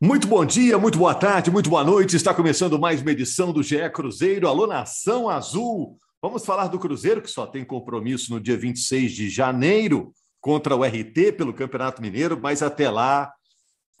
Muito 0.00 0.28
bom 0.28 0.44
dia, 0.44 0.78
muito 0.78 0.96
boa 0.96 1.12
tarde, 1.12 1.50
muito 1.50 1.68
boa 1.68 1.82
noite. 1.82 2.14
Está 2.14 2.32
começando 2.32 2.78
mais 2.78 3.02
uma 3.02 3.10
edição 3.10 3.52
do 3.52 3.64
GE 3.64 3.90
Cruzeiro. 3.92 4.46
Alô, 4.46 4.64
Nação 4.64 5.28
Azul. 5.28 5.98
Vamos 6.22 6.46
falar 6.46 6.68
do 6.68 6.78
Cruzeiro, 6.78 7.20
que 7.20 7.28
só 7.28 7.44
tem 7.48 7.64
compromisso 7.64 8.32
no 8.32 8.40
dia 8.40 8.56
26 8.56 9.10
de 9.10 9.28
janeiro 9.28 10.12
contra 10.40 10.76
o 10.76 10.84
RT 10.84 11.32
pelo 11.36 11.52
Campeonato 11.52 12.00
Mineiro, 12.00 12.38
mas 12.40 12.62
até 12.62 12.88
lá, 12.88 13.32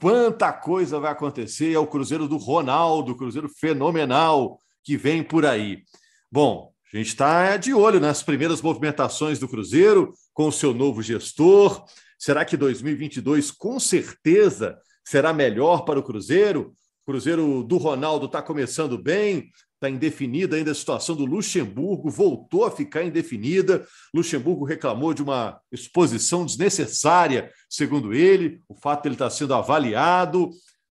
quanta 0.00 0.52
coisa 0.52 1.00
vai 1.00 1.10
acontecer. 1.10 1.72
É 1.72 1.78
o 1.80 1.86
Cruzeiro 1.88 2.28
do 2.28 2.36
Ronaldo, 2.36 3.16
Cruzeiro 3.16 3.48
fenomenal 3.48 4.60
que 4.84 4.96
vem 4.96 5.20
por 5.24 5.44
aí. 5.44 5.82
Bom, 6.30 6.72
a 6.94 6.96
gente 6.96 7.08
está 7.08 7.56
de 7.56 7.74
olho 7.74 7.98
nas 7.98 8.22
primeiras 8.22 8.62
movimentações 8.62 9.40
do 9.40 9.48
Cruzeiro 9.48 10.14
com 10.32 10.46
o 10.46 10.52
seu 10.52 10.72
novo 10.72 11.02
gestor. 11.02 11.84
Será 12.16 12.44
que 12.44 12.56
2022, 12.56 13.50
com 13.50 13.80
certeza, 13.80 14.78
será 15.08 15.32
melhor 15.32 15.86
para 15.86 15.98
o 15.98 16.02
Cruzeiro. 16.02 16.74
O 17.02 17.12
Cruzeiro 17.12 17.62
do 17.62 17.78
Ronaldo 17.78 18.26
está 18.26 18.42
começando 18.42 18.98
bem, 18.98 19.50
está 19.74 19.88
indefinida 19.88 20.56
ainda 20.56 20.72
a 20.72 20.74
situação 20.74 21.16
do 21.16 21.24
Luxemburgo, 21.24 22.10
voltou 22.10 22.66
a 22.66 22.70
ficar 22.70 23.02
indefinida. 23.02 23.86
Luxemburgo 24.14 24.66
reclamou 24.66 25.14
de 25.14 25.22
uma 25.22 25.58
exposição 25.72 26.44
desnecessária, 26.44 27.50
segundo 27.70 28.12
ele, 28.12 28.60
o 28.68 28.74
fato 28.74 29.02
de 29.02 29.08
ele 29.08 29.14
estar 29.14 29.30
sendo 29.30 29.54
avaliado. 29.54 30.50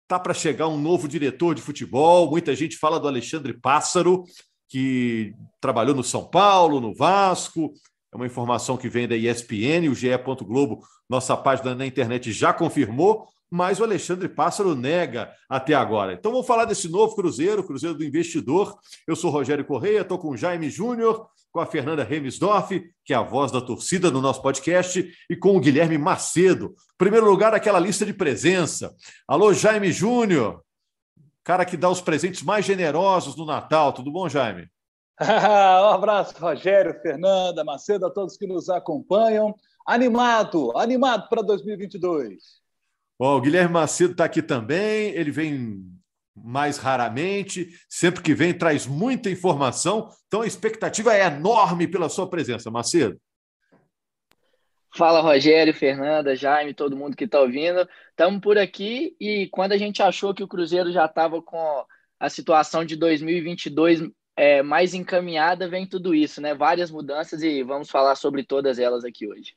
Está 0.05 0.19
para 0.19 0.33
chegar 0.33 0.69
um 0.69 0.81
novo 0.81 1.07
diretor 1.07 1.55
de 1.55 1.61
futebol. 1.61 2.31
Muita 2.31 2.57
gente 2.57 2.79
fala 2.79 2.99
do 2.99 3.09
Alexandre 3.09 3.53
Pássaro, 3.53 4.25
que 4.71 5.35
trabalhou 5.61 5.95
no 5.95 6.03
São 6.03 6.25
Paulo, 6.25 6.81
no 6.81 6.95
Vasco. 6.95 7.75
É 8.11 8.17
uma 8.17 8.27
informação 8.27 8.79
que 8.79 8.89
vem 8.89 9.07
da 9.07 9.15
ESPN, 9.15 9.91
o 9.91 9.95
GE. 9.95 10.09
Globo, 10.47 10.81
nossa 11.11 11.37
página 11.37 11.75
na 11.75 11.85
internet 11.85 12.33
já 12.33 12.55
confirmou 12.55 13.29
mas 13.51 13.81
o 13.81 13.85
Alexandre 13.85 14.29
Pássaro 14.29 14.75
nega 14.75 15.33
até 15.49 15.75
agora. 15.75 16.13
Então 16.13 16.33
vamos 16.33 16.47
falar 16.47 16.65
desse 16.65 16.89
novo 16.89 17.15
Cruzeiro, 17.15 17.65
Cruzeiro 17.65 17.97
do 17.97 18.05
Investidor. 18.05 18.79
Eu 19.07 19.17
sou 19.17 19.31
Rogério 19.31 19.65
Correia, 19.65 20.01
estou 20.01 20.19
com 20.19 20.31
o 20.31 20.37
Jaime 20.37 20.69
Júnior, 20.69 21.29
com 21.51 21.61
a 21.61 21.67
Fernanda 21.67 22.05
Remisdorf, 22.05 22.71
que 23.05 23.13
é 23.13 23.17
a 23.17 23.23
voz 23.23 23.51
da 23.51 23.61
torcida 23.61 24.11
no 24.11 24.21
nosso 24.21 24.43
podcast, 24.43 25.11
e 25.31 25.37
com 25.37 25.57
o 25.57 25.61
Guilherme 25.61 25.97
Macedo. 25.97 26.75
Primeiro 26.97 27.29
lugar, 27.29 27.55
aquela 27.55 27.81
lista 27.81 28.05
de 28.05 28.13
presença. 28.13 28.95
Alô, 29.27 29.53
Jaime 29.53 29.91
Júnior, 29.91 30.63
cara 31.43 31.65
que 31.65 31.77
dá 31.77 31.89
os 31.89 32.01
presentes 32.01 32.43
mais 32.43 32.65
generosos 32.65 33.35
no 33.37 33.47
Natal. 33.47 33.93
Tudo 33.93 34.13
bom, 34.13 34.29
Jaime? 34.29 34.69
um 35.21 35.89
abraço, 35.89 36.35
Rogério, 36.39 37.01
Fernanda, 37.01 37.65
Macedo, 37.65 38.07
a 38.07 38.11
todos 38.11 38.37
que 38.37 38.47
nos 38.47 38.69
acompanham. 38.69 39.55
Animado, 39.87 40.77
animado 40.77 41.29
para 41.29 41.43
2022. 41.43 42.59
O 43.19 43.41
Guilherme 43.41 43.73
Macedo 43.73 44.13
está 44.13 44.25
aqui 44.25 44.41
também, 44.41 45.11
ele 45.11 45.33
vem 45.33 45.85
mais 46.37 46.79
raramente, 46.79 47.69
sempre 47.89 48.23
que 48.23 48.33
vem 48.33 48.57
traz 48.57 48.87
muita 48.87 49.29
informação, 49.29 50.09
então 50.29 50.43
a 50.43 50.47
expectativa 50.47 51.13
é 51.13 51.27
enorme 51.27 51.89
pela 51.89 52.09
sua 52.09 52.31
presença, 52.31 52.71
Macedo. 52.71 53.21
Fala 54.95 55.21
Rogério, 55.21 55.75
Fernanda, 55.75 56.37
Jaime, 56.37 56.73
todo 56.73 56.97
mundo 56.97 57.17
que 57.17 57.25
está 57.25 57.41
ouvindo. 57.41 57.87
Estamos 58.11 58.41
por 58.41 58.57
aqui 58.57 59.15
e 59.21 59.49
quando 59.51 59.73
a 59.73 59.77
gente 59.77 60.03
achou 60.03 60.33
que 60.33 60.43
o 60.43 60.49
Cruzeiro 60.49 60.91
já 60.93 61.05
estava 61.05 61.43
com 61.43 61.85
a 62.19 62.31
situação 62.31 62.85
de 62.85 62.97
2022 62.97 64.11
é, 64.37 64.63
mais 64.63 64.95
encaminhada, 64.95 65.69
vem 65.69 65.87
tudo 65.87 66.15
isso, 66.15 66.41
né? 66.41 66.55
Várias 66.55 66.91
mudanças 66.91 67.43
e 67.43 67.63
vamos 67.63 67.91
falar 67.91 68.15
sobre 68.15 68.45
todas 68.45 68.79
elas 68.79 69.05
aqui 69.05 69.29
hoje. 69.29 69.55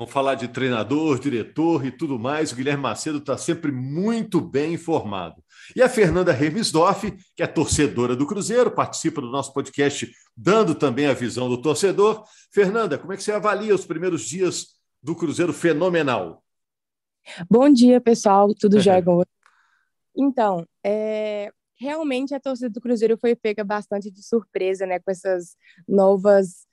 Vamos 0.00 0.14
falar 0.14 0.34
de 0.34 0.48
treinador, 0.48 1.18
diretor 1.18 1.84
e 1.84 1.90
tudo 1.90 2.18
mais. 2.18 2.52
O 2.52 2.56
Guilherme 2.56 2.82
Macedo 2.82 3.18
está 3.18 3.36
sempre 3.36 3.70
muito 3.70 4.40
bem 4.40 4.72
informado. 4.72 5.44
E 5.76 5.82
a 5.82 5.90
Fernanda 5.90 6.32
Remisdorf, 6.32 7.12
que 7.36 7.42
é 7.42 7.46
torcedora 7.46 8.16
do 8.16 8.26
Cruzeiro, 8.26 8.70
participa 8.70 9.20
do 9.20 9.30
nosso 9.30 9.52
podcast, 9.52 10.10
dando 10.34 10.74
também 10.74 11.04
a 11.04 11.12
visão 11.12 11.50
do 11.50 11.60
torcedor. 11.60 12.24
Fernanda, 12.50 12.96
como 12.96 13.12
é 13.12 13.16
que 13.18 13.22
você 13.22 13.30
avalia 13.30 13.74
os 13.74 13.84
primeiros 13.84 14.22
dias 14.22 14.68
do 15.02 15.14
Cruzeiro 15.14 15.52
fenomenal? 15.52 16.42
Bom 17.50 17.70
dia, 17.70 18.00
pessoal. 18.00 18.54
Tudo 18.58 18.80
já 18.80 18.94
Então, 20.16 20.66
é, 20.82 21.52
realmente 21.78 22.34
a 22.34 22.40
torcida 22.40 22.70
do 22.70 22.80
Cruzeiro 22.80 23.18
foi 23.18 23.36
pega 23.36 23.62
bastante 23.62 24.10
de 24.10 24.22
surpresa, 24.26 24.86
né, 24.86 24.98
com 24.98 25.10
essas 25.10 25.58
novas 25.86 26.69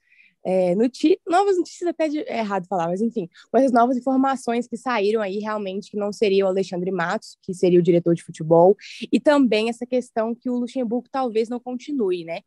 é, 0.50 0.74
noti 0.76 1.20
novas 1.28 1.58
notícias 1.58 1.90
até 1.90 2.08
de, 2.08 2.20
é 2.20 2.40
errado 2.40 2.66
falar, 2.68 2.88
mas 2.88 3.02
enfim, 3.02 3.30
com 3.52 3.58
essas 3.58 3.74
novas 3.74 3.98
informações 3.98 4.66
que 4.66 4.78
saíram 4.78 5.22
aí 5.22 5.40
realmente 5.40 5.92
que 5.92 5.98
não 5.98 6.14
seria 6.14 6.46
o 6.46 6.48
Alexandre 6.48 6.90
Matos, 6.90 7.38
que 7.42 7.54
seria 7.54 7.78
o 7.78 7.84
diretor 7.84 8.16
de 8.16 8.24
futebol, 8.24 8.74
e 9.12 9.20
também 9.20 9.68
essa 9.68 9.86
questão 9.86 10.34
que 10.34 10.50
o 10.50 10.56
Luxemburgo 10.56 11.10
talvez 11.12 11.50
não 11.50 11.60
continue, 11.60 12.24
né? 12.24 12.40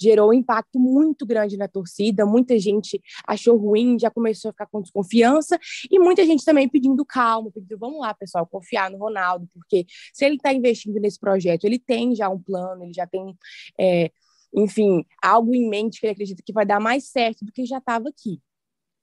Gerou 0.00 0.30
um 0.30 0.32
impacto 0.32 0.80
muito 0.80 1.24
grande 1.24 1.56
na 1.56 1.68
torcida, 1.68 2.26
muita 2.26 2.58
gente 2.58 3.00
achou 3.24 3.56
ruim, 3.56 4.00
já 4.00 4.10
começou 4.10 4.48
a 4.48 4.52
ficar 4.52 4.66
com 4.66 4.82
desconfiança, 4.82 5.56
e 5.88 5.96
muita 6.00 6.26
gente 6.26 6.44
também 6.44 6.68
pedindo 6.68 7.04
calma, 7.04 7.52
pedindo, 7.52 7.78
vamos 7.78 8.00
lá, 8.00 8.12
pessoal, 8.14 8.44
confiar 8.44 8.90
no 8.90 8.98
Ronaldo, 8.98 9.48
porque 9.54 9.86
se 10.12 10.24
ele 10.24 10.34
está 10.34 10.52
investindo 10.52 10.98
nesse 10.98 11.20
projeto, 11.20 11.64
ele 11.64 11.78
tem 11.78 12.16
já 12.16 12.28
um 12.28 12.40
plano, 12.40 12.82
ele 12.82 12.92
já 12.92 13.06
tem 13.06 13.32
é, 13.78 14.10
enfim, 14.54 15.04
algo 15.22 15.54
em 15.54 15.68
mente 15.68 16.00
que 16.00 16.06
ele 16.06 16.12
acredita 16.12 16.42
que 16.44 16.52
vai 16.52 16.64
dar 16.66 16.80
mais 16.80 17.08
certo 17.08 17.44
do 17.44 17.52
que 17.52 17.66
já 17.66 17.78
estava 17.78 18.08
aqui. 18.08 18.40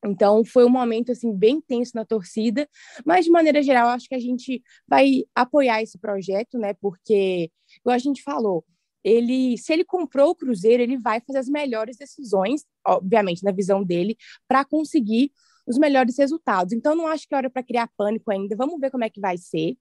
Então, 0.04 0.44
foi 0.44 0.66
um 0.66 0.70
momento, 0.70 1.12
assim, 1.12 1.32
bem 1.32 1.62
tenso 1.62 1.92
na 1.94 2.04
torcida, 2.04 2.68
mas, 3.06 3.26
de 3.26 3.32
maneira 3.32 3.62
geral, 3.62 3.90
acho 3.90 4.08
que 4.10 4.16
a 4.16 4.20
gente 4.20 4.64
vai 4.88 5.24
apoiar 5.36 5.84
esse 5.84 6.00
projeto, 6.00 6.58
né, 6.58 6.74
porque, 6.76 7.52
igual 7.80 7.96
a 7.96 8.00
gente 8.00 8.24
falou, 8.24 8.66
ele, 9.04 9.58
se 9.58 9.72
ele 9.74 9.84
comprou 9.84 10.32
o 10.32 10.36
Cruzeiro, 10.36 10.82
ele 10.82 10.98
vai 10.98 11.22
fazer 11.22 11.40
as 11.40 11.48
melhores 11.48 11.98
decisões, 11.98 12.66
obviamente, 12.86 13.44
na 13.44 13.52
visão 13.52 13.84
dele, 13.84 14.18
para 14.48 14.66
conseguir 14.66 15.32
os 15.68 15.78
melhores 15.78 16.18
resultados. 16.18 16.74
Então, 16.74 16.96
não 16.96 17.06
acho 17.08 17.28
que 17.28 17.36
é 17.36 17.38
hora 17.38 17.50
para 17.50 17.64
criar 17.64 17.90
pânico 17.96 18.32
ainda, 18.32 18.56
vamos 18.56 18.80
ver 18.80 18.90
como 18.90 19.04
é 19.04 19.10
que 19.10 19.20
vai 19.20 19.38
ser. 19.38 19.78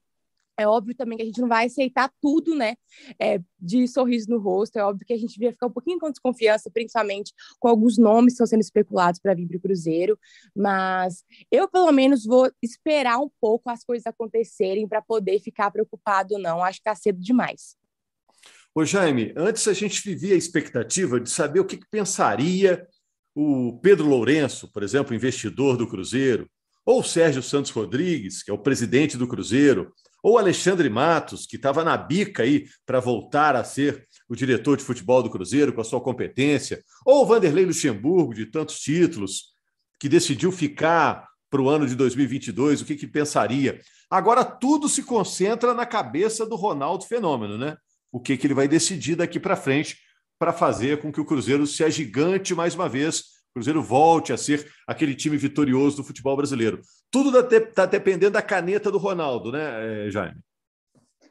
É 0.61 0.69
óbvio 0.69 0.95
também 0.95 1.17
que 1.17 1.23
a 1.23 1.27
gente 1.27 1.41
não 1.41 1.49
vai 1.49 1.67
aceitar 1.67 2.13
tudo, 2.21 2.55
né? 2.55 2.75
É, 3.19 3.41
de 3.59 3.89
sorriso 3.89 4.29
no 4.29 4.39
rosto. 4.39 4.79
É 4.79 4.85
óbvio 4.85 5.07
que 5.07 5.13
a 5.15 5.17
gente 5.17 5.39
vai 5.39 5.51
ficar 5.51 5.69
um 5.69 5.73
pouquinho 5.73 5.99
com 5.99 6.11
desconfiança, 6.11 6.71
principalmente 6.71 7.33
com 7.59 7.67
alguns 7.67 7.97
nomes 7.97 8.33
que 8.33 8.35
estão 8.35 8.47
sendo 8.47 8.61
especulados 8.61 9.19
para 9.19 9.35
vir 9.35 9.49
para 9.49 9.57
o 9.57 9.61
Cruzeiro. 9.61 10.19
Mas 10.55 11.25
eu, 11.51 11.67
pelo 11.67 11.91
menos, 11.93 12.27
vou 12.27 12.51
esperar 12.63 13.19
um 13.19 13.31
pouco 13.41 13.71
as 13.71 13.83
coisas 13.83 14.07
acontecerem 14.07 14.87
para 14.87 15.01
poder 15.01 15.41
ficar 15.41 15.71
preocupado 15.71 16.39
não. 16.39 16.63
Acho 16.63 16.79
que 16.79 16.89
está 16.89 16.95
cedo 16.95 17.19
demais. 17.19 17.75
Ô, 18.75 18.85
Jaime, 18.85 19.33
antes 19.37 19.67
a 19.67 19.73
gente 19.73 20.03
vivia 20.03 20.35
a 20.35 20.39
expectativa 20.39 21.19
de 21.19 21.31
saber 21.31 21.61
o 21.61 21.65
que, 21.65 21.79
que 21.79 21.89
pensaria 21.91 22.87
o 23.35 23.79
Pedro 23.83 24.07
Lourenço, 24.07 24.71
por 24.71 24.83
exemplo, 24.83 25.15
investidor 25.15 25.77
do 25.77 25.89
Cruzeiro, 25.89 26.47
ou 26.85 27.03
Sérgio 27.03 27.43
Santos 27.43 27.71
Rodrigues, 27.71 28.43
que 28.43 28.51
é 28.51 28.55
o 28.55 28.59
presidente 28.59 29.17
do 29.17 29.29
Cruzeiro, 29.29 29.93
ou 30.23 30.39
Alexandre 30.39 30.89
Matos, 30.89 31.47
que 31.47 31.57
estava 31.57 31.83
na 31.83 31.97
bica 31.97 32.43
aí 32.43 32.67
para 32.85 33.01
voltar 33.01 33.57
a 33.57 33.65
ser 33.65 34.07
o 34.29 34.37
diretor 34.37 34.77
de 34.77 34.85
futebol 34.85 35.23
do 35.23 35.31
Cruzeiro 35.31 35.73
com 35.73 35.81
a 35.81 35.85
sua 35.85 36.01
competência, 36.01 36.83
ou 37.05 37.27
Vanderlei 37.27 37.65
Luxemburgo, 37.65 38.35
de 38.35 38.47
tantos 38.47 38.79
títulos, 38.81 39.55
que 39.99 40.09
decidiu 40.09 40.53
ficar 40.53 41.29
para 41.51 41.61
o 41.61 41.69
ano 41.69 41.87
de 41.87 41.95
2022, 41.95 42.81
o 42.81 42.85
que, 42.85 42.95
que 42.95 43.07
pensaria? 43.07 43.81
Agora 44.09 44.45
tudo 44.45 44.89
se 44.89 45.03
concentra 45.03 45.75
na 45.75 45.85
cabeça 45.85 46.47
do 46.47 46.57
Ronaldo 46.57 47.05
Fenômeno, 47.05 47.59
né? 47.59 47.77
O 48.13 48.21
que, 48.21 48.37
que 48.37 48.47
ele 48.47 48.55
vai 48.55 48.69
decidir 48.69 49.17
daqui 49.17 49.39
para 49.39 49.57
frente 49.57 49.99
para 50.39 50.53
fazer 50.53 51.01
com 51.01 51.13
que 51.13 51.21
o 51.21 51.25
Cruzeiro 51.25 51.67
seja 51.67 51.91
gigante 51.91 52.55
mais 52.55 52.75
uma 52.75 52.89
vez 52.89 53.25
o 53.51 53.55
Cruzeiro 53.55 53.83
volte 53.83 54.33
a 54.33 54.37
ser 54.37 54.71
aquele 54.87 55.15
time 55.15 55.37
vitorioso 55.37 55.99
do 55.99 56.05
futebol 56.05 56.37
brasileiro. 56.37 56.81
Tudo 57.11 57.37
está 57.41 57.85
dependendo 57.85 58.33
da 58.33 58.43
caneta 58.43 58.91
do 58.91 58.99
Ronaldo, 58.99 59.51
né, 59.51 60.07
eh, 60.07 60.11
Jaime? 60.11 60.41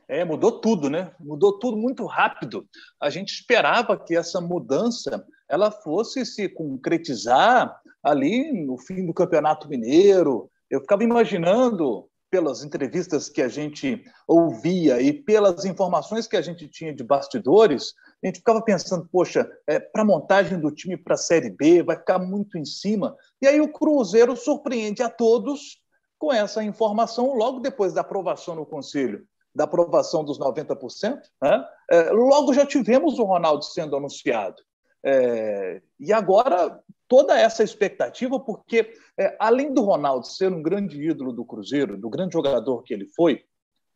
É, 0.08 0.26
mudou 0.26 0.60
tudo, 0.60 0.90
né? 0.90 1.12
Mudou 1.20 1.60
tudo 1.60 1.78
muito 1.78 2.06
rápido. 2.06 2.68
A 3.00 3.10
gente 3.12 3.30
esperava 3.30 3.96
que 3.96 4.18
essa 4.18 4.42
mudança 4.42 5.24
ela 5.48 5.72
fosse 5.72 6.26
se 6.26 6.50
concretizar 6.50 7.80
ali 8.04 8.52
no 8.66 8.78
fim 8.78 9.06
do 9.06 9.14
Campeonato 9.14 9.70
Mineiro. 9.70 10.50
Eu 10.70 10.82
ficava 10.82 11.04
imaginando 11.04 12.10
pelas 12.30 12.64
entrevistas 12.64 13.30
que 13.30 13.42
a 13.42 13.48
gente 13.48 14.04
ouvia 14.28 15.00
e 15.02 15.14
pelas 15.14 15.64
informações 15.64 16.28
que 16.28 16.38
a 16.38 16.42
gente 16.42 16.68
tinha 16.68 16.94
de 16.94 17.04
bastidores, 17.04 17.94
a 18.24 18.28
gente 18.28 18.40
ficava 18.40 18.62
pensando, 18.62 19.08
poxa, 19.12 19.50
é, 19.68 19.80
para 19.80 20.02
a 20.02 20.06
montagem 20.06 20.60
do 20.60 20.72
time 20.72 20.98
para 20.98 21.14
a 21.14 21.18
Série 21.18 21.50
B 21.50 21.84
vai 21.84 21.98
ficar 21.98 22.20
muito 22.20 22.58
em 22.58 22.66
cima. 22.66 23.16
E 23.42 23.48
aí 23.48 23.62
o 23.62 23.72
Cruzeiro 23.72 24.36
surpreende 24.36 25.02
a 25.02 25.10
todos 25.10 25.82
com 26.18 26.34
essa 26.34 26.64
informação 26.64 27.34
logo 27.34 27.60
depois 27.60 27.94
da 27.94 28.02
aprovação 28.02 28.56
no 28.56 28.66
Conselho, 28.66 29.26
da 29.56 29.64
aprovação 29.64 30.24
dos 30.24 30.38
90%. 30.38 31.22
Né? 31.42 31.66
É, 31.90 32.12
logo 32.12 32.54
já 32.54 32.66
tivemos 32.66 33.18
o 33.20 33.24
Ronaldo 33.24 33.64
sendo 33.64 33.96
anunciado. 33.96 34.62
É, 35.02 35.82
e 35.98 36.12
agora 36.12 36.78
toda 37.08 37.40
essa 37.40 37.64
expectativa, 37.64 38.38
porque 38.38 38.94
é, 39.18 39.36
além 39.40 39.74
do 39.74 39.82
Ronaldo 39.82 40.28
ser 40.28 40.52
um 40.52 40.62
grande 40.62 41.02
ídolo 41.02 41.32
do 41.32 41.46
Cruzeiro, 41.46 41.98
do 41.98 42.10
grande 42.10 42.34
jogador 42.34 42.84
que 42.84 42.94
ele 42.94 43.08
foi, 43.16 43.42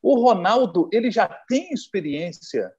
O 0.02 0.20
Ronaldo, 0.22 0.90
ele 0.92 1.10
já 1.10 1.28
tem 1.48 1.72
experiência, 1.72 2.70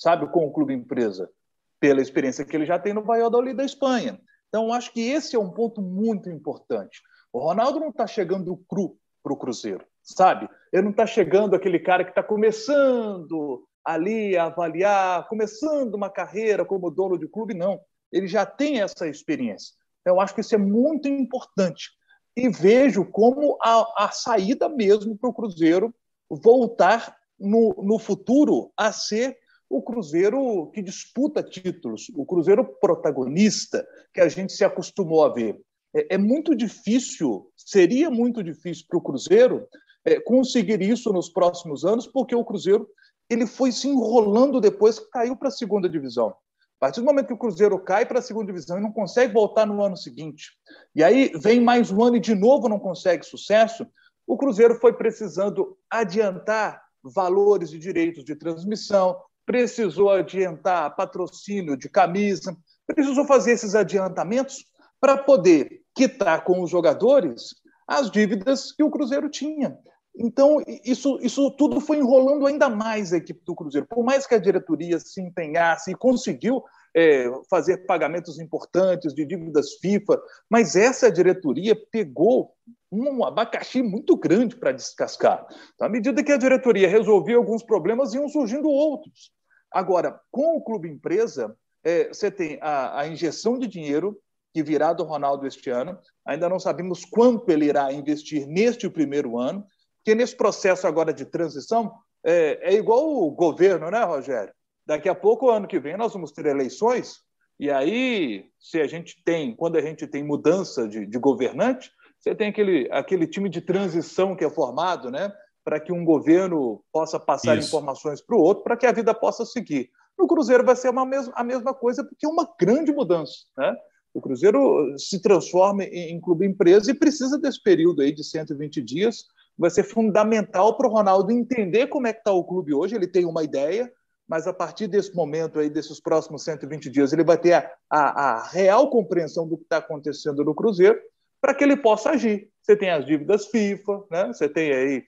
sabe, 0.00 0.26
com 0.28 0.46
o 0.46 0.52
clube 0.52 0.72
empresa, 0.72 1.30
pela 1.78 2.00
experiência 2.00 2.44
que 2.44 2.56
ele 2.56 2.64
já 2.64 2.78
tem 2.78 2.94
no 2.94 3.04
Valladolid 3.04 3.54
da 3.54 3.64
Espanha. 3.64 4.18
Então, 4.48 4.72
acho 4.72 4.90
que 4.92 5.00
esse 5.00 5.36
é 5.36 5.38
um 5.38 5.50
ponto 5.50 5.82
muito 5.82 6.30
importante. 6.30 7.02
O 7.30 7.38
Ronaldo 7.38 7.78
não 7.78 7.90
está 7.90 8.06
chegando 8.06 8.56
cru 8.66 8.96
para 9.22 9.32
o 9.34 9.36
Cruzeiro, 9.36 9.84
sabe? 10.02 10.48
Ele 10.72 10.84
não 10.84 10.90
está 10.90 11.06
chegando 11.06 11.54
aquele 11.54 11.78
cara 11.78 12.02
que 12.02 12.10
está 12.10 12.22
começando 12.22 13.62
ali 13.84 14.36
a 14.38 14.46
avaliar, 14.46 15.28
começando 15.28 15.94
uma 15.94 16.08
carreira 16.08 16.64
como 16.64 16.90
dono 16.90 17.18
de 17.18 17.28
clube, 17.28 17.52
não. 17.52 17.78
Ele 18.10 18.26
já 18.26 18.46
tem 18.46 18.80
essa 18.80 19.06
experiência. 19.06 19.74
Então, 20.00 20.18
acho 20.18 20.34
que 20.34 20.40
isso 20.40 20.54
é 20.54 20.58
muito 20.58 21.08
importante. 21.08 21.90
E 22.34 22.48
vejo 22.48 23.04
como 23.04 23.58
a, 23.62 24.06
a 24.06 24.10
saída 24.10 24.66
mesmo 24.66 25.16
para 25.16 25.28
o 25.28 25.34
Cruzeiro 25.34 25.94
voltar 26.30 27.14
no, 27.38 27.74
no 27.82 27.98
futuro 27.98 28.72
a 28.76 28.92
ser 28.92 29.36
o 29.70 29.80
Cruzeiro 29.80 30.68
que 30.74 30.82
disputa 30.82 31.44
títulos, 31.44 32.10
o 32.16 32.26
Cruzeiro 32.26 32.64
protagonista 32.64 33.86
que 34.12 34.20
a 34.20 34.28
gente 34.28 34.52
se 34.52 34.64
acostumou 34.64 35.24
a 35.24 35.28
ver. 35.28 35.58
É, 35.94 36.16
é 36.16 36.18
muito 36.18 36.56
difícil, 36.56 37.48
seria 37.56 38.10
muito 38.10 38.42
difícil 38.42 38.84
para 38.88 38.98
o 38.98 39.00
Cruzeiro 39.00 39.68
é, 40.04 40.18
conseguir 40.20 40.82
isso 40.82 41.12
nos 41.12 41.28
próximos 41.30 41.84
anos, 41.84 42.08
porque 42.08 42.34
o 42.34 42.44
Cruzeiro 42.44 42.88
ele 43.28 43.46
foi 43.46 43.70
se 43.70 43.86
enrolando 43.86 44.60
depois 44.60 44.98
que 44.98 45.08
caiu 45.10 45.36
para 45.36 45.48
a 45.48 45.52
segunda 45.52 45.88
divisão. 45.88 46.30
A 46.30 46.86
partir 46.86 47.00
do 47.00 47.06
momento 47.06 47.28
que 47.28 47.34
o 47.34 47.38
Cruzeiro 47.38 47.78
cai 47.78 48.04
para 48.04 48.18
a 48.18 48.22
segunda 48.22 48.46
divisão 48.46 48.76
e 48.76 48.82
não 48.82 48.90
consegue 48.90 49.32
voltar 49.32 49.66
no 49.66 49.80
ano 49.84 49.96
seguinte, 49.96 50.50
e 50.96 51.04
aí 51.04 51.30
vem 51.36 51.60
mais 51.60 51.92
um 51.92 52.02
ano 52.02 52.16
e 52.16 52.20
de 52.20 52.34
novo 52.34 52.68
não 52.68 52.80
consegue 52.80 53.24
sucesso, 53.24 53.86
o 54.26 54.36
Cruzeiro 54.36 54.80
foi 54.80 54.94
precisando 54.94 55.78
adiantar 55.88 56.82
valores 57.02 57.70
de 57.70 57.78
direitos 57.78 58.24
de 58.24 58.34
transmissão, 58.34 59.16
precisou 59.50 60.10
adiantar 60.10 60.94
patrocínio 60.94 61.76
de 61.76 61.88
camisa, 61.88 62.56
precisou 62.86 63.24
fazer 63.24 63.50
esses 63.50 63.74
adiantamentos 63.74 64.64
para 65.00 65.16
poder 65.16 65.82
quitar 65.92 66.44
com 66.44 66.62
os 66.62 66.70
jogadores 66.70 67.56
as 67.84 68.08
dívidas 68.12 68.70
que 68.70 68.84
o 68.84 68.90
Cruzeiro 68.90 69.28
tinha. 69.28 69.76
Então, 70.16 70.62
isso, 70.84 71.18
isso 71.20 71.50
tudo 71.56 71.80
foi 71.80 71.96
enrolando 71.96 72.46
ainda 72.46 72.68
mais 72.68 73.12
a 73.12 73.16
equipe 73.16 73.42
do 73.44 73.56
Cruzeiro. 73.56 73.88
Por 73.88 74.04
mais 74.04 74.24
que 74.24 74.36
a 74.36 74.38
diretoria 74.38 75.00
se 75.00 75.20
empenhasse 75.20 75.90
e 75.90 75.96
conseguiu 75.96 76.62
é, 76.96 77.28
fazer 77.50 77.78
pagamentos 77.86 78.38
importantes 78.38 79.12
de 79.12 79.26
dívidas 79.26 79.74
FIFA, 79.80 80.16
mas 80.48 80.76
essa 80.76 81.10
diretoria 81.10 81.76
pegou 81.90 82.52
um 82.92 83.24
abacaxi 83.24 83.82
muito 83.82 84.16
grande 84.16 84.54
para 84.54 84.70
descascar. 84.70 85.44
Então, 85.74 85.88
à 85.88 85.90
medida 85.90 86.22
que 86.22 86.30
a 86.30 86.36
diretoria 86.36 86.88
resolvia 86.88 87.36
alguns 87.36 87.64
problemas, 87.64 88.14
iam 88.14 88.28
surgindo 88.28 88.68
outros. 88.68 89.32
Agora, 89.72 90.20
com 90.30 90.56
o 90.56 90.62
clube 90.62 90.88
empresa, 90.88 91.56
é, 91.84 92.08
você 92.08 92.30
tem 92.30 92.58
a, 92.60 93.00
a 93.00 93.08
injeção 93.08 93.58
de 93.58 93.66
dinheiro 93.66 94.18
que 94.52 94.62
virá 94.62 94.92
do 94.92 95.04
Ronaldo 95.04 95.46
este 95.46 95.70
ano. 95.70 95.98
Ainda 96.26 96.48
não 96.48 96.58
sabemos 96.58 97.04
quanto 97.04 97.50
ele 97.50 97.66
irá 97.66 97.92
investir 97.92 98.46
neste 98.46 98.88
primeiro 98.90 99.38
ano, 99.38 99.64
porque 99.98 100.14
nesse 100.14 100.36
processo 100.36 100.86
agora 100.86 101.12
de 101.12 101.24
transição 101.24 101.92
é, 102.24 102.72
é 102.72 102.74
igual 102.74 103.08
o 103.08 103.30
governo, 103.30 103.90
né, 103.90 104.02
Rogério? 104.02 104.52
Daqui 104.84 105.08
a 105.08 105.14
pouco, 105.14 105.50
ano 105.50 105.68
que 105.68 105.78
vem, 105.78 105.96
nós 105.96 106.12
vamos 106.12 106.32
ter 106.32 106.46
eleições, 106.46 107.20
e 107.60 107.70
aí, 107.70 108.46
se 108.58 108.80
a 108.80 108.86
gente 108.86 109.22
tem, 109.22 109.54
quando 109.54 109.76
a 109.76 109.82
gente 109.82 110.06
tem 110.06 110.24
mudança 110.24 110.88
de, 110.88 111.04
de 111.04 111.18
governante, 111.18 111.92
você 112.18 112.34
tem 112.34 112.48
aquele, 112.48 112.88
aquele 112.90 113.26
time 113.26 113.50
de 113.50 113.60
transição 113.60 114.34
que 114.34 114.42
é 114.42 114.48
formado, 114.48 115.10
né? 115.10 115.30
Para 115.70 115.78
que 115.78 115.92
um 115.92 116.04
governo 116.04 116.82
possa 116.92 117.20
passar 117.20 117.56
Isso. 117.56 117.68
informações 117.68 118.20
para 118.20 118.36
o 118.36 118.40
outro, 118.40 118.64
para 118.64 118.76
que 118.76 118.86
a 118.86 118.90
vida 118.90 119.14
possa 119.14 119.44
seguir. 119.44 119.88
No 120.18 120.26
Cruzeiro 120.26 120.64
vai 120.64 120.74
ser 120.74 120.88
uma 120.88 121.06
mes 121.06 121.30
a 121.32 121.44
mesma 121.44 121.72
coisa, 121.72 122.02
porque 122.02 122.26
é 122.26 122.28
uma 122.28 122.44
grande 122.58 122.92
mudança. 122.92 123.32
Né? 123.56 123.72
O 124.12 124.20
Cruzeiro 124.20 124.98
se 124.98 125.22
transforma 125.22 125.84
em, 125.84 126.10
em 126.10 126.20
clube 126.20 126.44
empresa 126.44 126.90
e 126.90 126.94
precisa 126.94 127.38
desse 127.38 127.62
período 127.62 128.02
aí 128.02 128.12
de 128.12 128.24
120 128.24 128.82
dias. 128.82 129.26
Vai 129.56 129.70
ser 129.70 129.84
fundamental 129.84 130.76
para 130.76 130.88
o 130.88 130.90
Ronaldo 130.90 131.30
entender 131.30 131.86
como 131.86 132.08
é 132.08 132.12
que 132.12 132.18
está 132.18 132.32
o 132.32 132.42
clube 132.42 132.74
hoje. 132.74 132.96
Ele 132.96 133.06
tem 133.06 133.24
uma 133.24 133.44
ideia, 133.44 133.88
mas 134.28 134.48
a 134.48 134.52
partir 134.52 134.88
desse 134.88 135.14
momento 135.14 135.60
aí, 135.60 135.70
desses 135.70 136.00
próximos 136.00 136.42
120 136.42 136.90
dias, 136.90 137.12
ele 137.12 137.22
vai 137.22 137.38
ter 137.38 137.52
a, 137.52 137.70
a, 137.88 138.00
a 138.00 138.48
real 138.48 138.90
compreensão 138.90 139.46
do 139.46 139.56
que 139.56 139.62
está 139.62 139.76
acontecendo 139.76 140.44
no 140.44 140.52
Cruzeiro 140.52 140.98
para 141.40 141.54
que 141.54 141.62
ele 141.62 141.76
possa 141.76 142.10
agir. 142.10 142.50
Você 142.60 142.76
tem 142.76 142.90
as 142.90 143.06
dívidas 143.06 143.46
FIFA, 143.46 144.04
né? 144.10 144.26
Você 144.26 144.48
tem 144.48 144.72
aí 144.72 145.04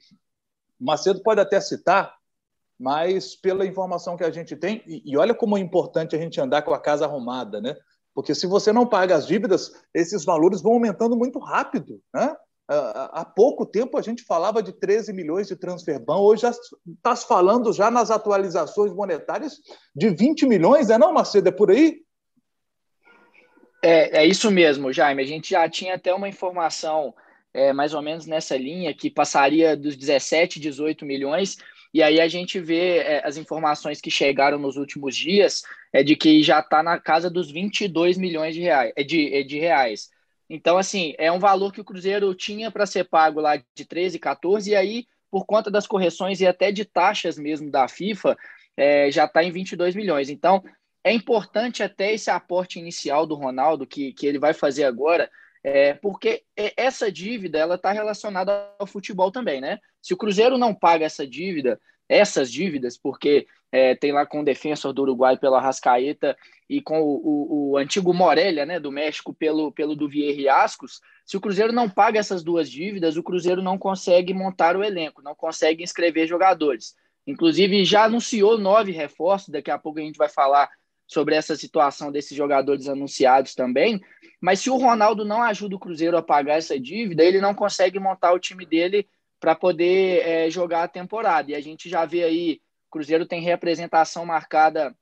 Macedo 0.82 1.22
pode 1.22 1.40
até 1.40 1.60
citar, 1.60 2.14
mas 2.78 3.36
pela 3.36 3.64
informação 3.64 4.16
que 4.16 4.24
a 4.24 4.30
gente 4.30 4.56
tem, 4.56 4.82
e, 4.86 5.02
e 5.12 5.16
olha 5.16 5.34
como 5.34 5.56
é 5.56 5.60
importante 5.60 6.16
a 6.16 6.18
gente 6.18 6.40
andar 6.40 6.62
com 6.62 6.74
a 6.74 6.80
casa 6.80 7.04
arrumada, 7.04 7.60
né? 7.60 7.76
Porque 8.14 8.34
se 8.34 8.46
você 8.46 8.72
não 8.72 8.86
paga 8.86 9.14
as 9.14 9.26
dívidas, 9.26 9.72
esses 9.94 10.24
valores 10.24 10.60
vão 10.60 10.72
aumentando 10.72 11.16
muito 11.16 11.38
rápido. 11.38 12.00
Né? 12.12 12.34
Há 12.68 13.24
pouco 13.24 13.64
tempo 13.64 13.96
a 13.96 14.02
gente 14.02 14.22
falava 14.22 14.62
de 14.62 14.72
13 14.72 15.12
milhões 15.12 15.48
de 15.48 15.56
transferban, 15.56 16.18
hoje 16.18 16.42
já 16.42 16.50
está 16.50 17.16
falando 17.16 17.72
já 17.72 17.90
nas 17.90 18.10
atualizações 18.10 18.92
monetárias 18.92 19.60
de 19.94 20.10
20 20.10 20.46
milhões, 20.46 20.90
é 20.90 20.98
não, 20.98 21.12
Macedo? 21.12 21.48
É 21.48 21.52
por 21.52 21.70
aí? 21.70 22.02
É, 23.82 24.22
é 24.22 24.26
isso 24.26 24.50
mesmo, 24.50 24.92
Jaime. 24.92 25.22
A 25.22 25.26
gente 25.26 25.50
já 25.50 25.68
tinha 25.68 25.94
até 25.94 26.14
uma 26.14 26.28
informação 26.28 27.14
é, 27.54 27.72
mais 27.72 27.94
ou 27.94 28.02
menos 28.02 28.26
nessa 28.26 28.56
linha, 28.56 28.94
que 28.94 29.10
passaria 29.10 29.76
dos 29.76 29.96
17, 29.96 30.58
18 30.58 31.04
milhões, 31.04 31.58
e 31.92 32.02
aí 32.02 32.20
a 32.20 32.28
gente 32.28 32.58
vê 32.58 32.98
é, 32.98 33.26
as 33.26 33.36
informações 33.36 34.00
que 34.00 34.10
chegaram 34.10 34.58
nos 34.58 34.76
últimos 34.76 35.14
dias 35.14 35.62
é 35.92 36.02
de 36.02 36.16
que 36.16 36.42
já 36.42 36.60
está 36.60 36.82
na 36.82 36.98
casa 36.98 37.28
dos 37.28 37.50
22 37.50 38.16
milhões 38.16 38.54
de 38.54 38.62
reais, 38.62 38.92
é 38.96 39.02
de, 39.02 39.34
é 39.34 39.42
de 39.42 39.58
reais. 39.58 40.08
Então, 40.48 40.78
assim, 40.78 41.14
é 41.18 41.30
um 41.30 41.38
valor 41.38 41.72
que 41.72 41.80
o 41.80 41.84
Cruzeiro 41.84 42.34
tinha 42.34 42.70
para 42.70 42.86
ser 42.86 43.04
pago 43.04 43.40
lá 43.40 43.56
de 43.56 43.84
13, 43.84 44.18
14, 44.18 44.70
e 44.70 44.76
aí, 44.76 45.06
por 45.30 45.44
conta 45.46 45.70
das 45.70 45.86
correções 45.86 46.40
e 46.40 46.46
até 46.46 46.72
de 46.72 46.84
taxas 46.84 47.38
mesmo 47.38 47.70
da 47.70 47.88
FIFA, 47.88 48.36
é, 48.76 49.10
já 49.10 49.24
está 49.24 49.42
em 49.42 49.50
22 49.50 49.94
milhões. 49.94 50.30
Então, 50.30 50.62
é 51.04 51.12
importante 51.12 51.82
até 51.82 52.12
esse 52.12 52.30
aporte 52.30 52.78
inicial 52.78 53.26
do 53.26 53.34
Ronaldo, 53.34 53.86
que, 53.86 54.12
que 54.12 54.26
ele 54.26 54.38
vai 54.38 54.54
fazer 54.54 54.84
agora, 54.84 55.30
é, 55.64 55.94
porque 55.94 56.42
essa 56.76 57.10
dívida 57.10 57.58
ela 57.58 57.76
está 57.76 57.92
relacionada 57.92 58.70
ao 58.78 58.86
futebol 58.86 59.30
também, 59.30 59.60
né? 59.60 59.78
Se 60.00 60.12
o 60.12 60.16
Cruzeiro 60.16 60.58
não 60.58 60.74
paga 60.74 61.04
essa 61.04 61.26
dívida, 61.26 61.80
essas 62.08 62.50
dívidas, 62.50 62.98
porque 62.98 63.46
é, 63.70 63.94
tem 63.94 64.12
lá 64.12 64.26
com 64.26 64.40
o 64.40 64.44
defensor 64.44 64.92
do 64.92 65.02
Uruguai 65.02 65.38
pela 65.38 65.60
Rascaeta 65.60 66.36
e 66.68 66.82
com 66.82 67.00
o, 67.00 67.14
o, 67.14 67.70
o, 67.70 67.76
antigo 67.78 68.12
Morelia, 68.12 68.66
né, 68.66 68.78
do 68.78 68.92
México, 68.92 69.32
pelo, 69.32 69.72
pelo 69.72 69.96
e 70.12 70.48
Ascos, 70.48 71.00
se 71.24 71.36
o 71.36 71.40
Cruzeiro 71.40 71.72
não 71.72 71.88
paga 71.88 72.18
essas 72.18 72.42
duas 72.42 72.70
dívidas, 72.70 73.16
o 73.16 73.22
Cruzeiro 73.22 73.62
não 73.62 73.78
consegue 73.78 74.34
montar 74.34 74.76
o 74.76 74.84
elenco, 74.84 75.22
não 75.22 75.34
consegue 75.34 75.82
inscrever 75.82 76.26
jogadores. 76.26 76.94
Inclusive, 77.26 77.84
já 77.84 78.04
anunciou 78.04 78.58
nove 78.58 78.90
reforços, 78.92 79.48
daqui 79.48 79.70
a 79.70 79.78
pouco 79.78 80.00
a 80.00 80.02
gente 80.02 80.18
vai 80.18 80.28
falar 80.28 80.68
sobre 81.06 81.34
essa 81.34 81.56
situação 81.56 82.10
desses 82.10 82.36
jogadores 82.36 82.88
anunciados 82.88 83.54
também. 83.54 84.00
Mas 84.40 84.60
se 84.60 84.70
o 84.70 84.76
Ronaldo 84.76 85.24
não 85.24 85.42
ajuda 85.42 85.76
o 85.76 85.78
Cruzeiro 85.78 86.16
a 86.16 86.22
pagar 86.22 86.58
essa 86.58 86.78
dívida, 86.78 87.22
ele 87.22 87.40
não 87.40 87.54
consegue 87.54 87.98
montar 87.98 88.32
o 88.32 88.38
time 88.38 88.66
dele 88.66 89.08
para 89.38 89.54
poder 89.54 90.26
é, 90.26 90.50
jogar 90.50 90.84
a 90.84 90.88
temporada. 90.88 91.50
E 91.50 91.54
a 91.54 91.60
gente 91.60 91.88
já 91.88 92.04
vê 92.04 92.24
aí, 92.24 92.60
o 92.88 92.92
Cruzeiro 92.92 93.26
tem 93.26 93.40
representação 93.40 94.24
marcada 94.24 94.94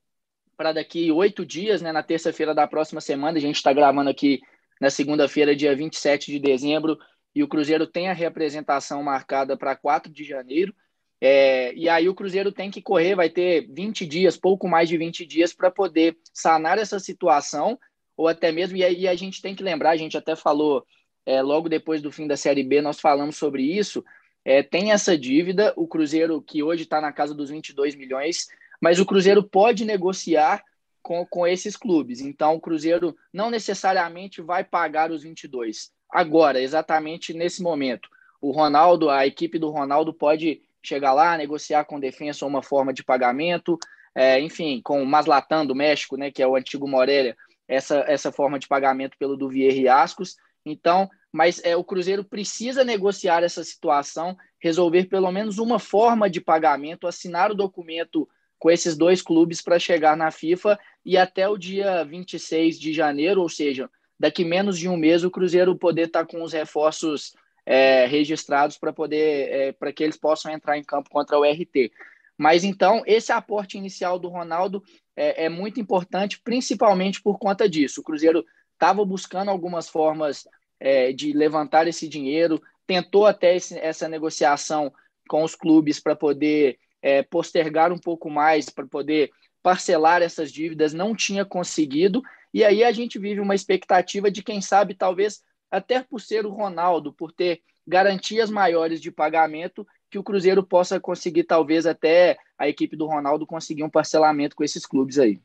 para 0.57 0.73
daqui 0.73 1.11
oito 1.11 1.45
dias, 1.45 1.80
né, 1.80 1.90
na 1.92 2.02
terça-feira 2.02 2.54
da 2.54 2.66
próxima 2.66 3.00
semana. 3.00 3.38
A 3.38 3.40
gente 3.40 3.57
está 3.57 3.73
gravando 3.73 4.11
aqui 4.11 4.40
na 4.80 4.90
segunda-feira, 4.90 5.57
dia 5.57 5.76
27 5.76 6.33
de 6.33 6.38
dezembro, 6.38 6.99
e 7.35 7.42
o 7.42 7.49
Cruzeiro 7.49 7.87
tem 7.87 8.09
a 8.09 8.12
representação 8.12 9.02
marcada 9.02 9.57
para 9.57 9.76
4 9.76 10.12
de 10.12 10.25
janeiro. 10.25 10.75
É, 11.21 11.75
e 11.75 11.89
aí 11.89 12.09
o 12.09 12.15
Cruzeiro 12.15 12.50
tem 12.50 12.71
que 12.71 12.81
correr, 12.81 13.15
vai 13.15 13.29
ter 13.29 13.67
20 13.71 14.07
dias, 14.07 14.37
pouco 14.37 14.67
mais 14.67 14.89
de 14.89 14.97
20 14.97 15.27
dias, 15.27 15.53
para 15.53 15.71
poder 15.71 16.17
sanar 16.33 16.79
essa 16.79 16.99
situação, 16.99 17.79
ou 18.17 18.27
até 18.27 18.50
mesmo, 18.50 18.77
e 18.77 19.07
a 19.07 19.15
gente 19.15 19.43
tem 19.43 19.55
que 19.55 19.62
lembrar, 19.62 19.91
a 19.91 19.97
gente 19.97 20.17
até 20.17 20.35
falou 20.35 20.85
é, 21.27 21.43
logo 21.43 21.69
depois 21.69 22.00
do 22.00 22.11
fim 22.11 22.27
da 22.27 22.37
Série 22.37 22.62
B, 22.62 22.81
nós 22.81 22.99
falamos 22.99 23.37
sobre 23.37 23.62
isso, 23.62 24.03
é, 24.45 24.62
tem 24.62 24.93
essa 24.93 25.17
dívida, 25.17 25.75
o 25.77 25.87
Cruzeiro 25.87 26.41
que 26.41 26.62
hoje 26.62 26.85
está 26.85 27.00
na 27.00 27.12
casa 27.12 27.35
dos 27.35 27.50
22 27.50 27.95
milhões, 27.95 28.49
mas 28.81 28.99
o 28.99 29.05
Cruzeiro 29.05 29.43
pode 29.43 29.85
negociar 29.85 30.62
com, 31.03 31.27
com 31.27 31.47
esses 31.47 31.77
clubes, 31.77 32.21
então 32.21 32.55
o 32.55 32.61
Cruzeiro 32.61 33.15
não 33.33 33.50
necessariamente 33.50 34.41
vai 34.41 34.65
pagar 34.65 35.11
os 35.11 35.23
22, 35.23 35.91
agora, 36.11 36.61
exatamente 36.61 37.35
nesse 37.35 37.62
momento. 37.62 38.09
O 38.41 38.53
Ronaldo, 38.53 39.11
a 39.11 39.27
equipe 39.27 39.59
do 39.59 39.69
Ronaldo 39.69 40.15
pode 40.15 40.62
chegar 40.82 41.12
lá, 41.12 41.37
negociar 41.37 41.84
com 41.84 42.00
defesa 42.00 42.46
uma 42.46 42.62
forma 42.62 42.92
de 42.92 43.04
pagamento, 43.04 43.78
é, 44.14 44.40
enfim, 44.40 44.80
com 44.82 45.02
o 45.02 45.06
Maslatan 45.06 45.64
do 45.66 45.75
México, 45.75 46.16
né, 46.16 46.30
que 46.30 46.42
é 46.42 46.46
o 46.46 46.56
antigo 46.56 46.88
Morelia, 46.88 47.37
essa, 47.68 48.04
essa 48.08 48.32
forma 48.32 48.58
de 48.58 48.66
pagamento 48.66 49.16
pelo 49.18 49.37
Duvier 49.37 49.76
e 49.76 49.88
Ascos. 49.88 50.37
Então, 50.66 51.08
mas 51.32 51.60
é, 51.64 51.76
o 51.76 51.84
Cruzeiro 51.84 52.25
precisa 52.25 52.82
negociar 52.84 53.42
essa 53.42 53.62
situação, 53.62 54.37
resolver 54.58 55.04
pelo 55.04 55.30
menos 55.30 55.58
uma 55.58 55.78
forma 55.78 56.28
de 56.28 56.40
pagamento, 56.40 57.06
assinar 57.06 57.50
o 57.50 57.54
documento 57.54 58.28
com 58.58 58.70
esses 58.70 58.96
dois 58.96 59.22
clubes 59.22 59.62
para 59.62 59.78
chegar 59.78 60.16
na 60.16 60.30
FIFA 60.30 60.78
e 61.04 61.16
até 61.16 61.49
o 61.49 61.56
dia 61.56 62.04
26 62.04 62.78
de 62.78 62.92
janeiro, 62.92 63.40
ou 63.40 63.49
seja, 63.49 63.88
daqui 64.18 64.44
menos 64.44 64.78
de 64.78 64.87
um 64.88 64.99
mês, 64.99 65.25
o 65.25 65.30
Cruzeiro 65.30 65.75
poder 65.76 66.08
estar 66.08 66.26
tá 66.26 66.30
com 66.30 66.42
os 66.42 66.52
reforços 66.52 67.32
é, 67.64 68.07
registrados 68.07 68.76
para 68.79 68.93
poder 68.93 69.49
é, 69.50 69.73
para 69.73 69.93
que 69.93 70.02
eles 70.02 70.17
possam 70.17 70.52
entrar 70.52 70.79
em 70.79 70.85
campo 70.85 71.11
contra 71.11 71.38
o 71.38 71.45
RT. 71.45 71.93
Mas 72.37 72.64
então 72.64 73.02
esse 73.07 73.33
aporte 73.33 73.76
inicial 73.76 74.19
do 74.19 74.29
Ronaldo 74.29 74.83
é, 75.14 75.45
é 75.45 75.49
muito 75.49 75.79
importante, 75.79 76.40
principalmente 76.43 77.23
por 77.23 77.38
conta 77.38 77.69
disso. 77.69 78.00
O 78.00 78.05
Cruzeiro 78.05 78.45
estava 78.73 79.05
buscando 79.05 79.50
algumas 79.50 79.88
formas 79.88 80.49
é, 80.81 81.12
de 81.12 81.33
levantar 81.33 81.87
esse 81.87 82.09
dinheiro, 82.09 82.61
tentou 82.87 83.26
até 83.26 83.55
esse, 83.55 83.79
essa 83.79 84.09
negociação 84.09 84.93
com 85.29 85.45
os 85.45 85.55
clubes 85.55 86.00
para 86.00 86.17
poder 86.17 86.79
é, 87.02 87.23
postergar 87.23 87.93
um 87.93 87.99
pouco 87.99 88.31
mais, 88.31 88.71
para 88.71 88.87
poder 88.87 89.31
parcelar 89.62 90.23
essas 90.23 90.50
dívidas, 90.50 90.95
não 90.95 91.14
tinha 91.14 91.45
conseguido. 91.45 92.23
E 92.52 92.64
aí 92.64 92.83
a 92.83 92.90
gente 92.90 93.19
vive 93.19 93.40
uma 93.40 93.55
expectativa 93.55 94.31
de 94.31 94.43
quem 94.43 94.61
sabe, 94.61 94.95
talvez 94.95 95.43
até 95.71 96.03
por 96.03 96.21
ser 96.21 96.45
o 96.45 96.50
Ronaldo, 96.50 97.12
por 97.12 97.33
ter 97.33 97.62
garantias 97.87 98.50
maiores 98.50 99.00
de 99.00 99.11
pagamento, 99.11 99.87
que 100.11 100.19
o 100.19 100.23
Cruzeiro 100.23 100.62
possa 100.62 100.99
conseguir, 100.99 101.45
talvez 101.45 101.87
até 101.87 102.37
a 102.59 102.69
equipe 102.69 102.97
do 102.97 103.07
Ronaldo 103.07 103.47
conseguir 103.47 103.85
um 103.85 103.91
parcelamento 103.91 104.57
com 104.57 104.65
esses 104.65 104.85
clubes 104.85 105.19
aí. 105.19 105.41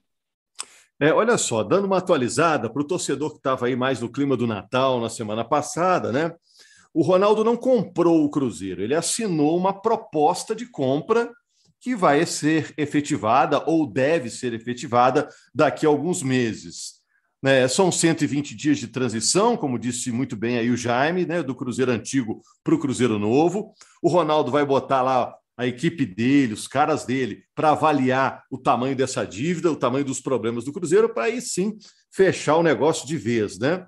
É, 0.99 1.11
olha 1.11 1.37
só, 1.37 1.61
dando 1.61 1.85
uma 1.85 1.97
atualizada 1.97 2.69
para 2.69 2.81
o 2.81 2.87
torcedor 2.87 3.31
que 3.31 3.37
estava 3.37 3.67
aí 3.67 3.75
mais 3.75 3.99
no 3.99 4.09
clima 4.09 4.37
do 4.37 4.47
Natal 4.47 4.99
na 4.99 5.09
semana 5.09 5.43
passada, 5.43 6.11
né? 6.11 6.33
O 6.93 7.01
Ronaldo 7.01 7.43
não 7.43 7.57
comprou 7.57 8.23
o 8.23 8.29
Cruzeiro, 8.29 8.81
ele 8.81 8.95
assinou 8.95 9.57
uma 9.57 9.73
proposta 9.73 10.55
de 10.55 10.65
compra 10.65 11.29
que 11.81 11.95
vai 11.95 12.25
ser 12.25 12.73
efetivada 12.77 13.61
ou 13.67 13.85
deve 13.85 14.29
ser 14.29 14.53
efetivada 14.53 15.27
daqui 15.53 15.85
a 15.85 15.89
alguns 15.89 16.23
meses. 16.23 17.01
Né, 17.43 17.67
são 17.67 17.91
120 17.91 18.55
dias 18.55 18.79
de 18.79 18.87
transição, 18.87 19.55
como 19.55 19.77
disse 19.77 20.11
muito 20.11 20.35
bem 20.35 20.57
aí 20.57 20.71
o 20.71 20.77
Jaime, 20.77 21.25
né, 21.25 21.43
do 21.43 21.53
Cruzeiro 21.53 21.91
antigo 21.91 22.41
para 22.63 22.73
o 22.73 22.79
Cruzeiro 22.79 23.19
novo. 23.19 23.73
O 24.01 24.09
Ronaldo 24.09 24.51
vai 24.51 24.65
botar 24.65 25.01
lá 25.01 25.35
a 25.57 25.65
equipe 25.65 26.05
dele, 26.05 26.53
os 26.53 26.67
caras 26.67 27.05
dele, 27.05 27.43
para 27.53 27.71
avaliar 27.71 28.43
o 28.51 28.57
tamanho 28.57 28.95
dessa 28.95 29.25
dívida, 29.25 29.71
o 29.71 29.75
tamanho 29.75 30.03
dos 30.03 30.19
problemas 30.19 30.65
do 30.65 30.73
Cruzeiro, 30.73 31.13
para 31.13 31.25
aí 31.25 31.41
sim 31.41 31.77
fechar 32.11 32.57
o 32.57 32.63
negócio 32.63 33.07
de 33.07 33.17
vez, 33.17 33.57
né? 33.57 33.85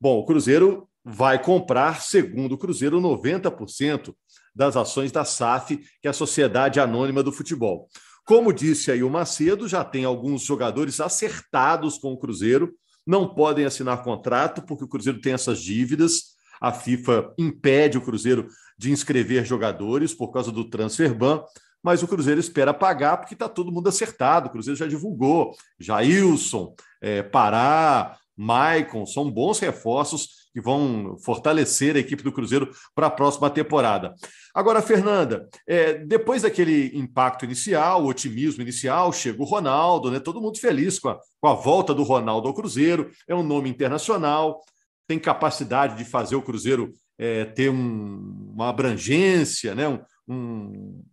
Bom, 0.00 0.18
o 0.18 0.24
Cruzeiro 0.26 0.88
vai 1.02 1.42
comprar, 1.42 2.02
segundo 2.02 2.52
o 2.52 2.58
Cruzeiro, 2.58 3.00
90% 3.00 4.14
das 4.54 4.76
ações 4.76 5.10
da 5.12 5.24
SAF, 5.24 5.78
que 6.00 6.08
é 6.08 6.10
a 6.10 6.14
Sociedade 6.14 6.80
Anônima 6.80 7.22
do 7.22 7.32
Futebol. 7.32 7.88
Como 8.24 8.52
disse 8.52 8.90
aí 8.90 9.02
o 9.02 9.10
Macedo, 9.10 9.68
já 9.68 9.84
tem 9.84 10.04
alguns 10.04 10.42
jogadores 10.42 11.00
acertados 11.00 11.96
com 11.96 12.12
o 12.12 12.18
Cruzeiro, 12.18 12.74
não 13.06 13.28
podem 13.28 13.64
assinar 13.64 14.02
contrato 14.02 14.62
porque 14.62 14.84
o 14.84 14.88
Cruzeiro 14.88 15.20
tem 15.20 15.32
essas 15.32 15.60
dívidas. 15.60 16.34
A 16.60 16.72
FIFA 16.72 17.32
impede 17.38 17.98
o 17.98 18.00
Cruzeiro 18.00 18.48
de 18.76 18.90
inscrever 18.90 19.44
jogadores 19.44 20.12
por 20.12 20.32
causa 20.32 20.50
do 20.50 20.68
transfer 20.68 21.14
ban, 21.14 21.42
mas 21.82 22.02
o 22.02 22.08
Cruzeiro 22.08 22.40
espera 22.40 22.74
pagar 22.74 23.18
porque 23.18 23.34
está 23.34 23.48
todo 23.48 23.70
mundo 23.70 23.88
acertado. 23.88 24.48
O 24.48 24.50
Cruzeiro 24.50 24.78
já 24.78 24.86
divulgou. 24.86 25.54
Jailson, 25.78 26.74
é, 27.00 27.22
Pará, 27.22 28.16
Maicon, 28.36 29.06
são 29.06 29.30
bons 29.30 29.58
reforços 29.60 30.45
que 30.56 30.60
vão 30.62 31.18
fortalecer 31.18 31.96
a 31.96 31.98
equipe 31.98 32.22
do 32.22 32.32
Cruzeiro 32.32 32.70
para 32.94 33.08
a 33.08 33.10
próxima 33.10 33.50
temporada. 33.50 34.14
Agora, 34.54 34.80
Fernanda, 34.80 35.46
é, 35.68 35.92
depois 35.98 36.40
daquele 36.40 36.96
impacto 36.96 37.44
inicial, 37.44 38.02
o 38.02 38.06
otimismo 38.06 38.62
inicial, 38.62 39.12
chega 39.12 39.42
o 39.42 39.44
Ronaldo, 39.44 40.10
né? 40.10 40.18
Todo 40.18 40.40
mundo 40.40 40.58
feliz 40.58 40.98
com 40.98 41.10
a, 41.10 41.18
com 41.38 41.46
a 41.46 41.52
volta 41.52 41.92
do 41.92 42.02
Ronaldo 42.02 42.48
ao 42.48 42.54
Cruzeiro, 42.54 43.10
é 43.28 43.34
um 43.34 43.42
nome 43.42 43.68
internacional, 43.68 44.62
tem 45.06 45.18
capacidade 45.18 45.94
de 45.98 46.06
fazer 46.06 46.36
o 46.36 46.42
Cruzeiro 46.42 46.90
é, 47.18 47.44
ter 47.44 47.68
um, 47.68 48.50
uma 48.54 48.70
abrangência, 48.70 49.74
né? 49.74 49.86
um, 49.86 50.00
um, 50.26 51.04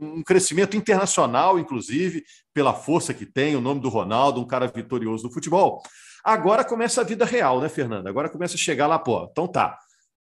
um 0.00 0.22
crescimento 0.22 0.76
internacional, 0.76 1.58
inclusive, 1.58 2.22
pela 2.54 2.72
força 2.72 3.12
que 3.12 3.26
tem, 3.26 3.56
o 3.56 3.60
nome 3.60 3.80
do 3.80 3.88
Ronaldo, 3.88 4.40
um 4.40 4.46
cara 4.46 4.68
vitorioso 4.68 5.24
do 5.24 5.34
futebol. 5.34 5.82
Agora 6.24 6.64
começa 6.64 7.00
a 7.00 7.04
vida 7.04 7.24
real, 7.24 7.60
né, 7.60 7.68
Fernanda? 7.68 8.08
Agora 8.08 8.28
começa 8.28 8.54
a 8.54 8.58
chegar 8.58 8.86
lá, 8.86 8.98
pô, 8.98 9.28
então 9.30 9.46
tá. 9.46 9.78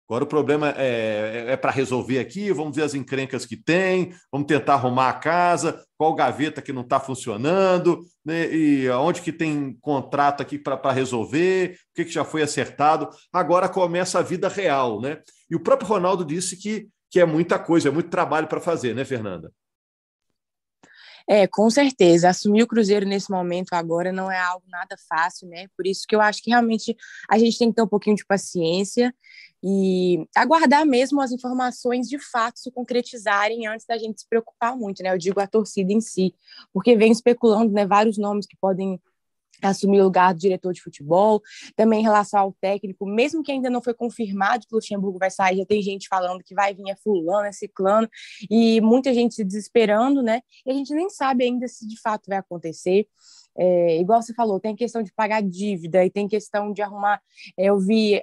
Agora 0.07 0.25
o 0.25 0.27
problema 0.27 0.75
é, 0.77 1.47
é, 1.49 1.53
é 1.53 1.57
para 1.57 1.71
resolver 1.71 2.19
aqui, 2.19 2.53
vamos 2.53 2.77
ver 2.77 2.83
as 2.83 2.95
encrencas 2.95 3.47
que 3.47 3.57
tem, 3.57 4.13
vamos 4.31 4.47
tentar 4.47 4.75
arrumar 4.75 5.09
a 5.09 5.15
casa, 5.15 5.83
qual 5.97 6.15
gaveta 6.15 6.61
que 6.61 6.75
não 6.75 6.83
está 6.83 7.01
funcionando, 7.01 8.05
né, 8.23 8.55
e 8.55 8.89
onde 8.91 9.23
que 9.23 9.33
tem 9.33 9.75
contrato 9.81 10.43
aqui 10.43 10.59
para 10.59 10.93
resolver, 10.93 11.79
o 11.91 11.95
que, 11.95 12.05
que 12.05 12.13
já 12.13 12.25
foi 12.25 12.43
acertado. 12.43 13.09
Agora 13.33 13.67
começa 13.67 14.19
a 14.19 14.23
vida 14.23 14.47
real, 14.47 15.01
né? 15.01 15.21
E 15.51 15.57
o 15.57 15.61
próprio 15.61 15.89
Ronaldo 15.89 16.23
disse 16.23 16.57
que, 16.57 16.87
que 17.11 17.19
é 17.19 17.25
muita 17.25 17.59
coisa, 17.59 17.89
é 17.89 17.93
muito 17.93 18.11
trabalho 18.11 18.47
para 18.47 18.61
fazer, 18.61 18.95
né, 18.95 19.07
Fernanda? 19.07 19.51
É, 21.27 21.47
com 21.47 21.71
certeza. 21.71 22.29
Assumir 22.29 22.63
o 22.63 22.67
Cruzeiro 22.67 23.07
nesse 23.07 23.31
momento 23.31 23.73
agora 23.73 24.13
não 24.13 24.31
é 24.31 24.39
algo 24.39 24.65
nada 24.69 24.95
fácil, 25.09 25.49
né? 25.49 25.67
Por 25.77 25.87
isso 25.87 26.05
que 26.07 26.15
eu 26.15 26.21
acho 26.21 26.43
que 26.43 26.51
realmente 26.51 26.95
a 27.31 27.39
gente 27.39 27.59
tem 27.59 27.71
que 27.71 27.77
ter 27.77 27.83
um 27.83 27.89
pouquinho 27.89 28.17
de 28.17 28.27
paciência 28.27 29.15
e 29.63 30.29
aguardar 30.37 30.85
mesmo 30.85 31.23
as 31.23 31.33
informações 31.33 32.07
de 32.07 32.19
fato 32.19 32.61
se 32.61 32.71
concretizarem 32.71 33.67
antes 33.67 33.87
da 33.87 33.97
gente 33.97 34.21
se 34.21 34.29
preocupar 34.29 34.77
muito, 34.77 35.03
né? 35.03 35.11
Eu 35.11 35.19
digo 35.19 35.41
a 35.41 35.47
torcida 35.47 35.91
em 35.91 36.03
si, 36.03 36.35
porque 36.73 36.95
vem 36.95 37.11
especulando, 37.11 37.73
né, 37.73 37.87
vários 37.87 38.19
nomes 38.19 38.47
que 38.47 38.57
podem 38.61 39.01
assumir 39.67 40.01
o 40.01 40.05
lugar 40.05 40.35
do 40.35 40.41
diretor 40.41 40.73
de 40.73 40.83
futebol, 40.83 41.43
também 41.77 42.01
em 42.01 42.03
relação 42.03 42.41
ao 42.41 42.53
técnico, 42.53 43.07
mesmo 43.07 43.43
que 43.43 43.53
ainda 43.53 43.71
não 43.71 43.83
foi 43.83 43.95
confirmado 43.95 44.67
que 44.67 44.75
o 44.75 44.77
Luxemburgo 44.77 45.19
vai 45.19 45.31
sair, 45.31 45.59
já 45.59 45.67
tem 45.67 45.83
gente 45.83 46.09
falando 46.09 46.43
que 46.43 46.55
vai 46.55 46.75
vir 46.75 46.85
é 46.91 46.97
fulano, 46.97 47.47
é 47.47 47.53
ciclano, 47.53 48.09
e 48.51 48.81
muita 48.81 49.13
gente 49.15 49.35
se 49.35 49.45
desesperando, 49.45 50.23
né? 50.23 50.41
E 50.67 50.71
a 50.71 50.75
gente 50.75 50.95
nem 50.95 51.09
sabe 51.09 51.45
ainda 51.45 51.67
se 51.67 51.87
de 51.87 52.01
fato 52.01 52.29
vai 52.29 52.39
acontecer. 52.39 53.07
É, 53.57 54.01
igual 54.01 54.21
você 54.21 54.35
falou, 54.35 54.59
tem 54.59 54.75
questão 54.75 55.03
de 55.03 55.13
pagar 55.13 55.43
dívida 55.43 56.05
e 56.05 56.11
tem 56.11 56.27
questão 56.27 56.73
de 56.73 56.83
arrumar. 56.83 57.21
É, 57.57 57.67
eu 57.67 57.79
vi 57.79 58.23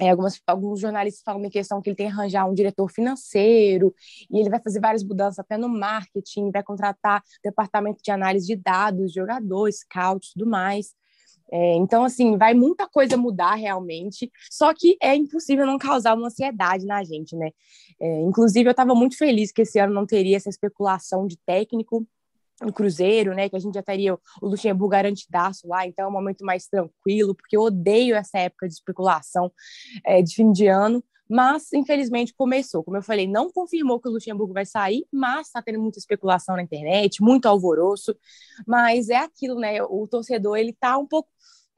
é, 0.00 0.10
algumas, 0.10 0.40
alguns 0.46 0.80
jornalistas 0.80 1.22
falam 1.24 1.44
em 1.44 1.50
questão 1.50 1.80
que 1.82 1.90
ele 1.90 1.96
tem 1.96 2.06
que 2.06 2.12
arranjar 2.12 2.48
um 2.48 2.54
diretor 2.54 2.90
financeiro 2.90 3.94
e 4.30 4.38
ele 4.38 4.50
vai 4.50 4.60
fazer 4.60 4.80
várias 4.80 5.02
mudanças 5.02 5.38
até 5.38 5.56
no 5.56 5.68
marketing, 5.68 6.50
vai 6.50 6.62
contratar 6.62 7.22
departamento 7.42 8.00
de 8.02 8.10
análise 8.10 8.46
de 8.46 8.56
dados, 8.56 9.12
jogadores, 9.12 9.80
scout, 9.80 10.32
tudo 10.32 10.48
mais. 10.48 10.94
É, 11.50 11.74
então, 11.76 12.04
assim, 12.04 12.36
vai 12.36 12.52
muita 12.52 12.86
coisa 12.86 13.16
mudar 13.16 13.54
realmente, 13.54 14.30
só 14.50 14.74
que 14.74 14.98
é 15.02 15.16
impossível 15.16 15.64
não 15.66 15.78
causar 15.78 16.14
uma 16.14 16.26
ansiedade 16.26 16.84
na 16.84 17.02
gente, 17.02 17.34
né? 17.34 17.50
É, 17.98 18.20
inclusive, 18.20 18.68
eu 18.68 18.72
estava 18.72 18.94
muito 18.94 19.16
feliz 19.16 19.50
que 19.50 19.62
esse 19.62 19.78
ano 19.78 19.94
não 19.94 20.06
teria 20.06 20.36
essa 20.36 20.50
especulação 20.50 21.26
de 21.26 21.38
técnico, 21.46 22.06
o 22.62 22.72
Cruzeiro, 22.72 23.34
né, 23.34 23.48
que 23.48 23.56
a 23.56 23.58
gente 23.58 23.74
já 23.74 23.82
teria 23.82 24.14
o 24.14 24.20
Luxemburgo 24.42 24.88
garantidaço 24.88 25.68
lá, 25.68 25.86
então 25.86 26.04
é 26.04 26.08
um 26.08 26.12
momento 26.12 26.44
mais 26.44 26.66
tranquilo, 26.66 27.34
porque 27.34 27.56
eu 27.56 27.62
odeio 27.62 28.16
essa 28.16 28.38
época 28.38 28.66
de 28.66 28.74
especulação 28.74 29.52
é, 30.04 30.20
de 30.22 30.34
fim 30.34 30.50
de 30.50 30.66
ano, 30.66 31.02
mas 31.28 31.72
infelizmente 31.72 32.34
começou. 32.34 32.82
Como 32.82 32.96
eu 32.96 33.02
falei, 33.02 33.26
não 33.26 33.50
confirmou 33.50 34.00
que 34.00 34.08
o 34.08 34.12
Luxemburgo 34.12 34.54
vai 34.54 34.64
sair, 34.64 35.06
mas 35.12 35.48
está 35.48 35.62
tendo 35.62 35.80
muita 35.80 35.98
especulação 35.98 36.56
na 36.56 36.62
internet, 36.62 37.22
muito 37.22 37.46
alvoroço, 37.46 38.16
mas 38.66 39.08
é 39.08 39.16
aquilo, 39.16 39.60
né, 39.60 39.82
o 39.82 40.06
torcedor, 40.08 40.56
ele 40.56 40.70
está 40.70 40.96
um 40.98 41.06
pouco 41.06 41.28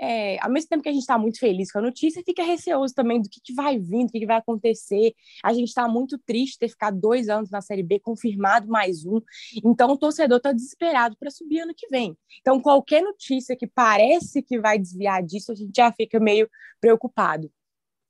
é, 0.00 0.38
ao 0.42 0.50
mesmo 0.50 0.68
tempo 0.70 0.82
que 0.82 0.88
a 0.88 0.92
gente 0.92 1.02
está 1.02 1.18
muito 1.18 1.38
feliz 1.38 1.70
com 1.70 1.78
a 1.78 1.82
notícia, 1.82 2.22
fica 2.24 2.42
receoso 2.42 2.94
também 2.94 3.20
do 3.20 3.28
que, 3.28 3.40
que 3.40 3.52
vai 3.52 3.78
vir, 3.78 4.06
do 4.06 4.12
que, 4.12 4.20
que 4.20 4.26
vai 4.26 4.38
acontecer. 4.38 5.12
A 5.44 5.52
gente 5.52 5.68
está 5.68 5.86
muito 5.86 6.18
triste 6.18 6.58
ter 6.58 6.68
ficado 6.68 6.98
dois 6.98 7.28
anos 7.28 7.50
na 7.50 7.60
Série 7.60 7.82
B, 7.82 8.00
confirmado 8.00 8.66
mais 8.66 9.04
um. 9.04 9.20
Então, 9.62 9.90
o 9.90 9.98
torcedor 9.98 10.38
está 10.38 10.52
desesperado 10.52 11.16
para 11.18 11.30
subir 11.30 11.60
ano 11.60 11.74
que 11.76 11.86
vem. 11.88 12.16
Então, 12.40 12.60
qualquer 12.60 13.02
notícia 13.02 13.54
que 13.54 13.66
parece 13.66 14.42
que 14.42 14.58
vai 14.58 14.78
desviar 14.78 15.22
disso, 15.22 15.52
a 15.52 15.54
gente 15.54 15.72
já 15.76 15.92
fica 15.92 16.18
meio 16.18 16.48
preocupado. 16.80 17.50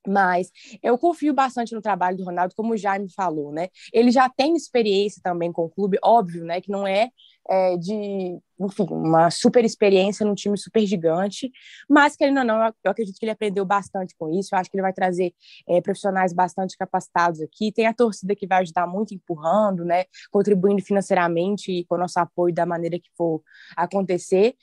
Mas 0.06 0.50
eu 0.82 0.96
confio 0.96 1.34
bastante 1.34 1.74
no 1.74 1.82
trabalho 1.82 2.16
do 2.16 2.24
Ronaldo, 2.24 2.54
como 2.56 2.72
o 2.72 2.76
Jaime 2.76 3.12
falou, 3.12 3.52
né? 3.52 3.68
Ele 3.92 4.10
já 4.10 4.28
tem 4.28 4.56
experiência 4.56 5.20
também 5.22 5.52
com 5.52 5.64
o 5.64 5.70
clube, 5.70 5.98
óbvio, 6.02 6.44
né? 6.44 6.60
Que 6.60 6.70
não 6.70 6.86
é, 6.86 7.10
é 7.48 7.76
de, 7.76 8.38
enfim, 8.58 8.86
uma 8.90 9.30
super 9.30 9.64
experiência 9.64 10.24
num 10.24 10.34
time 10.34 10.56
super 10.56 10.84
gigante, 10.86 11.50
mas 11.88 12.16
que 12.16 12.24
ele 12.24 12.32
não, 12.32 12.44
não, 12.44 12.72
eu 12.82 12.90
acredito 12.90 13.18
que 13.18 13.24
ele 13.24 13.32
aprendeu 13.32 13.64
bastante 13.64 14.14
com 14.18 14.30
isso. 14.30 14.54
Eu 14.54 14.58
acho 14.58 14.70
que 14.70 14.76
ele 14.76 14.82
vai 14.82 14.92
trazer 14.92 15.34
é, 15.68 15.80
profissionais 15.80 16.32
bastante 16.32 16.76
capacitados 16.78 17.40
aqui. 17.42 17.70
Tem 17.70 17.86
a 17.86 17.94
torcida 17.94 18.34
que 18.34 18.46
vai 18.46 18.62
ajudar 18.62 18.86
muito 18.86 19.14
empurrando, 19.14 19.84
né? 19.84 20.04
Contribuindo 20.30 20.82
financeiramente 20.82 21.70
e 21.70 21.84
com 21.84 21.96
o 21.96 21.98
nosso 21.98 22.18
apoio 22.18 22.54
da 22.54 22.64
maneira 22.64 22.98
que 22.98 23.10
for 23.16 23.42
acontecer. 23.76 24.54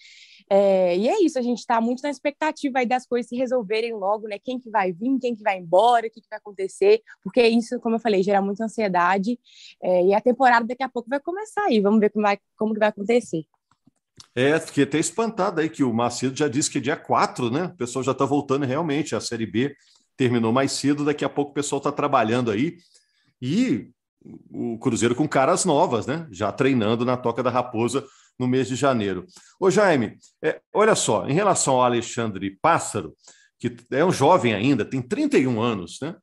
É, 0.49 0.97
e 0.97 1.09
é 1.09 1.21
isso, 1.23 1.37
a 1.37 1.41
gente 1.41 1.59
está 1.59 1.81
muito 1.81 2.01
na 2.01 2.09
expectativa 2.09 2.79
aí 2.79 2.85
das 2.85 3.05
coisas 3.05 3.27
se 3.27 3.35
resolverem 3.35 3.93
logo, 3.93 4.27
né? 4.27 4.39
Quem 4.39 4.59
que 4.59 4.69
vai 4.69 4.93
vir, 4.93 5.19
quem 5.19 5.35
que 5.35 5.43
vai 5.43 5.57
embora, 5.57 6.07
o 6.07 6.09
que, 6.09 6.21
que 6.21 6.29
vai 6.29 6.39
acontecer, 6.39 7.01
porque 7.21 7.45
isso, 7.45 7.79
como 7.79 7.95
eu 7.95 7.99
falei, 7.99 8.23
gera 8.23 8.41
muita 8.41 8.63
ansiedade. 8.63 9.37
É, 9.81 10.05
e 10.05 10.13
a 10.13 10.21
temporada 10.21 10.65
daqui 10.65 10.83
a 10.83 10.89
pouco 10.89 11.09
vai 11.09 11.19
começar 11.19 11.63
aí, 11.65 11.81
vamos 11.81 11.99
ver 11.99 12.09
como, 12.11 12.23
vai, 12.23 12.39
como 12.55 12.73
que 12.73 12.79
vai 12.79 12.89
acontecer. 12.89 13.45
É, 14.33 14.59
fiquei 14.59 14.83
até 14.83 14.97
espantado 14.97 15.59
aí 15.59 15.69
que 15.69 15.83
o 15.83 15.93
Macedo 15.93 16.35
já 16.35 16.47
disse 16.47 16.71
que 16.71 16.77
é 16.77 16.81
dia 16.81 16.95
4, 16.95 17.51
né? 17.51 17.65
O 17.65 17.77
pessoal 17.77 18.03
já 18.03 18.13
está 18.13 18.25
voltando 18.25 18.65
realmente, 18.65 19.15
a 19.15 19.19
Série 19.19 19.45
B 19.45 19.75
terminou 20.15 20.51
mais 20.51 20.71
cedo, 20.71 21.05
daqui 21.05 21.23
a 21.23 21.29
pouco 21.29 21.51
o 21.51 21.53
pessoal 21.53 21.77
está 21.77 21.91
trabalhando 21.91 22.49
aí. 22.49 22.77
E 23.41 23.91
o 24.51 24.77
Cruzeiro 24.79 25.13
com 25.13 25.27
caras 25.27 25.65
novas, 25.65 26.07
né? 26.07 26.27
Já 26.31 26.51
treinando 26.51 27.05
na 27.05 27.15
Toca 27.15 27.43
da 27.43 27.51
Raposa 27.51 28.03
no 28.37 28.47
mês 28.47 28.67
de 28.67 28.75
janeiro. 28.75 29.25
Ô, 29.59 29.69
Jaime, 29.71 30.17
é, 30.41 30.61
olha 30.73 30.95
só, 30.95 31.27
em 31.27 31.33
relação 31.33 31.75
ao 31.75 31.83
Alexandre 31.83 32.57
Pássaro, 32.61 33.15
que 33.59 33.75
é 33.91 34.05
um 34.05 34.11
jovem 34.11 34.53
ainda, 34.53 34.85
tem 34.85 35.01
31 35.01 35.59
anos, 35.61 35.99
né? 36.01 36.15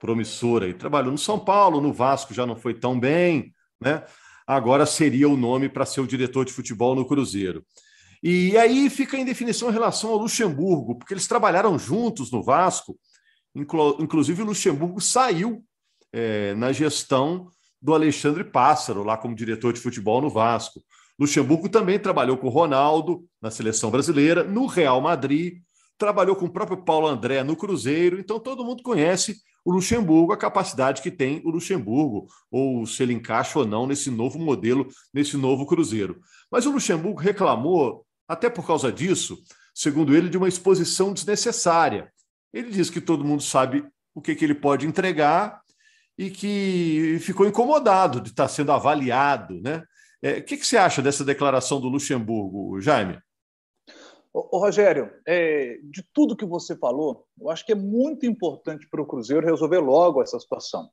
Promissor 0.00 0.62
aí, 0.62 0.72
trabalhou 0.72 1.12
no 1.12 1.18
São 1.18 1.38
Paulo, 1.38 1.80
no 1.80 1.92
Vasco 1.92 2.32
já 2.32 2.46
não 2.46 2.56
foi 2.56 2.72
tão 2.72 2.98
bem, 2.98 3.52
né? 3.80 4.04
Agora 4.46 4.86
seria 4.86 5.28
o 5.28 5.36
nome 5.36 5.68
para 5.68 5.84
ser 5.84 6.00
o 6.00 6.06
diretor 6.06 6.44
de 6.44 6.52
futebol 6.52 6.94
no 6.94 7.06
Cruzeiro. 7.06 7.64
E 8.22 8.56
aí 8.56 8.88
fica 8.88 9.16
em 9.16 9.24
definição 9.24 9.68
em 9.68 9.72
relação 9.72 10.10
ao 10.10 10.18
Luxemburgo, 10.18 10.96
porque 10.96 11.12
eles 11.12 11.26
trabalharam 11.26 11.78
juntos 11.78 12.30
no 12.32 12.42
Vasco, 12.42 12.98
inclusive 13.54 14.42
o 14.42 14.46
Luxemburgo 14.46 15.00
saiu 15.00 15.62
é, 16.12 16.54
na 16.54 16.72
gestão 16.72 17.50
do 17.80 17.94
Alexandre 17.94 18.42
Pássaro, 18.42 19.04
lá 19.04 19.16
como 19.16 19.34
diretor 19.34 19.72
de 19.72 19.80
futebol 19.80 20.20
no 20.20 20.30
Vasco. 20.30 20.82
Luxemburgo 21.18 21.68
também 21.68 21.98
trabalhou 21.98 22.36
com 22.36 22.48
Ronaldo 22.48 23.24
na 23.42 23.50
seleção 23.50 23.90
brasileira, 23.90 24.44
no 24.44 24.66
Real 24.66 25.00
Madrid, 25.00 25.60
trabalhou 25.98 26.36
com 26.36 26.46
o 26.46 26.50
próprio 26.50 26.84
Paulo 26.84 27.08
André 27.08 27.42
no 27.42 27.56
Cruzeiro, 27.56 28.20
então 28.20 28.38
todo 28.38 28.64
mundo 28.64 28.82
conhece 28.82 29.36
o 29.64 29.72
Luxemburgo, 29.72 30.32
a 30.32 30.36
capacidade 30.36 31.02
que 31.02 31.10
tem 31.10 31.42
o 31.44 31.50
Luxemburgo, 31.50 32.26
ou 32.50 32.86
se 32.86 33.02
ele 33.02 33.12
encaixa 33.12 33.58
ou 33.58 33.66
não 33.66 33.86
nesse 33.86 34.10
novo 34.10 34.38
modelo, 34.38 34.86
nesse 35.12 35.36
novo 35.36 35.66
Cruzeiro. 35.66 36.20
Mas 36.50 36.64
o 36.64 36.70
Luxemburgo 36.70 37.20
reclamou, 37.20 38.06
até 38.26 38.48
por 38.48 38.66
causa 38.66 38.92
disso, 38.92 39.36
segundo 39.74 40.16
ele, 40.16 40.28
de 40.28 40.38
uma 40.38 40.48
exposição 40.48 41.12
desnecessária. 41.12 42.10
Ele 42.52 42.70
diz 42.70 42.88
que 42.88 43.00
todo 43.00 43.24
mundo 43.24 43.42
sabe 43.42 43.84
o 44.14 44.22
que, 44.22 44.34
que 44.34 44.44
ele 44.44 44.54
pode 44.54 44.86
entregar 44.86 45.60
e 46.16 46.30
que 46.30 47.18
ficou 47.20 47.46
incomodado 47.46 48.20
de 48.20 48.30
estar 48.30 48.48
sendo 48.48 48.72
avaliado. 48.72 49.60
Né? 49.60 49.82
É, 50.22 50.38
o 50.38 50.44
que, 50.44 50.56
que 50.56 50.66
você 50.66 50.76
acha 50.76 51.00
dessa 51.00 51.24
declaração 51.24 51.80
do 51.80 51.88
Luxemburgo, 51.88 52.80
Jaime? 52.80 53.18
Ô, 54.32 54.56
ô 54.56 54.58
Rogério, 54.60 55.10
é, 55.26 55.78
de 55.84 56.04
tudo 56.12 56.36
que 56.36 56.44
você 56.44 56.76
falou, 56.76 57.24
eu 57.40 57.50
acho 57.50 57.64
que 57.64 57.72
é 57.72 57.76
muito 57.76 58.26
importante 58.26 58.88
para 58.90 59.00
o 59.00 59.06
Cruzeiro 59.06 59.46
resolver 59.46 59.78
logo 59.78 60.22
essa 60.22 60.38
situação. 60.38 60.88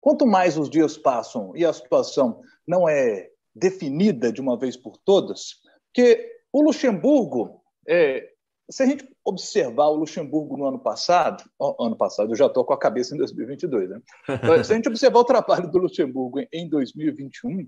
Quanto 0.00 0.26
mais 0.26 0.56
os 0.56 0.70
dias 0.70 0.96
passam 0.96 1.56
e 1.56 1.64
a 1.64 1.72
situação 1.72 2.40
não 2.66 2.88
é 2.88 3.28
definida 3.54 4.32
de 4.32 4.40
uma 4.40 4.56
vez 4.56 4.76
por 4.76 4.96
todas, 4.98 5.56
que 5.92 6.38
o 6.52 6.62
Luxemburgo, 6.62 7.60
é, 7.86 8.28
se 8.70 8.82
a 8.82 8.86
gente 8.86 9.08
observar 9.24 9.88
o 9.88 9.96
Luxemburgo 9.96 10.56
no 10.56 10.66
ano 10.66 10.78
passado, 10.78 11.42
ano 11.80 11.96
passado, 11.96 12.30
eu 12.30 12.36
já 12.36 12.46
estou 12.46 12.64
com 12.64 12.72
a 12.72 12.78
cabeça 12.78 13.14
em 13.14 13.18
2022, 13.18 13.90
né? 13.90 14.00
se 14.64 14.72
a 14.72 14.76
gente 14.76 14.88
observar 14.88 15.20
o 15.20 15.24
trabalho 15.24 15.70
do 15.70 15.78
Luxemburgo 15.78 16.40
em 16.52 16.68
2021, 16.68 17.66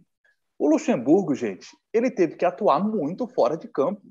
o 0.60 0.68
Luxemburgo, 0.68 1.34
gente, 1.34 1.68
ele 1.90 2.10
teve 2.10 2.36
que 2.36 2.44
atuar 2.44 2.78
muito 2.86 3.26
fora 3.26 3.56
de 3.56 3.66
campo. 3.66 4.02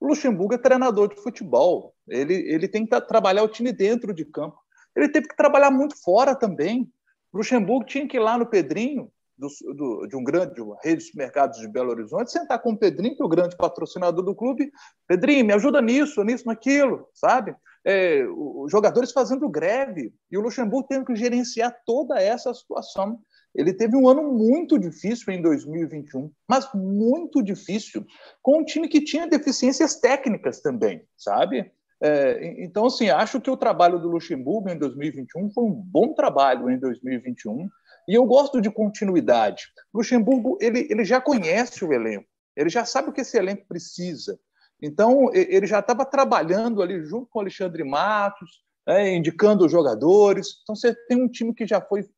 O 0.00 0.08
Luxemburgo 0.08 0.54
é 0.54 0.58
treinador 0.58 1.08
de 1.08 1.22
futebol, 1.22 1.94
ele, 2.08 2.34
ele 2.34 2.66
tem 2.66 2.84
que 2.84 3.00
trabalhar 3.02 3.44
o 3.44 3.48
time 3.48 3.70
dentro 3.70 4.12
de 4.12 4.24
campo. 4.24 4.58
Ele 4.96 5.08
teve 5.08 5.28
que 5.28 5.36
trabalhar 5.36 5.70
muito 5.70 5.94
fora 6.02 6.34
também. 6.34 6.92
O 7.32 7.38
Luxemburgo 7.38 7.84
tinha 7.84 8.08
que 8.08 8.16
ir 8.16 8.20
lá 8.20 8.36
no 8.36 8.46
Pedrinho, 8.46 9.12
do, 9.38 9.46
do, 9.76 10.06
de 10.08 10.16
um 10.16 10.24
grande 10.24 10.54
de 10.54 10.60
uma 10.60 10.76
rede 10.82 11.02
de 11.02 11.04
supermercados 11.04 11.60
de 11.60 11.68
Belo 11.68 11.90
Horizonte, 11.90 12.32
sentar 12.32 12.60
com 12.60 12.72
o 12.72 12.76
Pedrinho, 12.76 13.14
que 13.14 13.22
é 13.22 13.24
o 13.24 13.28
grande 13.28 13.56
patrocinador 13.56 14.24
do 14.24 14.34
clube. 14.34 14.72
Pedrinho, 15.06 15.44
me 15.44 15.52
ajuda 15.52 15.80
nisso, 15.80 16.24
nisso, 16.24 16.48
naquilo, 16.48 17.06
sabe? 17.14 17.54
É, 17.84 18.26
os 18.26 18.72
jogadores 18.72 19.12
fazendo 19.12 19.48
greve 19.48 20.12
e 20.32 20.36
o 20.36 20.40
Luxemburgo 20.40 20.88
tendo 20.88 21.06
que 21.06 21.14
gerenciar 21.14 21.72
toda 21.86 22.20
essa 22.20 22.52
situação. 22.52 23.20
Ele 23.54 23.72
teve 23.72 23.96
um 23.96 24.08
ano 24.08 24.22
muito 24.22 24.78
difícil 24.78 25.32
em 25.32 25.42
2021, 25.42 26.30
mas 26.48 26.68
muito 26.74 27.42
difícil, 27.42 28.06
com 28.42 28.60
um 28.60 28.64
time 28.64 28.88
que 28.88 29.02
tinha 29.02 29.26
deficiências 29.26 29.96
técnicas 29.96 30.60
também, 30.60 31.02
sabe? 31.16 31.72
É, 32.02 32.62
então, 32.64 32.86
assim, 32.86 33.10
acho 33.10 33.40
que 33.40 33.50
o 33.50 33.56
trabalho 33.56 33.98
do 33.98 34.08
Luxemburgo 34.08 34.70
em 34.70 34.78
2021 34.78 35.50
foi 35.50 35.64
um 35.64 35.72
bom 35.72 36.14
trabalho 36.14 36.70
em 36.70 36.78
2021. 36.78 37.68
E 38.08 38.14
eu 38.14 38.24
gosto 38.24 38.60
de 38.60 38.70
continuidade. 38.70 39.64
Luxemburgo 39.92 40.56
ele, 40.60 40.86
ele 40.90 41.04
já 41.04 41.20
conhece 41.20 41.84
o 41.84 41.92
elenco, 41.92 42.26
ele 42.56 42.70
já 42.70 42.84
sabe 42.84 43.10
o 43.10 43.12
que 43.12 43.20
esse 43.20 43.36
elenco 43.36 43.66
precisa. 43.68 44.38
Então, 44.82 45.30
ele 45.34 45.66
já 45.66 45.80
estava 45.80 46.06
trabalhando 46.06 46.80
ali 46.80 47.04
junto 47.04 47.26
com 47.26 47.38
o 47.38 47.42
Alexandre 47.42 47.84
Matos, 47.84 48.62
é, 48.88 49.14
indicando 49.14 49.66
os 49.66 49.70
jogadores. 49.70 50.60
Então, 50.62 50.74
você 50.74 50.94
tem 51.06 51.22
um 51.22 51.28
time 51.28 51.54
que 51.54 51.66
já 51.66 51.82
foi, 51.82 52.08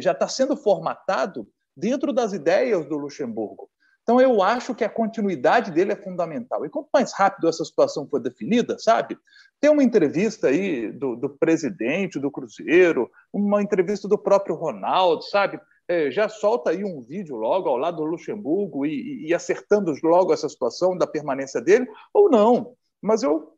já 0.00 0.12
está 0.12 0.26
sendo 0.28 0.56
formatado 0.56 1.46
dentro 1.76 2.12
das 2.12 2.32
ideias 2.32 2.84
do 2.86 2.96
Luxemburgo. 2.96 3.70
Então, 4.08 4.18
eu 4.18 4.42
acho 4.42 4.74
que 4.74 4.84
a 4.84 4.88
continuidade 4.88 5.70
dele 5.70 5.92
é 5.92 5.96
fundamental. 5.96 6.64
E 6.64 6.70
quanto 6.70 6.88
mais 6.94 7.12
rápido 7.12 7.46
essa 7.46 7.62
situação 7.62 8.08
for 8.08 8.18
definida, 8.18 8.78
sabe? 8.78 9.18
Tem 9.60 9.70
uma 9.70 9.82
entrevista 9.82 10.48
aí 10.48 10.90
do, 10.90 11.14
do 11.14 11.28
presidente 11.28 12.18
do 12.18 12.30
Cruzeiro, 12.30 13.10
uma 13.30 13.62
entrevista 13.62 14.08
do 14.08 14.16
próprio 14.16 14.54
Ronaldo, 14.54 15.22
sabe? 15.24 15.60
É, 15.86 16.10
já 16.10 16.26
solta 16.26 16.70
aí 16.70 16.82
um 16.84 17.02
vídeo 17.02 17.36
logo 17.36 17.68
ao 17.68 17.76
lado 17.76 17.98
do 17.98 18.04
Luxemburgo 18.04 18.86
e, 18.86 19.26
e, 19.26 19.34
acertando 19.34 19.94
logo 20.02 20.32
essa 20.32 20.48
situação 20.48 20.96
da 20.96 21.06
permanência 21.06 21.60
dele, 21.60 21.86
ou 22.14 22.30
não. 22.30 22.72
Mas 23.02 23.22
eu, 23.22 23.52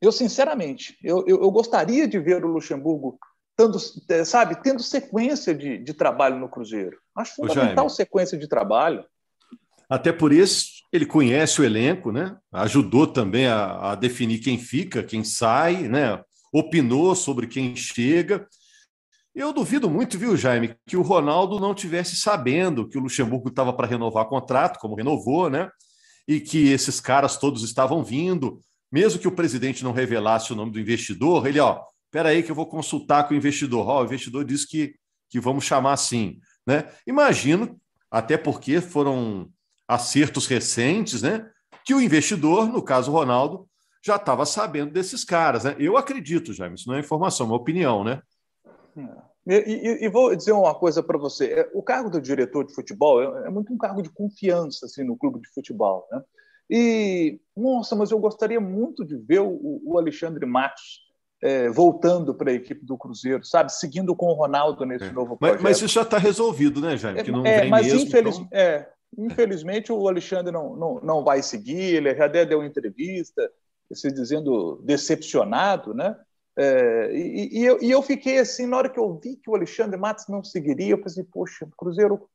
eu 0.00 0.10
sinceramente, 0.10 0.98
eu, 1.02 1.24
eu, 1.28 1.42
eu 1.42 1.50
gostaria 1.52 2.08
de 2.08 2.18
ver 2.18 2.44
o 2.44 2.48
Luxemburgo 2.48 3.20
tendo, 3.62 3.78
é, 4.08 4.24
sabe, 4.24 4.62
tendo 4.62 4.82
sequência 4.82 5.54
de, 5.54 5.78
de 5.78 5.94
trabalho 5.94 6.38
no 6.38 6.48
Cruzeiro. 6.48 6.98
Acho 7.16 7.36
fundamental 7.36 7.88
sequência 7.88 8.36
de 8.36 8.48
trabalho. 8.48 9.04
Até 9.88 10.12
por 10.12 10.32
isso, 10.32 10.66
ele 10.92 11.06
conhece 11.06 11.60
o 11.60 11.64
elenco, 11.64 12.10
né? 12.10 12.36
ajudou 12.52 13.06
também 13.06 13.46
a, 13.46 13.92
a 13.92 13.94
definir 13.94 14.38
quem 14.38 14.58
fica, 14.58 15.02
quem 15.02 15.22
sai, 15.22 15.88
né? 15.88 16.22
opinou 16.52 17.14
sobre 17.14 17.46
quem 17.46 17.76
chega. 17.76 18.46
Eu 19.34 19.52
duvido 19.52 19.88
muito, 19.88 20.18
viu, 20.18 20.36
Jaime, 20.36 20.76
que 20.86 20.96
o 20.96 21.02
Ronaldo 21.02 21.58
não 21.58 21.74
tivesse 21.74 22.16
sabendo 22.16 22.88
que 22.88 22.98
o 22.98 23.00
Luxemburgo 23.00 23.48
estava 23.48 23.72
para 23.72 23.86
renovar 23.86 24.26
contrato, 24.26 24.78
como 24.78 24.94
renovou, 24.94 25.48
né? 25.48 25.70
E 26.28 26.38
que 26.38 26.68
esses 26.70 27.00
caras 27.00 27.38
todos 27.38 27.62
estavam 27.62 28.04
vindo. 28.04 28.60
Mesmo 28.90 29.18
que 29.18 29.26
o 29.26 29.32
presidente 29.32 29.82
não 29.82 29.92
revelasse 29.92 30.52
o 30.52 30.56
nome 30.56 30.70
do 30.70 30.78
investidor, 30.78 31.46
ele, 31.46 31.58
ó, 31.58 31.82
espera 32.12 32.28
aí 32.28 32.42
que 32.42 32.50
eu 32.50 32.54
vou 32.54 32.66
consultar 32.66 33.26
com 33.26 33.32
o 33.32 33.36
investidor. 33.36 33.88
Ó, 33.88 34.02
o 34.02 34.04
investidor 34.04 34.44
disse 34.44 34.68
que, 34.68 34.94
que 35.30 35.40
vamos 35.40 35.64
chamar 35.64 35.94
assim, 35.94 36.38
né? 36.66 36.90
Imagino, 37.06 37.80
até 38.10 38.36
porque 38.36 38.82
foram 38.82 39.48
acertos 39.88 40.46
recentes, 40.46 41.22
né? 41.22 41.50
Que 41.86 41.94
o 41.94 42.00
investidor, 42.02 42.68
no 42.68 42.82
caso 42.82 43.10
o 43.10 43.14
Ronaldo, 43.14 43.66
já 44.04 44.16
estava 44.16 44.44
sabendo 44.44 44.92
desses 44.92 45.24
caras, 45.24 45.64
né? 45.64 45.74
Eu 45.78 45.96
acredito, 45.96 46.52
Jaime, 46.52 46.74
isso 46.74 46.86
não 46.86 46.96
é 46.96 47.00
informação, 47.00 47.46
é 47.46 47.48
uma 47.48 47.56
opinião, 47.56 48.04
né? 48.04 48.20
E, 49.46 49.54
e, 49.54 50.04
e 50.04 50.08
vou 50.10 50.36
dizer 50.36 50.52
uma 50.52 50.74
coisa 50.74 51.02
para 51.02 51.16
você: 51.16 51.46
é, 51.46 51.70
o 51.72 51.82
cargo 51.82 52.10
do 52.10 52.20
diretor 52.20 52.66
de 52.66 52.74
futebol 52.74 53.22
é, 53.22 53.46
é, 53.46 53.50
muito 53.50 53.72
um 53.72 53.78
cargo 53.78 54.02
de 54.02 54.10
confiança 54.10 54.84
assim, 54.84 55.02
no 55.02 55.16
clube 55.16 55.40
de 55.40 55.48
futebol, 55.48 56.06
né? 56.12 56.22
E, 56.68 57.40
nossa, 57.56 57.96
mas 57.96 58.10
eu 58.10 58.18
gostaria 58.18 58.60
muito 58.60 59.02
de 59.02 59.16
ver 59.16 59.40
o, 59.40 59.80
o 59.82 59.98
Alexandre 59.98 60.44
Matos 60.44 61.10
é, 61.42 61.68
voltando 61.68 62.34
para 62.34 62.50
a 62.50 62.54
equipe 62.54 62.84
do 62.86 62.96
Cruzeiro, 62.96 63.44
sabe? 63.44 63.72
Seguindo 63.72 64.14
com 64.14 64.26
o 64.26 64.34
Ronaldo 64.34 64.86
nesse 64.86 65.06
é. 65.06 65.12
novo 65.12 65.36
projeto. 65.36 65.62
Mas, 65.62 65.62
mas 65.62 65.76
isso 65.78 65.88
já 65.88 66.02
está 66.02 66.16
resolvido, 66.16 66.80
né, 66.80 66.96
Jaime? 66.96 67.22
Que 67.22 67.32
não 67.32 67.44
é, 67.44 67.62
vem 67.62 67.70
mas 67.70 67.86
mesmo, 67.86 68.00
infeliz... 68.00 68.36
então... 68.36 68.48
é, 68.52 68.88
Infelizmente, 69.16 69.92
o 69.92 70.08
Alexandre 70.08 70.50
não, 70.50 70.74
não, 70.74 71.00
não 71.02 71.24
vai 71.24 71.42
seguir, 71.42 71.96
ele 71.96 72.14
já 72.14 72.26
deu 72.26 72.60
uma 72.60 72.66
entrevista 72.66 73.50
se 73.92 74.10
dizendo 74.10 74.80
decepcionado, 74.82 75.92
né? 75.92 76.16
É, 76.56 77.14
e, 77.14 77.60
e, 77.60 77.64
eu, 77.64 77.78
e, 77.82 77.90
eu, 77.90 78.02
fiquei 78.02 78.38
assim, 78.38 78.66
na 78.66 78.78
hora 78.78 78.88
que 78.88 78.98
eu 78.98 79.18
vi 79.22 79.36
que 79.36 79.50
o 79.50 79.54
Alexandre 79.54 79.98
Matos 79.98 80.28
não 80.28 80.42
seguiria, 80.42 80.92
eu 80.92 81.02
pensei, 81.02 81.24
poxa, 81.24 81.66
o 81.66 81.76
Cruzeiro 81.76 82.26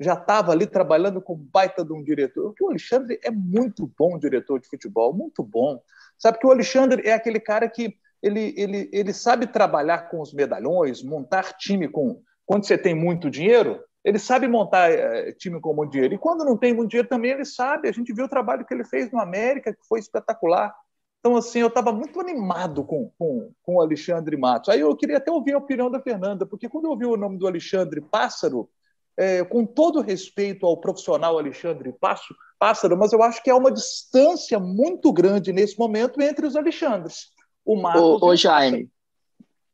já 0.00 0.14
estava 0.14 0.50
ali 0.50 0.66
trabalhando 0.66 1.20
com 1.20 1.36
baita 1.36 1.84
de 1.84 1.92
um 1.92 2.02
diretor. 2.02 2.48
Porque 2.48 2.64
o 2.64 2.70
Alexandre 2.70 3.20
é 3.22 3.30
muito 3.30 3.88
bom 3.96 4.18
diretor 4.18 4.58
de 4.58 4.68
futebol, 4.68 5.12
muito 5.12 5.40
bom. 5.40 5.80
Sabe 6.18 6.38
que 6.38 6.46
o 6.46 6.50
Alexandre 6.50 7.06
é 7.06 7.12
aquele 7.12 7.38
cara 7.38 7.68
que 7.68 7.96
ele, 8.24 8.54
ele, 8.56 8.88
ele 8.90 9.12
sabe 9.12 9.46
trabalhar 9.46 10.08
com 10.08 10.18
os 10.18 10.32
medalhões, 10.32 11.02
montar 11.02 11.52
time 11.58 11.86
com. 11.86 12.22
Quando 12.46 12.66
você 12.66 12.78
tem 12.78 12.94
muito 12.94 13.30
dinheiro, 13.30 13.78
ele 14.02 14.18
sabe 14.18 14.48
montar 14.48 14.90
é, 14.90 15.32
time 15.32 15.60
com 15.60 15.74
muito 15.74 15.92
dinheiro. 15.92 16.14
E 16.14 16.18
quando 16.18 16.42
não 16.42 16.56
tem 16.56 16.72
muito 16.72 16.90
dinheiro 16.90 17.08
também, 17.08 17.32
ele 17.32 17.44
sabe. 17.44 17.86
A 17.86 17.92
gente 17.92 18.14
viu 18.14 18.24
o 18.24 18.28
trabalho 18.28 18.64
que 18.64 18.72
ele 18.72 18.84
fez 18.84 19.12
no 19.12 19.20
América, 19.20 19.74
que 19.74 19.86
foi 19.86 20.00
espetacular. 20.00 20.74
Então, 21.20 21.36
assim, 21.36 21.58
eu 21.58 21.68
estava 21.68 21.92
muito 21.92 22.18
animado 22.18 22.82
com, 22.84 23.10
com, 23.18 23.52
com 23.62 23.74
o 23.76 23.80
Alexandre 23.80 24.38
Matos. 24.38 24.70
Aí 24.70 24.80
eu 24.80 24.96
queria 24.96 25.18
até 25.18 25.30
ouvir 25.30 25.52
a 25.52 25.58
opinião 25.58 25.90
da 25.90 26.00
Fernanda, 26.00 26.46
porque 26.46 26.68
quando 26.68 26.86
eu 26.86 26.92
ouvi 26.92 27.04
o 27.04 27.18
nome 27.18 27.36
do 27.36 27.46
Alexandre 27.46 28.00
Pássaro, 28.00 28.70
é, 29.18 29.44
com 29.44 29.66
todo 29.66 30.00
respeito 30.00 30.64
ao 30.64 30.80
profissional 30.80 31.38
Alexandre 31.38 31.94
Pássaro, 32.58 32.96
mas 32.96 33.12
eu 33.12 33.22
acho 33.22 33.42
que 33.42 33.50
há 33.50 33.56
uma 33.56 33.70
distância 33.70 34.58
muito 34.58 35.12
grande 35.12 35.52
nesse 35.52 35.78
momento 35.78 36.20
entre 36.22 36.46
os 36.46 36.56
Alexandres. 36.56 37.33
O 37.64 37.76
Marcos 37.76 38.22
ô, 38.22 38.36
Jaime, 38.36 38.90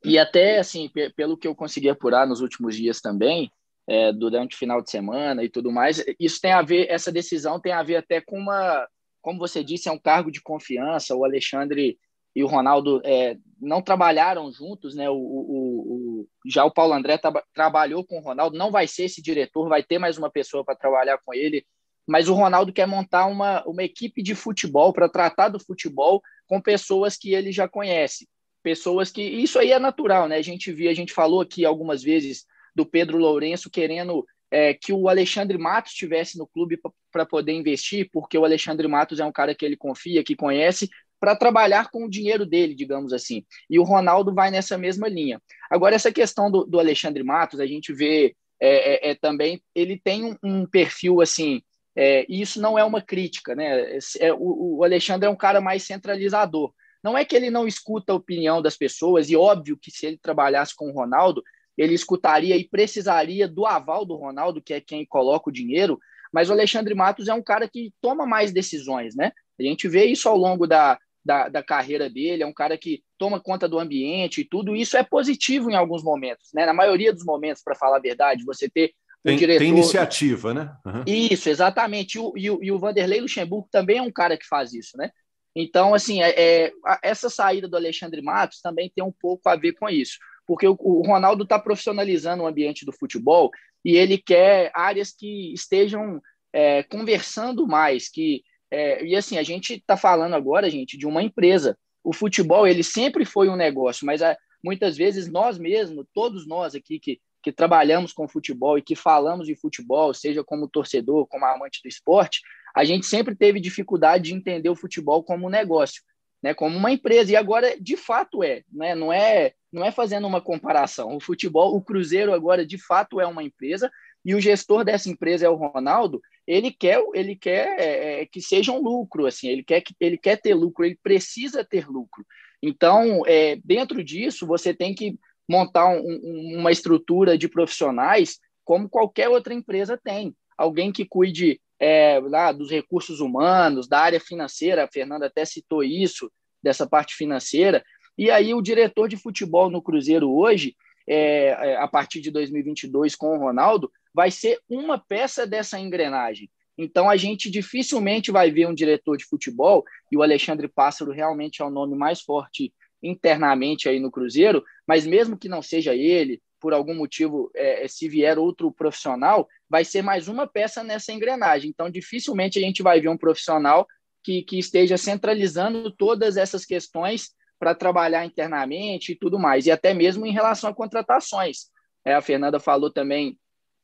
e 0.05 0.19
até 0.19 0.59
assim, 0.59 0.91
pelo 1.17 1.37
que 1.37 1.47
eu 1.47 1.55
consegui 1.55 1.89
apurar 1.89 2.27
nos 2.27 2.41
últimos 2.41 2.77
dias 2.77 3.01
também, 3.01 3.51
é, 3.89 4.13
durante 4.13 4.55
o 4.55 4.59
final 4.59 4.81
de 4.81 4.91
semana 4.91 5.43
e 5.43 5.49
tudo 5.49 5.73
mais, 5.73 6.05
isso 6.19 6.41
tem 6.41 6.53
a 6.53 6.63
ver, 6.63 6.89
essa 6.89 7.11
decisão 7.11 7.61
tem 7.61 7.73
a 7.73 7.83
ver 7.83 7.97
até 7.97 8.21
com 8.21 8.39
uma 8.39 8.87
como 9.21 9.39
você 9.39 9.63
disse, 9.63 9.89
é 9.89 9.93
um 9.93 9.99
cargo 9.99 10.31
de 10.31 10.43
confiança. 10.43 11.15
O 11.15 11.25
Alexandre 11.25 11.99
e 12.35 12.45
o 12.45 12.47
Ronaldo 12.47 13.01
é, 13.05 13.37
não 13.61 13.83
trabalharam 13.83 14.51
juntos, 14.53 14.95
né? 14.95 15.11
O, 15.11 15.15
o, 15.15 16.23
o, 16.23 16.29
já 16.47 16.65
o 16.65 16.71
Paulo 16.71 16.95
André 16.95 17.19
tra 17.19 17.43
trabalhou 17.53 18.05
com 18.05 18.19
o 18.19 18.23
Ronaldo, 18.23 18.57
não 18.57 18.71
vai 18.71 18.87
ser 18.87 19.05
esse 19.05 19.21
diretor, 19.21 19.69
vai 19.69 19.83
ter 19.83 19.99
mais 19.99 20.17
uma 20.17 20.31
pessoa 20.31 20.65
para 20.65 20.77
trabalhar 20.77 21.19
com 21.25 21.35
ele. 21.35 21.67
Mas 22.07 22.29
o 22.29 22.35
Ronaldo 22.35 22.73
quer 22.73 22.87
montar 22.87 23.27
uma, 23.27 23.65
uma 23.65 23.83
equipe 23.83 24.23
de 24.23 24.35
futebol 24.35 24.93
para 24.93 25.09
tratar 25.09 25.49
do 25.49 25.61
futebol 25.61 26.23
com 26.47 26.61
pessoas 26.61 27.17
que 27.17 27.35
ele 27.35 27.53
já 27.53 27.69
conhece. 27.69 28.29
Pessoas 28.63 29.11
que. 29.11 29.23
Isso 29.23 29.59
aí 29.59 29.73
é 29.73 29.79
natural, 29.79 30.29
né? 30.29 30.37
A 30.37 30.43
gente 30.43 30.73
viu, 30.73 30.91
a 30.91 30.95
gente 30.95 31.13
falou 31.13 31.41
aqui 31.41 31.65
algumas 31.65 32.03
vezes 32.03 32.45
do 32.75 32.85
Pedro 32.85 33.19
Lourenço 33.19 33.71
querendo 33.71 34.25
é, 34.51 34.75
que 34.75 34.93
o 34.93 35.09
Alexandre 35.09 35.57
Matos 35.57 35.93
estivesse 35.93 36.37
no 36.37 36.47
clube 36.47 36.79
para 37.13 37.25
poder 37.25 37.53
investir, 37.53 38.09
porque 38.13 38.37
o 38.37 38.45
Alexandre 38.45 38.89
Matos 38.89 39.21
é 39.21 39.25
um 39.25 39.33
cara 39.33 39.55
que 39.55 39.65
ele 39.65 39.77
confia, 39.77 40.25
que 40.25 40.35
conhece, 40.35 40.91
para 41.21 41.37
trabalhar 41.37 41.91
com 41.91 42.05
o 42.05 42.11
dinheiro 42.11 42.47
dele, 42.47 42.75
digamos 42.75 43.13
assim. 43.13 43.45
E 43.69 43.79
o 43.79 43.85
Ronaldo 43.85 44.35
vai 44.35 44.51
nessa 44.51 44.77
mesma 44.77 45.09
linha. 45.09 45.41
Agora, 45.71 45.95
essa 45.95 46.11
questão 46.11 46.51
do, 46.51 46.65
do 46.65 46.81
Alexandre 46.81 47.23
Matos, 47.23 47.61
a 47.61 47.67
gente 47.67 47.93
vê 47.93 48.35
é, 48.59 49.09
é, 49.09 49.11
é 49.11 49.15
também, 49.15 49.63
ele 49.75 49.99
tem 49.99 50.25
um, 50.25 50.37
um 50.43 50.67
perfil 50.67 51.21
assim, 51.21 51.63
é, 51.97 52.25
e 52.29 52.41
isso 52.41 52.61
não 52.61 52.79
é 52.79 52.85
uma 52.85 53.03
crítica, 53.03 53.55
né? 53.55 53.99
É, 54.19 54.33
o, 54.33 54.79
o 54.79 54.85
Alexandre 54.85 55.27
é 55.27 55.31
um 55.31 55.37
cara 55.37 55.61
mais 55.61 55.83
centralizador. 55.83 56.73
Não 57.03 57.17
é 57.17 57.25
que 57.25 57.35
ele 57.35 57.51
não 57.51 57.67
escuta 57.67 58.13
a 58.13 58.17
opinião 58.17 58.61
das 58.61 58.77
pessoas, 58.77 59.31
e 59.31 59.37
óbvio 59.37 59.77
que 59.77 59.91
se 59.91 60.07
ele 60.07 60.19
trabalhasse 60.19 60.75
com 60.75 60.91
o 60.91 60.93
Ronaldo, 60.93 61.43
ele 61.77 61.95
escutaria 61.95 62.57
e 62.57 62.69
precisaria 62.69 63.49
do 63.49 63.67
aval 63.67 64.05
do 64.05 64.15
Ronaldo, 64.15 64.61
que 64.61 64.75
é 64.75 64.81
quem 64.81 65.07
coloca 65.07 65.49
o 65.49 65.53
dinheiro, 65.53 65.99
mas 66.33 66.51
o 66.51 66.53
Alexandre 66.53 66.95
Matos 66.95 67.29
é 67.29 67.35
um 67.35 67.43
cara 67.43 67.69
que 67.69 67.93
toma 68.01 68.27
mais 68.27 68.53
decisões, 68.53 69.17
né? 69.17 69.33
A 69.59 69.63
gente 69.63 69.89
vê 69.89 70.05
isso 70.05 70.29
ao 70.29 70.37
longo 70.37 70.67
da, 70.67 70.99
da, 71.25 71.49
da, 71.49 71.63
carreira 71.63 72.09
dele, 72.09 72.43
é 72.43 72.47
um 72.47 72.53
cara 72.53 72.79
que 72.79 73.03
toma 73.19 73.41
conta 73.41 73.69
do 73.69 73.79
ambiente 73.79 74.41
e 74.41 74.45
tudo 74.45 74.77
isso 74.77 74.97
é 74.97 75.03
positivo 75.03 75.71
em 75.71 75.75
alguns 75.75 76.03
momentos, 76.03 76.51
né? 76.55 76.67
Na 76.67 76.75
maioria 76.75 77.13
dos 77.13 77.25
momentos, 77.25 77.63
para 77.63 77.75
falar 77.75 77.97
a 77.97 78.01
verdade, 78.01 78.45
você 78.45 78.69
ter 78.69 78.93
tem, 79.23 79.37
diretor... 79.37 79.59
Tem 79.59 79.69
iniciativa, 79.69 80.55
né? 80.55 80.73
Uhum. 80.85 81.05
Isso, 81.07 81.49
exatamente. 81.49 82.17
E 82.17 82.19
o, 82.19 82.33
e, 82.37 82.51
o, 82.51 82.65
e 82.65 82.73
o 82.73 82.79
Vanderlei 82.79 83.21
Luxemburgo 83.21 83.69
também 83.71 83.99
é 83.99 84.03
um 84.03 84.13
cara 84.13 84.37
que 84.37 84.47
faz 84.47 84.73
isso, 84.73 84.97
né? 84.97 85.11
Então, 85.55 85.95
assim, 85.95 86.23
é, 86.23 86.31
é, 86.31 86.73
essa 87.03 87.29
saída 87.29 87.67
do 87.69 87.77
Alexandre 87.77 88.23
Matos 88.23 88.61
também 88.61 88.91
tem 88.95 89.05
um 89.05 89.13
pouco 89.13 89.49
a 89.49 89.57
ver 89.57 89.73
com 89.73 89.89
isso 89.89 90.19
porque 90.51 90.67
o, 90.67 90.77
o 90.81 91.03
Ronaldo 91.03 91.45
está 91.45 91.61
profissionalizando 91.61 92.43
o 92.43 92.47
ambiente 92.49 92.85
do 92.85 92.93
futebol 92.93 93.53
e 93.85 93.97
ele 93.97 94.19
quer 94.19 94.73
áreas 94.75 95.13
que 95.13 95.55
estejam 95.55 96.21
é, 96.53 96.83
conversando 96.83 97.69
mais, 97.69 98.09
que 98.09 98.43
é, 98.69 99.05
e 99.05 99.15
assim 99.15 99.39
a 99.39 99.45
gente 99.45 99.75
está 99.75 99.97
falando 99.97 100.35
agora, 100.35 100.69
gente, 100.69 100.99
de 100.99 101.07
uma 101.07 101.23
empresa. 101.23 101.79
O 102.03 102.13
futebol 102.13 102.67
ele 102.67 102.83
sempre 102.83 103.25
foi 103.25 103.49
um 103.49 103.55
negócio, 103.55 104.05
mas 104.05 104.23
a, 104.23 104.37
muitas 104.61 104.97
vezes 104.97 105.31
nós 105.31 105.57
mesmos, 105.57 106.05
todos 106.13 106.49
nós 106.49 106.75
aqui 106.75 106.99
que 106.99 107.21
que 107.43 107.53
trabalhamos 107.53 108.13
com 108.13 108.29
futebol 108.29 108.77
e 108.77 108.83
que 108.83 108.95
falamos 108.95 109.47
de 109.47 109.55
futebol, 109.55 110.13
seja 110.13 110.45
como 110.45 110.69
torcedor, 110.69 111.27
como 111.27 111.45
amante 111.45 111.81
do 111.83 111.89
esporte, 111.89 112.41
a 112.75 112.85
gente 112.85 113.07
sempre 113.07 113.35
teve 113.35 113.61
dificuldade 113.61 114.25
de 114.25 114.35
entender 114.35 114.69
o 114.69 114.77
futebol 114.77 115.23
como 115.23 115.47
um 115.47 115.51
negócio 115.51 116.03
né, 116.43 116.55
como 116.55 116.77
uma 116.77 116.91
empresa. 116.91 117.33
E 117.33 117.37
agora, 117.37 117.77
de 117.81 117.97
fato, 117.97 118.43
é, 118.43 118.63
né, 118.73 118.95
não 118.95 119.13
é, 119.13 119.53
não 119.73 119.85
é 119.85 119.93
fazendo 119.93 120.27
uma 120.27 120.41
comparação. 120.41 121.17
O 121.17 121.21
futebol, 121.21 121.77
o 121.77 121.83
Cruzeiro 121.83 122.33
agora, 122.33 122.67
de 122.67 122.79
fato, 122.79 123.21
é 123.21 123.27
uma 123.27 123.43
empresa 123.43 123.91
e 124.25 124.35
o 124.35 124.41
gestor 124.41 124.85
dessa 124.85 125.09
empresa 125.09 125.47
é 125.47 125.49
o 125.49 125.55
Ronaldo. 125.55 126.21
Ele 126.47 126.71
quer, 126.71 127.03
ele 127.15 127.37
quer 127.37 127.79
é, 127.79 128.23
é 128.23 128.27
que 128.27 128.41
seja 128.41 128.73
um 128.73 128.83
lucro, 128.83 129.27
assim. 129.27 129.49
Ele 129.49 129.63
quer 129.63 129.81
que 129.81 129.95
ele 130.01 130.19
quer 130.19 130.37
ter 130.37 130.55
lucro. 130.55 130.85
Ele 130.85 130.99
precisa 131.03 131.65
ter 131.65 131.89
lucro. 131.89 132.25
Então, 132.63 133.23
é, 133.27 133.57
dentro 133.65 134.03
disso, 134.05 134.47
você 134.47 134.75
tem 134.75 134.95
que 134.95 135.19
montar 135.51 135.89
um, 135.89 136.57
uma 136.59 136.71
estrutura 136.71 137.37
de 137.37 137.49
profissionais 137.49 138.39
como 138.65 138.89
qualquer 138.89 139.29
outra 139.29 139.53
empresa 139.53 139.99
tem. 140.03 140.33
Alguém 140.57 140.93
que 140.93 141.05
cuide 141.05 141.61
é, 141.81 142.21
lá 142.21 142.53
dos 142.53 142.71
recursos 142.71 143.19
humanos, 143.19 143.89
da 143.89 143.99
área 143.99 144.21
financeira, 144.21 144.85
a 144.85 144.89
Fernanda 144.89 145.27
até 145.27 145.45
citou 145.45 145.83
isso, 145.83 146.31
dessa 146.63 146.87
parte 146.87 147.17
financeira. 147.17 147.83
E 148.17 148.31
aí 148.31 148.55
o 148.55 148.63
diretor 148.63 149.09
de 149.09 149.17
futebol 149.17 149.69
no 149.69 149.83
Cruzeiro 149.83 150.31
hoje, 150.31 150.77
é, 151.09 151.49
é 151.49 151.77
a 151.79 151.89
partir 151.89 152.21
de 152.21 152.31
2022 152.31 153.17
com 153.17 153.37
o 153.37 153.41
Ronaldo, 153.41 153.91
vai 154.15 154.31
ser 154.31 154.61
uma 154.69 154.99
peça 154.99 155.47
dessa 155.47 155.81
engrenagem. 155.81 156.49
Então 156.79 157.11
a 157.11 157.17
gente 157.17 157.51
dificilmente 157.51 158.31
vai 158.31 158.53
ver 158.53 158.69
um 158.69 158.75
diretor 158.75 159.17
de 159.17 159.25
futebol, 159.25 159.85
e 160.13 160.17
o 160.17 160.23
Alexandre 160.23 160.69
Pássaro 160.69 161.11
realmente 161.11 161.61
é 161.61 161.65
o 161.65 161.71
nome 161.71 161.97
mais 161.97 162.21
forte 162.21 162.73
internamente 163.03 163.89
aí 163.89 163.99
no 163.99 164.11
Cruzeiro, 164.11 164.63
mas 164.87 165.07
mesmo 165.07 165.39
que 165.39 165.49
não 165.49 165.63
seja 165.63 165.95
ele, 165.95 166.41
por 166.61 166.75
algum 166.75 166.95
motivo, 166.95 167.51
é, 167.55 167.89
se 167.89 168.09
vier 168.09 168.39
outro 168.39 168.71
profissional, 168.71 169.49
vai 169.69 169.85
ser 169.85 170.03
mais 170.03 170.29
uma 170.29 170.47
peça 170.47 170.85
nessa 170.85 171.13
engrenagem. 171.13 171.71
Então, 171.71 171.91
dificilmente 171.91 172.59
a 172.59 172.63
gente 172.63 172.83
vai 172.83 173.01
ver 173.01 173.09
um 173.09 173.17
profissional 173.17 173.87
que, 174.23 174.43
que 174.43 174.59
esteja 174.59 174.99
centralizando 174.99 175.91
todas 175.91 176.37
essas 176.37 176.67
questões 176.67 177.31
para 177.59 177.75
trabalhar 177.75 178.25
internamente 178.25 179.13
e 179.13 179.15
tudo 179.17 179.39
mais, 179.39 179.67
e 179.67 179.71
até 179.71 179.93
mesmo 179.93 180.27
em 180.27 180.33
relação 180.33 180.71
a 180.71 180.75
contratações. 180.75 181.71
É, 182.05 182.15
a 182.15 182.23
Fernanda 182.23 182.61
falou 182.61 182.91
também 182.91 183.39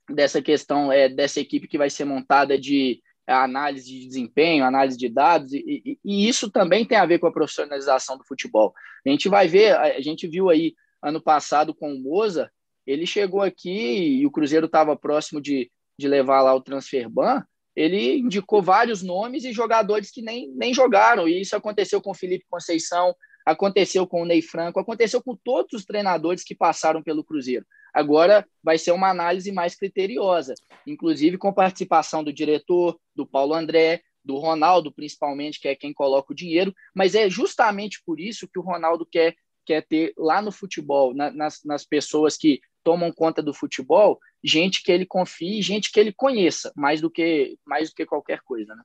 dessa 0.09 0.41
questão 0.41 0.93
é, 0.93 1.09
dessa 1.09 1.41
equipe 1.41 1.69
que 1.69 1.79
vai 1.79 1.91
ser 1.91 2.05
montada 2.05 2.59
de 2.59 3.03
análise 3.27 3.87
de 3.87 4.07
desempenho, 4.07 4.65
análise 4.65 4.97
de 4.97 5.09
dados, 5.09 5.53
e, 5.53 5.83
e, 5.85 5.99
e, 6.05 6.29
isso 6.29 6.51
também 6.51 6.85
tem 6.85 6.99
a 6.99 7.07
ver 7.07 7.19
com 7.19 7.27
a 7.27 7.33
profissionalização 7.33 8.17
do 8.17 8.25
futebol. 8.25 8.73
A 9.05 9.11
gente 9.11 9.29
vai 9.29 9.49
ver, 9.49 9.77
a 9.77 10.01
gente 10.01 10.27
viu 10.27 10.49
aí 10.49 10.75
ano 11.03 11.21
passado 11.21 11.75
com 11.75 11.93
o 11.93 11.99
Moza, 11.99 12.51
ele 12.87 13.07
chegou 13.07 13.43
aqui 13.43 14.19
e 14.21 14.27
o 14.27 14.31
Cruzeiro 14.31 14.67
estava 14.67 14.97
próximo 14.97 15.41
de, 15.41 15.71
de 15.99 16.07
levar 16.07 16.43
lá 16.43 16.55
o 16.55 16.61
transfer 16.61 17.09
ban, 17.09 17.43
ele 17.77 18.19
indicou 18.19 18.63
vários 18.63 19.03
nomes 19.03 19.45
e 19.45 19.53
jogadores 19.53 20.11
que 20.11 20.23
nem, 20.23 20.51
nem 20.55 20.73
jogaram. 20.73 21.29
E 21.29 21.41
isso 21.41 21.55
aconteceu 21.55 22.01
com 22.01 22.11
o 22.11 22.15
Felipe 22.15 22.47
Conceição, 22.49 23.15
aconteceu 23.45 24.07
com 24.07 24.23
o 24.23 24.25
Ney 24.25 24.41
Franco, 24.41 24.81
aconteceu 24.81 25.23
com 25.23 25.37
todos 25.37 25.75
os 25.75 25.85
treinadores 25.85 26.43
que 26.43 26.55
passaram 26.55 27.03
pelo 27.03 27.23
Cruzeiro. 27.23 27.67
Agora 27.97 28.47
vai 28.63 28.77
ser 28.77 28.93
uma 28.93 29.09
análise 29.09 29.51
mais 29.51 29.75
criteriosa, 29.75 30.53
inclusive 30.87 31.39
com 31.39 31.51
participação 31.51 32.23
do 32.23 32.31
diretor, 32.31 33.01
do 33.15 33.27
Paulo 33.27 33.55
André, 33.55 34.03
do 34.23 34.37
Ronaldo, 34.37 34.93
principalmente, 34.93 35.59
que 35.59 35.67
é 35.67 35.75
quem 35.75 35.95
coloca 35.95 36.31
o 36.31 36.37
dinheiro, 36.37 36.75
mas 36.95 37.15
é 37.15 37.31
justamente 37.31 38.03
por 38.05 38.21
isso 38.21 38.47
que 38.53 38.59
o 38.59 38.63
Ronaldo 38.63 39.07
quer, 39.11 39.35
quer 39.65 39.81
ter 39.81 40.13
lá 40.19 40.43
no 40.43 40.53
futebol, 40.53 41.15
na, 41.15 41.31
nas, 41.31 41.65
nas 41.65 41.87
pessoas 41.87 42.37
que 42.37 42.61
tomam 42.85 43.11
conta 43.11 43.43
do 43.43 43.55
futebol, 43.55 44.21
gente 44.45 44.83
que 44.83 44.93
ele 44.93 45.07
confie, 45.07 45.63
gente 45.63 45.91
que 45.91 45.99
ele 45.99 46.13
conheça, 46.13 46.71
mais 46.77 47.01
do 47.01 47.11
que 47.11 47.57
mais 47.65 47.89
do 47.89 47.95
que 47.95 48.05
qualquer 48.05 48.41
coisa, 48.45 48.75
né? 48.75 48.83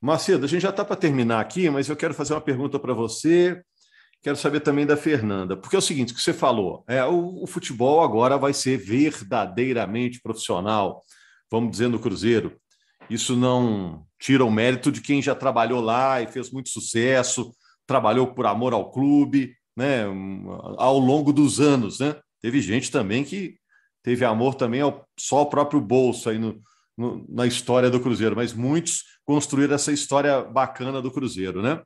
Macedo, 0.00 0.44
a 0.44 0.48
gente 0.48 0.62
já 0.62 0.70
está 0.70 0.84
para 0.84 0.94
terminar 0.94 1.40
aqui, 1.40 1.68
mas 1.68 1.88
eu 1.88 1.96
quero 1.96 2.14
fazer 2.14 2.32
uma 2.32 2.40
pergunta 2.40 2.78
para 2.78 2.94
você. 2.94 3.60
Quero 4.22 4.36
saber 4.36 4.60
também 4.60 4.86
da 4.86 4.96
Fernanda, 4.96 5.56
porque 5.56 5.74
é 5.74 5.78
o 5.78 5.82
seguinte: 5.82 6.14
que 6.14 6.22
você 6.22 6.32
falou, 6.32 6.84
é 6.86 7.04
o, 7.04 7.42
o 7.42 7.46
futebol 7.46 8.02
agora 8.02 8.38
vai 8.38 8.52
ser 8.52 8.76
verdadeiramente 8.78 10.20
profissional, 10.22 11.02
vamos 11.50 11.72
dizer 11.72 11.88
no 11.88 11.98
Cruzeiro. 11.98 12.56
Isso 13.10 13.36
não 13.36 14.06
tira 14.20 14.44
o 14.44 14.50
mérito 14.50 14.92
de 14.92 15.00
quem 15.00 15.20
já 15.20 15.34
trabalhou 15.34 15.80
lá 15.80 16.22
e 16.22 16.28
fez 16.28 16.50
muito 16.50 16.68
sucesso, 16.68 17.52
trabalhou 17.84 18.28
por 18.28 18.46
amor 18.46 18.72
ao 18.72 18.92
clube, 18.92 19.56
né, 19.76 20.04
ao 20.78 20.98
longo 20.98 21.32
dos 21.32 21.60
anos, 21.60 21.98
né? 21.98 22.14
Teve 22.40 22.60
gente 22.60 22.90
também 22.92 23.24
que 23.24 23.56
teve 24.04 24.24
amor 24.24 24.54
também 24.54 24.80
ao, 24.80 25.04
só 25.18 25.38
ao 25.38 25.50
próprio 25.50 25.80
bolso 25.80 26.30
aí 26.30 26.38
no, 26.38 26.60
no, 26.96 27.26
na 27.28 27.44
história 27.44 27.90
do 27.90 28.00
Cruzeiro, 28.00 28.36
mas 28.36 28.52
muitos 28.52 29.02
construíram 29.24 29.74
essa 29.74 29.92
história 29.92 30.42
bacana 30.42 31.02
do 31.02 31.10
Cruzeiro, 31.10 31.60
né? 31.60 31.82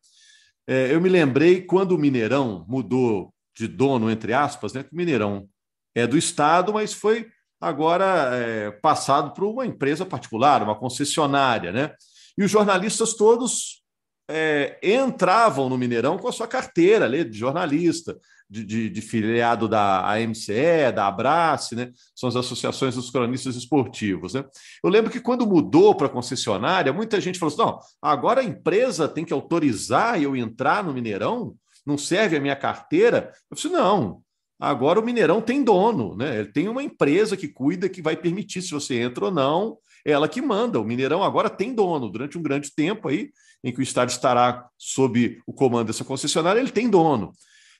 É, 0.66 0.92
eu 0.92 1.00
me 1.00 1.08
lembrei 1.08 1.62
quando 1.62 1.92
o 1.92 1.98
Mineirão 1.98 2.64
mudou 2.68 3.32
de 3.56 3.68
dono, 3.68 4.10
entre 4.10 4.32
aspas, 4.32 4.72
né? 4.72 4.82
Que 4.82 4.92
o 4.92 4.96
Mineirão 4.96 5.48
é 5.94 6.06
do 6.06 6.18
Estado, 6.18 6.72
mas 6.72 6.92
foi 6.92 7.28
agora 7.60 8.30
é, 8.34 8.70
passado 8.70 9.32
para 9.32 9.44
uma 9.44 9.64
empresa 9.64 10.04
particular, 10.04 10.62
uma 10.62 10.78
concessionária, 10.78 11.72
né? 11.72 11.94
E 12.36 12.44
os 12.44 12.50
jornalistas 12.50 13.14
todos 13.14 13.82
é, 14.28 14.78
entravam 14.82 15.68
no 15.68 15.78
Mineirão 15.78 16.18
com 16.18 16.28
a 16.28 16.32
sua 16.32 16.48
carteira 16.48 17.04
ali, 17.04 17.24
de 17.24 17.38
jornalista, 17.38 18.18
de, 18.48 18.64
de, 18.64 18.88
de, 18.88 19.00
filiado 19.00 19.68
da 19.68 20.08
AMCE, 20.12 20.92
da 20.94 21.08
Abrace, 21.08 21.74
né? 21.74 21.90
são 22.14 22.28
as 22.28 22.36
associações 22.36 22.94
dos 22.94 23.10
cronistas 23.10 23.56
esportivos. 23.56 24.34
Né? 24.34 24.44
Eu 24.82 24.90
lembro 24.90 25.10
que 25.10 25.20
quando 25.20 25.46
mudou 25.46 25.94
para 25.94 26.08
concessionária, 26.08 26.92
muita 26.92 27.20
gente 27.20 27.38
falou 27.38 27.52
assim: 27.52 27.62
não, 27.62 27.78
agora 28.00 28.40
a 28.40 28.44
empresa 28.44 29.08
tem 29.08 29.24
que 29.24 29.32
autorizar 29.32 30.20
eu 30.20 30.36
entrar 30.36 30.84
no 30.84 30.92
Mineirão? 30.92 31.54
Não 31.84 31.98
serve 31.98 32.36
a 32.36 32.40
minha 32.40 32.56
carteira? 32.56 33.32
Eu 33.50 33.56
disse: 33.56 33.68
não, 33.68 34.22
agora 34.60 35.00
o 35.00 35.04
Mineirão 35.04 35.40
tem 35.40 35.64
dono, 35.64 36.16
né? 36.16 36.38
Ele 36.38 36.52
tem 36.52 36.68
uma 36.68 36.82
empresa 36.82 37.36
que 37.36 37.48
cuida, 37.48 37.88
que 37.88 38.02
vai 38.02 38.16
permitir 38.16 38.62
se 38.62 38.70
você 38.70 39.00
entra 39.00 39.26
ou 39.26 39.30
não, 39.32 39.76
ela 40.12 40.28
que 40.28 40.40
manda. 40.40 40.80
O 40.80 40.84
Mineirão 40.84 41.22
agora 41.22 41.50
tem 41.50 41.74
dono 41.74 42.08
durante 42.08 42.38
um 42.38 42.42
grande 42.42 42.72
tempo 42.74 43.08
aí, 43.08 43.30
em 43.62 43.72
que 43.72 43.80
o 43.80 43.82
estádio 43.82 44.14
estará 44.14 44.68
sob 44.78 45.40
o 45.46 45.52
comando 45.52 45.88
dessa 45.88 46.04
concessionária, 46.04 46.60
ele 46.60 46.70
tem 46.70 46.88
dono. 46.88 47.32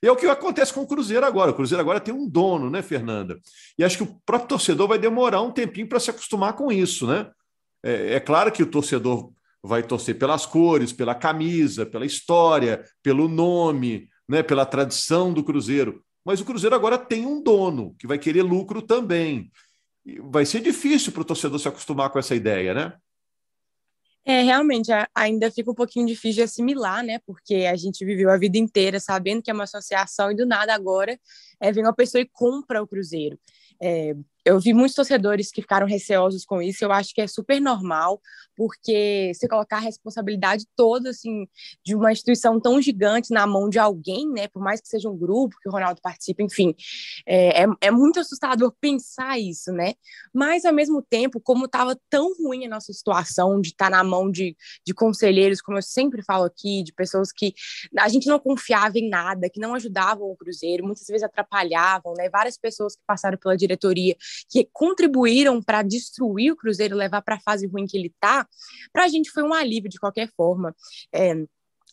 E 0.03 0.07
é 0.07 0.11
o 0.11 0.15
que 0.15 0.27
acontece 0.27 0.73
com 0.73 0.81
o 0.81 0.87
Cruzeiro 0.87 1.25
agora. 1.25 1.51
O 1.51 1.53
Cruzeiro 1.53 1.81
agora 1.81 1.99
tem 1.99 2.13
um 2.13 2.27
dono, 2.29 2.69
né, 2.69 2.81
Fernanda? 2.81 3.39
E 3.79 3.83
acho 3.83 3.97
que 3.97 4.03
o 4.03 4.19
próprio 4.25 4.49
torcedor 4.49 4.87
vai 4.87 4.99
demorar 4.99 5.41
um 5.41 5.51
tempinho 5.51 5.87
para 5.87 5.99
se 5.99 6.09
acostumar 6.09 6.53
com 6.53 6.71
isso, 6.71 7.07
né? 7.07 7.31
É, 7.83 8.15
é, 8.15 8.19
claro 8.19 8.51
que 8.51 8.61
o 8.61 8.67
torcedor 8.67 9.31
vai 9.63 9.81
torcer 9.81 10.17
pelas 10.17 10.45
cores, 10.45 10.93
pela 10.93 11.15
camisa, 11.15 11.85
pela 11.85 12.05
história, 12.05 12.83
pelo 13.01 13.27
nome, 13.27 14.07
né, 14.27 14.43
pela 14.43 14.65
tradição 14.65 15.33
do 15.33 15.43
Cruzeiro. 15.43 16.03
Mas 16.25 16.41
o 16.41 16.45
Cruzeiro 16.45 16.75
agora 16.75 16.97
tem 16.97 17.25
um 17.25 17.41
dono 17.41 17.95
que 17.97 18.05
vai 18.05 18.17
querer 18.17 18.43
lucro 18.43 18.81
também. 18.81 19.49
Vai 20.29 20.45
ser 20.45 20.61
difícil 20.61 21.11
para 21.11 21.21
o 21.21 21.25
torcedor 21.25 21.59
se 21.59 21.67
acostumar 21.67 22.09
com 22.09 22.19
essa 22.19 22.35
ideia, 22.35 22.73
né? 22.73 22.93
É, 24.25 24.41
realmente, 24.41 24.91
ainda 25.15 25.49
fica 25.49 25.71
um 25.71 25.73
pouquinho 25.73 26.05
difícil 26.05 26.33
de 26.33 26.41
assimilar, 26.41 27.01
né? 27.01 27.17
Porque 27.25 27.65
a 27.65 27.77
gente 27.77 28.03
viveu 28.03 28.29
a 28.29 28.37
vida 28.37 28.57
inteira 28.57 28.99
sabendo 28.99 29.41
que 29.41 29.49
é 29.49 29.53
uma 29.53 29.63
associação 29.63 30.29
e 30.29 30.35
do 30.35 30.45
nada 30.45 30.73
agora 30.73 31.17
é, 31.61 31.71
vem 31.71 31.83
uma 31.83 31.95
pessoa 31.95 32.21
e 32.21 32.29
compra 32.29 32.83
o 32.83 32.87
Cruzeiro. 32.87 33.39
É, 33.81 34.13
eu 34.47 34.59
vi 34.59 34.73
muitos 34.73 34.95
torcedores 34.95 35.51
que 35.51 35.61
ficaram 35.61 35.85
receosos 35.85 36.45
com 36.45 36.61
isso. 36.61 36.83
Eu 36.83 36.91
acho 36.91 37.13
que 37.13 37.21
é 37.21 37.27
super 37.27 37.59
normal, 37.59 38.21
porque 38.55 39.31
você 39.33 39.47
colocar 39.47 39.77
a 39.77 39.81
responsabilidade 39.81 40.65
toda 40.75 41.09
assim 41.09 41.47
de 41.83 41.95
uma 41.95 42.11
instituição 42.11 42.59
tão 42.59 42.81
gigante 42.81 43.31
na 43.31 43.45
mão 43.45 43.69
de 43.69 43.77
alguém, 43.77 44.27
né? 44.31 44.47
Por 44.47 44.61
mais 44.61 44.79
que 44.79 44.87
seja 44.87 45.09
um 45.09 45.17
grupo 45.17 45.57
que 45.61 45.67
o 45.67 45.71
Ronaldo 45.71 46.01
participe, 46.01 46.43
enfim, 46.43 46.73
é, 47.25 47.63
é, 47.63 47.67
é 47.81 47.91
muito 47.91 48.19
assustador 48.19 48.73
pensar 48.79 49.37
isso, 49.37 49.71
né? 49.73 49.93
Mas 50.33 50.63
ao 50.63 50.73
mesmo 50.73 51.01
tempo, 51.01 51.41
como 51.41 51.65
estava 51.65 51.97
tão 52.09 52.33
ruim 52.41 52.65
a 52.65 52.69
nossa 52.69 52.93
situação 52.93 53.59
de 53.59 53.69
estar 53.69 53.91
tá 53.91 53.97
na 53.97 54.03
mão 54.03 54.31
de, 54.31 54.55
de 54.85 54.93
conselheiros, 54.93 55.61
como 55.61 55.77
eu 55.77 55.83
sempre 55.83 56.23
falo 56.23 56.45
aqui, 56.45 56.83
de 56.83 56.93
pessoas 56.93 57.33
que 57.33 57.53
a 57.99 58.07
gente 58.07 58.27
não 58.27 58.39
confiava 58.39 58.97
em 58.97 59.09
nada, 59.09 59.49
que 59.49 59.59
não 59.59 59.75
ajudavam 59.75 60.29
o 60.29 60.37
Cruzeiro, 60.37 60.85
muitas 60.85 61.05
vezes 61.05 61.23
atrapalhavam, 61.23 62.13
né? 62.17 62.29
Várias 62.29 62.57
pessoas 62.57 62.95
que 62.95 63.01
passaram 63.05 63.37
pela 63.37 63.57
diretoria 63.57 64.15
que 64.49 64.69
contribuíram 64.71 65.61
para 65.61 65.81
destruir 65.81 66.51
o 66.51 66.55
Cruzeiro, 66.55 66.95
levar 66.95 67.21
para 67.21 67.35
a 67.35 67.39
fase 67.39 67.67
ruim 67.67 67.85
que 67.85 67.97
ele 67.97 68.07
está, 68.07 68.47
para 68.91 69.05
a 69.05 69.07
gente 69.07 69.31
foi 69.31 69.43
um 69.43 69.53
alívio 69.53 69.89
de 69.89 69.99
qualquer 69.99 70.29
forma. 70.35 70.75
É, 71.13 71.33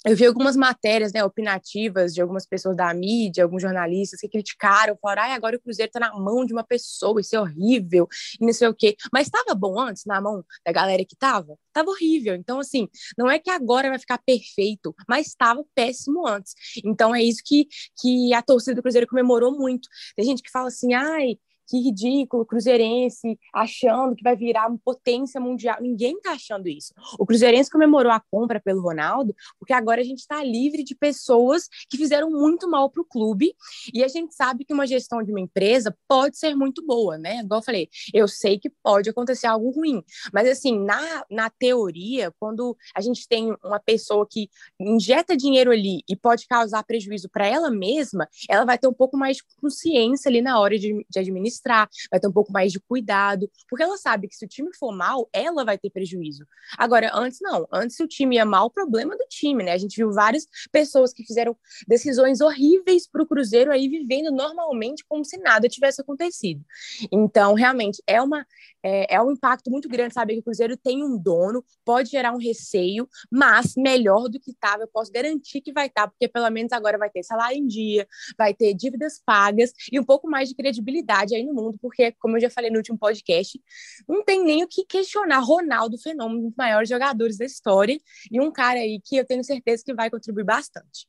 eu 0.04 0.14
vi 0.14 0.26
algumas 0.26 0.54
matérias 0.54 1.14
né, 1.14 1.24
opinativas 1.24 2.12
de 2.12 2.20
algumas 2.20 2.46
pessoas 2.46 2.76
da 2.76 2.92
mídia, 2.92 3.42
alguns 3.42 3.62
jornalistas 3.62 4.20
que 4.20 4.28
criticaram, 4.28 4.98
falaram, 5.00 5.22
ah, 5.22 5.34
agora 5.34 5.56
o 5.56 5.60
Cruzeiro 5.60 5.88
está 5.88 5.98
na 5.98 6.12
mão 6.12 6.44
de 6.44 6.52
uma 6.52 6.62
pessoa, 6.62 7.22
isso 7.22 7.34
é 7.34 7.40
horrível, 7.40 8.06
e 8.38 8.44
não 8.44 8.52
sei 8.52 8.68
o 8.68 8.74
quê. 8.74 8.96
Mas 9.10 9.28
estava 9.28 9.54
bom 9.54 9.80
antes, 9.80 10.04
na 10.04 10.20
mão 10.20 10.44
da 10.64 10.72
galera 10.72 11.02
que 11.06 11.14
estava? 11.14 11.56
Estava 11.68 11.90
horrível. 11.90 12.34
Então, 12.34 12.60
assim, 12.60 12.86
não 13.16 13.30
é 13.30 13.38
que 13.38 13.48
agora 13.48 13.88
vai 13.88 13.98
ficar 13.98 14.18
perfeito, 14.18 14.94
mas 15.08 15.28
estava 15.28 15.64
péssimo 15.74 16.26
antes. 16.26 16.52
Então, 16.84 17.14
é 17.14 17.22
isso 17.22 17.40
que, 17.42 17.66
que 17.98 18.34
a 18.34 18.42
torcida 18.42 18.74
do 18.74 18.82
Cruzeiro 18.82 19.06
comemorou 19.06 19.56
muito. 19.56 19.88
Tem 20.14 20.26
gente 20.26 20.42
que 20.42 20.50
fala 20.50 20.68
assim, 20.68 20.92
ai, 20.92 21.38
que 21.66 21.78
ridículo, 21.78 22.44
cruzeirense 22.44 23.38
achando 23.52 24.14
que 24.14 24.22
vai 24.22 24.36
virar 24.36 24.68
uma 24.68 24.78
potência 24.78 25.40
mundial. 25.40 25.78
Ninguém 25.80 26.16
está 26.16 26.32
achando 26.32 26.68
isso. 26.68 26.92
O 27.18 27.26
cruzeirense 27.26 27.70
comemorou 27.70 28.12
a 28.12 28.20
compra 28.30 28.60
pelo 28.60 28.82
Ronaldo, 28.82 29.34
porque 29.58 29.72
agora 29.72 30.00
a 30.00 30.04
gente 30.04 30.18
está 30.18 30.42
livre 30.42 30.82
de 30.82 30.94
pessoas 30.94 31.68
que 31.88 31.96
fizeram 31.96 32.30
muito 32.30 32.68
mal 32.68 32.90
para 32.90 33.02
o 33.02 33.04
clube, 33.04 33.54
e 33.92 34.02
a 34.04 34.08
gente 34.08 34.34
sabe 34.34 34.64
que 34.64 34.72
uma 34.72 34.86
gestão 34.86 35.22
de 35.22 35.30
uma 35.30 35.40
empresa 35.40 35.96
pode 36.08 36.38
ser 36.38 36.54
muito 36.54 36.84
boa, 36.84 37.16
né? 37.18 37.40
Igual 37.40 37.60
eu 37.60 37.64
falei, 37.64 37.88
eu 38.12 38.28
sei 38.28 38.58
que 38.58 38.70
pode 38.82 39.08
acontecer 39.08 39.46
algo 39.46 39.70
ruim, 39.70 40.02
mas 40.32 40.48
assim, 40.48 40.78
na, 40.78 41.24
na 41.30 41.50
teoria, 41.50 42.32
quando 42.38 42.76
a 42.94 43.00
gente 43.00 43.26
tem 43.26 43.54
uma 43.64 43.80
pessoa 43.80 44.26
que 44.28 44.48
injeta 44.78 45.36
dinheiro 45.36 45.70
ali 45.70 46.02
e 46.08 46.16
pode 46.16 46.46
causar 46.46 46.82
prejuízo 46.84 47.28
para 47.28 47.46
ela 47.46 47.70
mesma, 47.70 48.28
ela 48.48 48.64
vai 48.64 48.78
ter 48.78 48.88
um 48.88 48.92
pouco 48.92 49.16
mais 49.16 49.36
de 49.38 49.44
consciência 49.60 50.28
ali 50.28 50.40
na 50.40 50.58
hora 50.58 50.78
de, 50.78 51.04
de 51.08 51.18
administrar 51.18 51.53
administrar, 51.54 51.88
vai 52.10 52.20
ter 52.20 52.28
um 52.28 52.32
pouco 52.32 52.52
mais 52.52 52.72
de 52.72 52.80
cuidado, 52.80 53.50
porque 53.68 53.82
ela 53.82 53.96
sabe 53.96 54.28
que 54.28 54.34
se 54.34 54.44
o 54.44 54.48
time 54.48 54.70
for 54.76 54.92
mal, 54.92 55.28
ela 55.32 55.64
vai 55.64 55.78
ter 55.78 55.90
prejuízo. 55.90 56.46
Agora, 56.76 57.10
antes 57.14 57.38
não, 57.40 57.66
antes 57.72 57.96
se 57.96 58.02
o 58.02 58.08
time 58.08 58.36
ia 58.36 58.44
mal, 58.44 58.66
o 58.66 58.70
problema 58.70 59.14
é 59.14 59.16
do 59.16 59.26
time, 59.28 59.62
né? 59.62 59.72
A 59.72 59.78
gente 59.78 59.96
viu 59.96 60.12
várias 60.12 60.46
pessoas 60.72 61.12
que 61.12 61.24
fizeram 61.24 61.56
decisões 61.86 62.40
horríveis 62.40 63.08
para 63.08 63.22
o 63.22 63.26
Cruzeiro 63.26 63.70
aí 63.70 63.88
vivendo 63.88 64.30
normalmente 64.30 65.04
como 65.08 65.24
se 65.24 65.36
nada 65.38 65.68
tivesse 65.68 66.00
acontecido. 66.00 66.64
Então, 67.10 67.54
realmente, 67.54 68.02
é 68.06 68.20
uma 68.20 68.44
é, 68.84 69.14
é 69.14 69.22
um 69.22 69.32
impacto 69.32 69.70
muito 69.70 69.88
grande 69.88 70.12
saber 70.12 70.34
que 70.34 70.40
o 70.40 70.44
Cruzeiro 70.44 70.76
tem 70.76 71.02
um 71.02 71.16
dono, 71.16 71.64
pode 71.84 72.10
gerar 72.10 72.34
um 72.34 72.38
receio, 72.38 73.08
mas 73.30 73.72
melhor 73.76 74.28
do 74.28 74.38
que 74.38 74.50
estava, 74.50 74.82
eu 74.82 74.88
posso 74.88 75.10
garantir 75.10 75.62
que 75.62 75.72
vai 75.72 75.86
estar, 75.86 76.02
tá, 76.02 76.08
porque 76.08 76.28
pelo 76.28 76.50
menos 76.50 76.70
agora 76.70 76.98
vai 76.98 77.08
ter 77.08 77.22
salário 77.22 77.56
em 77.56 77.66
dia, 77.66 78.06
vai 78.36 78.52
ter 78.52 78.74
dívidas 78.74 79.22
pagas 79.24 79.72
e 79.90 79.98
um 79.98 80.04
pouco 80.04 80.28
mais 80.28 80.50
de 80.50 80.54
credibilidade 80.54 81.34
aí 81.34 81.43
no 81.44 81.54
mundo, 81.54 81.78
porque, 81.80 82.12
como 82.12 82.36
eu 82.36 82.40
já 82.40 82.50
falei 82.50 82.70
no 82.70 82.78
último 82.78 82.98
podcast, 82.98 83.60
não 84.08 84.24
tem 84.24 84.42
nem 84.44 84.64
o 84.64 84.68
que 84.68 84.84
questionar. 84.84 85.40
Ronaldo, 85.40 85.98
fenômeno, 85.98 86.40
um 86.40 86.48
dos 86.48 86.56
maiores 86.56 86.88
jogadores 86.88 87.36
da 87.36 87.44
história, 87.44 87.98
e 88.30 88.40
um 88.40 88.50
cara 88.50 88.78
aí 88.80 89.00
que 89.02 89.16
eu 89.16 89.24
tenho 89.24 89.44
certeza 89.44 89.82
que 89.84 89.94
vai 89.94 90.10
contribuir 90.10 90.44
bastante. 90.44 91.06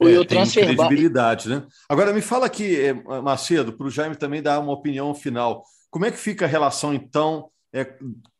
É, 0.00 0.18
o 0.18 0.24
tem 0.24 0.44
credibilidade, 0.48 1.48
né? 1.48 1.66
Agora 1.88 2.12
me 2.12 2.20
fala 2.20 2.46
aqui, 2.46 2.76
eh, 2.76 2.92
Macedo, 3.22 3.72
para 3.72 3.86
o 3.86 3.90
Jaime 3.90 4.16
também 4.16 4.42
dar 4.42 4.58
uma 4.58 4.72
opinião 4.72 5.14
final. 5.14 5.64
Como 5.90 6.04
é 6.04 6.10
que 6.10 6.18
fica 6.18 6.44
a 6.44 6.48
relação, 6.48 6.92
então, 6.92 7.50
é, 7.72 7.96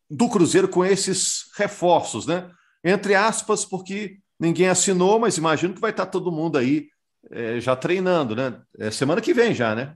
do 0.09 0.29
Cruzeiro 0.29 0.67
com 0.67 0.83
esses 0.83 1.45
reforços, 1.55 2.25
né? 2.25 2.49
Entre 2.83 3.15
aspas, 3.15 3.63
porque 3.65 4.17
ninguém 4.39 4.67
assinou, 4.67 5.19
mas 5.19 5.37
imagino 5.37 5.73
que 5.73 5.81
vai 5.81 5.91
estar 5.91 6.05
todo 6.05 6.31
mundo 6.31 6.57
aí 6.57 6.87
é, 7.29 7.59
já 7.59 7.75
treinando, 7.75 8.35
né? 8.35 8.59
É 8.77 8.91
semana 8.91 9.21
que 9.21 9.33
vem 9.33 9.53
já, 9.53 9.75
né? 9.75 9.95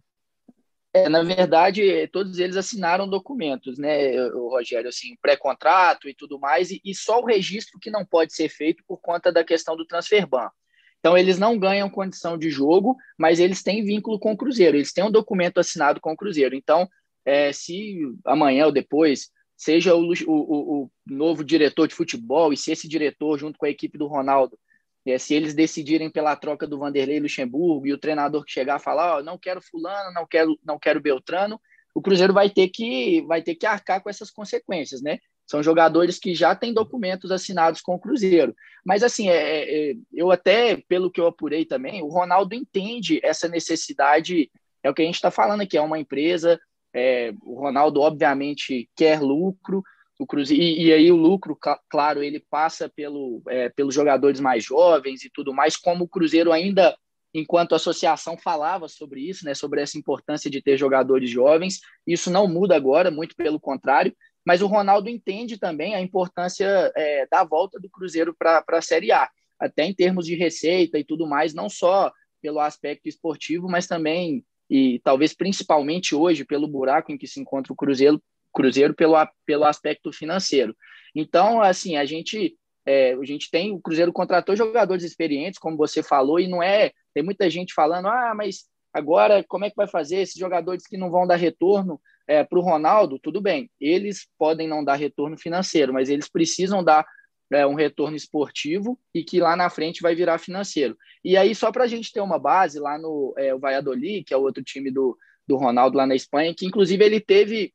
É, 0.96 1.10
na 1.10 1.22
verdade, 1.24 2.08
todos 2.08 2.40
eles 2.40 2.56
assinaram 2.56 3.06
documentos, 3.06 3.78
né, 3.78 4.18
Rogério, 4.30 4.88
assim, 4.88 5.14
pré-contrato 5.22 6.08
e 6.08 6.14
tudo 6.14 6.40
mais, 6.40 6.72
e, 6.72 6.80
e, 6.86 6.96
só 6.96 7.20
o 7.20 7.26
registro 7.26 7.78
que 7.82 7.92
não 7.92 8.06
pode 8.06 8.34
ser 8.34 8.48
feito 8.48 8.82
por 8.88 9.02
conta 9.02 9.30
da 9.30 9.44
questão 9.44 9.76
do 9.76 9.86
transfer 9.86 10.26
ban. 10.26 10.50
Então, 10.98 11.18
eles 11.18 11.38
não 11.38 11.60
ganham 11.60 11.90
condição 11.90 12.38
de 12.38 12.50
jogo, 12.50 12.96
mas 13.18 13.42
eles 13.42 13.62
têm 13.62 13.84
vínculo 13.84 14.18
com 14.18 14.32
o 14.32 14.38
Cruzeiro, 14.38 14.78
eles 14.78 14.94
têm 14.94 15.04
um 15.04 15.12
documento 15.12 15.60
assinado 15.60 16.00
com 16.00 16.14
o 16.14 16.16
Cruzeiro. 16.16 16.56
Então, 16.56 16.88
é, 17.26 17.52
se 17.52 18.00
amanhã 18.26 18.68
ou 18.68 18.72
depois 18.72 19.30
seja 19.58 19.96
o, 19.96 20.14
o, 20.28 20.84
o, 20.84 20.92
novo 21.06 21.44
diretor 21.44 21.90
de 21.90 21.94
futebol 21.94 22.54
e 22.54 22.58
se 22.58 22.72
esse 22.72 22.88
diretor, 22.88 23.38
junto 23.38 23.60
com 23.60 23.66
a 23.66 23.70
equipe 23.70 23.98
do 23.98 24.08
Ronaldo, 24.08 24.58
é, 25.06 25.18
se 25.18 25.36
eles 25.36 25.54
decidirem 25.54 26.10
pela 26.10 26.36
troca 26.36 26.66
do 26.66 26.80
Vanderlei 26.80 27.20
Luxemburgo 27.20 27.86
e 27.86 27.94
o 27.94 27.98
treinador 27.98 28.44
que 28.44 28.52
chegar 28.52 28.80
falar, 28.80 29.18
oh, 29.18 29.24
não 29.24 29.38
quero 29.38 29.62
fulano, 29.62 30.14
não 30.14 30.26
quero, 30.26 30.60
não 30.64 30.80
quero 30.80 31.00
Beltrano, 31.00 31.60
o 31.94 32.02
Cruzeiro 32.02 32.34
vai 32.34 32.50
ter 32.50 32.70
que 32.70 33.22
vai 33.28 33.42
ter 33.42 33.56
que 33.56 33.66
arcar 33.66 34.02
com 34.02 34.10
essas 34.10 34.32
consequências, 34.32 35.02
né? 35.02 35.20
São 35.48 35.62
jogadores 35.62 36.18
que 36.18 36.34
já 36.34 36.56
têm 36.56 36.74
documentos 36.74 37.32
assinados 37.32 37.80
com 37.80 37.96
o 37.96 38.00
Cruzeiro. 38.00 38.56
Mas, 38.84 39.04
assim, 39.04 39.30
é, 39.30 39.36
é, 39.36 39.92
é 39.92 39.96
eu 40.12 40.32
até, 40.32 40.78
pelo 40.88 41.12
que 41.12 41.22
eu 41.22 41.28
apurei 41.28 41.66
também, 41.66 42.02
o 42.02 42.08
Ronaldo 42.08 42.56
entende 42.56 43.20
essa 43.24 43.48
necessidade, 43.48 44.52
é 44.84 44.90
o 44.90 44.94
que 44.94 45.04
a 45.04 45.06
gente 45.06 45.16
está 45.16 45.30
falando 45.30 45.62
aqui, 45.62 45.78
é 45.78 45.82
uma 45.82 46.00
empresa, 46.00 46.60
é, 46.94 47.32
o 47.44 47.60
Ronaldo, 47.60 48.02
obviamente, 48.02 48.90
quer 48.96 49.22
lucro, 49.22 49.84
o 50.18 50.26
Cruzeiro, 50.26 50.62
e, 50.62 50.86
e, 50.86 50.94
aí 50.94 51.12
o 51.12 51.16
lucro, 51.16 51.58
claro, 51.90 52.24
ele 52.24 52.40
passa 52.40 52.90
pelo, 52.90 53.42
é, 53.48 53.70
pelos 53.70 53.94
jogadores 53.94 54.40
mais 54.40 54.64
jovens 54.64 55.24
e 55.24 55.30
tudo 55.30 55.54
mais, 55.54 55.76
como 55.76 56.06
o 56.06 56.08
Cruzeiro 56.08 56.52
ainda, 56.52 56.96
enquanto 57.34 57.76
associação, 57.76 58.38
falava 58.38 58.88
sobre 58.88 59.22
isso, 59.22 59.46
né, 59.46 59.54
sobre 59.54 59.82
essa 59.82 59.98
importância 59.98 60.50
de 60.50 60.62
ter 60.62 60.78
jogadores 60.78 61.30
jovens. 61.30 61.80
Isso 62.08 62.32
não 62.32 62.48
muda 62.48 62.76
agora, 62.76 63.12
muito 63.12 63.36
pelo 63.36 63.60
contrário, 63.60 64.16
mas 64.46 64.62
o 64.62 64.68
Ronaldo 64.68 65.10
entende 65.10 65.58
também 65.58 65.96
a 65.96 66.02
importância 66.02 66.92
é, 66.96 67.28
da 67.30 67.44
volta 67.44 67.80
do 67.80 67.90
Cruzeiro 67.90 68.34
para 68.38 68.64
a 68.68 68.82
Série 68.82 69.12
A, 69.12 69.30
até 69.60 69.84
em 69.84 69.94
termos 69.94 70.26
de 70.26 70.36
receita 70.36 70.98
e 70.98 71.04
tudo 71.04 71.28
mais, 71.28 71.54
não 71.54 71.70
só 71.70 72.12
pelo 72.42 72.60
aspecto 72.60 73.10
esportivo, 73.10 73.68
mas 73.68 73.88
também 73.88 74.46
e 74.70 75.00
talvez 75.04 75.34
principalmente 75.34 76.16
hoje 76.16 76.44
pelo 76.44 76.68
buraco 76.68 77.12
em 77.12 77.18
que 77.18 77.28
se 77.28 77.40
encontra 77.40 77.72
o 77.72 77.76
Cruzeiro, 77.76 78.22
Cruzeiro 78.56 78.94
pelo, 78.94 79.16
pelo 79.46 79.66
aspecto 79.66 80.12
financeiro. 80.12 80.76
Então, 81.14 81.62
assim, 81.62 81.98
a 81.98 82.06
gente 82.06 82.58
é, 82.86 83.14
a 83.14 83.24
gente 83.24 83.50
tem 83.50 83.74
o 83.74 83.82
Cruzeiro 83.82 84.14
contratou 84.14 84.56
jogadores 84.56 85.04
experientes, 85.04 85.60
como 85.60 85.76
você 85.76 86.02
falou, 86.02 86.40
e 86.40 86.48
não 86.48 86.64
é 86.64 86.92
tem 87.14 87.24
muita 87.24 87.50
gente 87.50 87.74
falando, 87.74 88.08
ah, 88.08 88.34
mas 88.36 88.66
agora 88.94 89.44
como 89.48 89.66
é 89.66 89.70
que 89.70 89.76
vai 89.76 89.88
fazer 89.88 90.18
esses 90.18 90.36
jogadores 90.36 90.86
que 90.86 90.98
não 90.98 91.10
vão 91.10 91.26
dar 91.28 91.36
retorno 91.36 92.00
é, 92.28 92.44
para 92.44 92.60
o 92.60 92.62
Ronaldo? 92.62 93.20
Tudo 93.20 93.42
bem, 93.42 93.70
eles 93.80 94.28
podem 94.38 94.68
não 94.68 94.84
dar 94.84 94.96
retorno 94.96 95.38
financeiro, 95.38 95.94
mas 95.94 96.10
eles 96.10 96.30
precisam 96.30 96.84
dar 96.84 97.06
é, 97.52 97.66
um 97.66 97.76
retorno 97.76 98.16
esportivo 98.16 99.00
e 99.14 99.24
que 99.24 99.40
lá 99.40 99.56
na 99.56 99.70
frente 99.70 100.02
vai 100.02 100.16
virar 100.16 100.38
financeiro. 100.38 100.98
E 101.24 101.38
aí, 101.38 101.54
só 101.54 101.72
para 101.72 101.84
a 101.84 101.88
gente 101.88 102.12
ter 102.12 102.22
uma 102.22 102.40
base, 102.40 102.80
lá 102.80 102.98
no 102.98 103.34
é, 103.38 103.54
o 103.54 103.60
Valladolid, 103.60 104.24
que 104.24 104.34
é 104.34 104.38
o 104.38 104.42
outro 104.42 104.64
time 104.64 104.92
do, 104.92 105.18
do 105.48 105.56
Ronaldo 105.56 105.98
lá 105.98 106.06
na 106.06 106.16
Espanha, 106.16 106.54
que 106.56 106.66
inclusive 106.66 107.04
ele 107.04 107.20
teve 107.20 107.74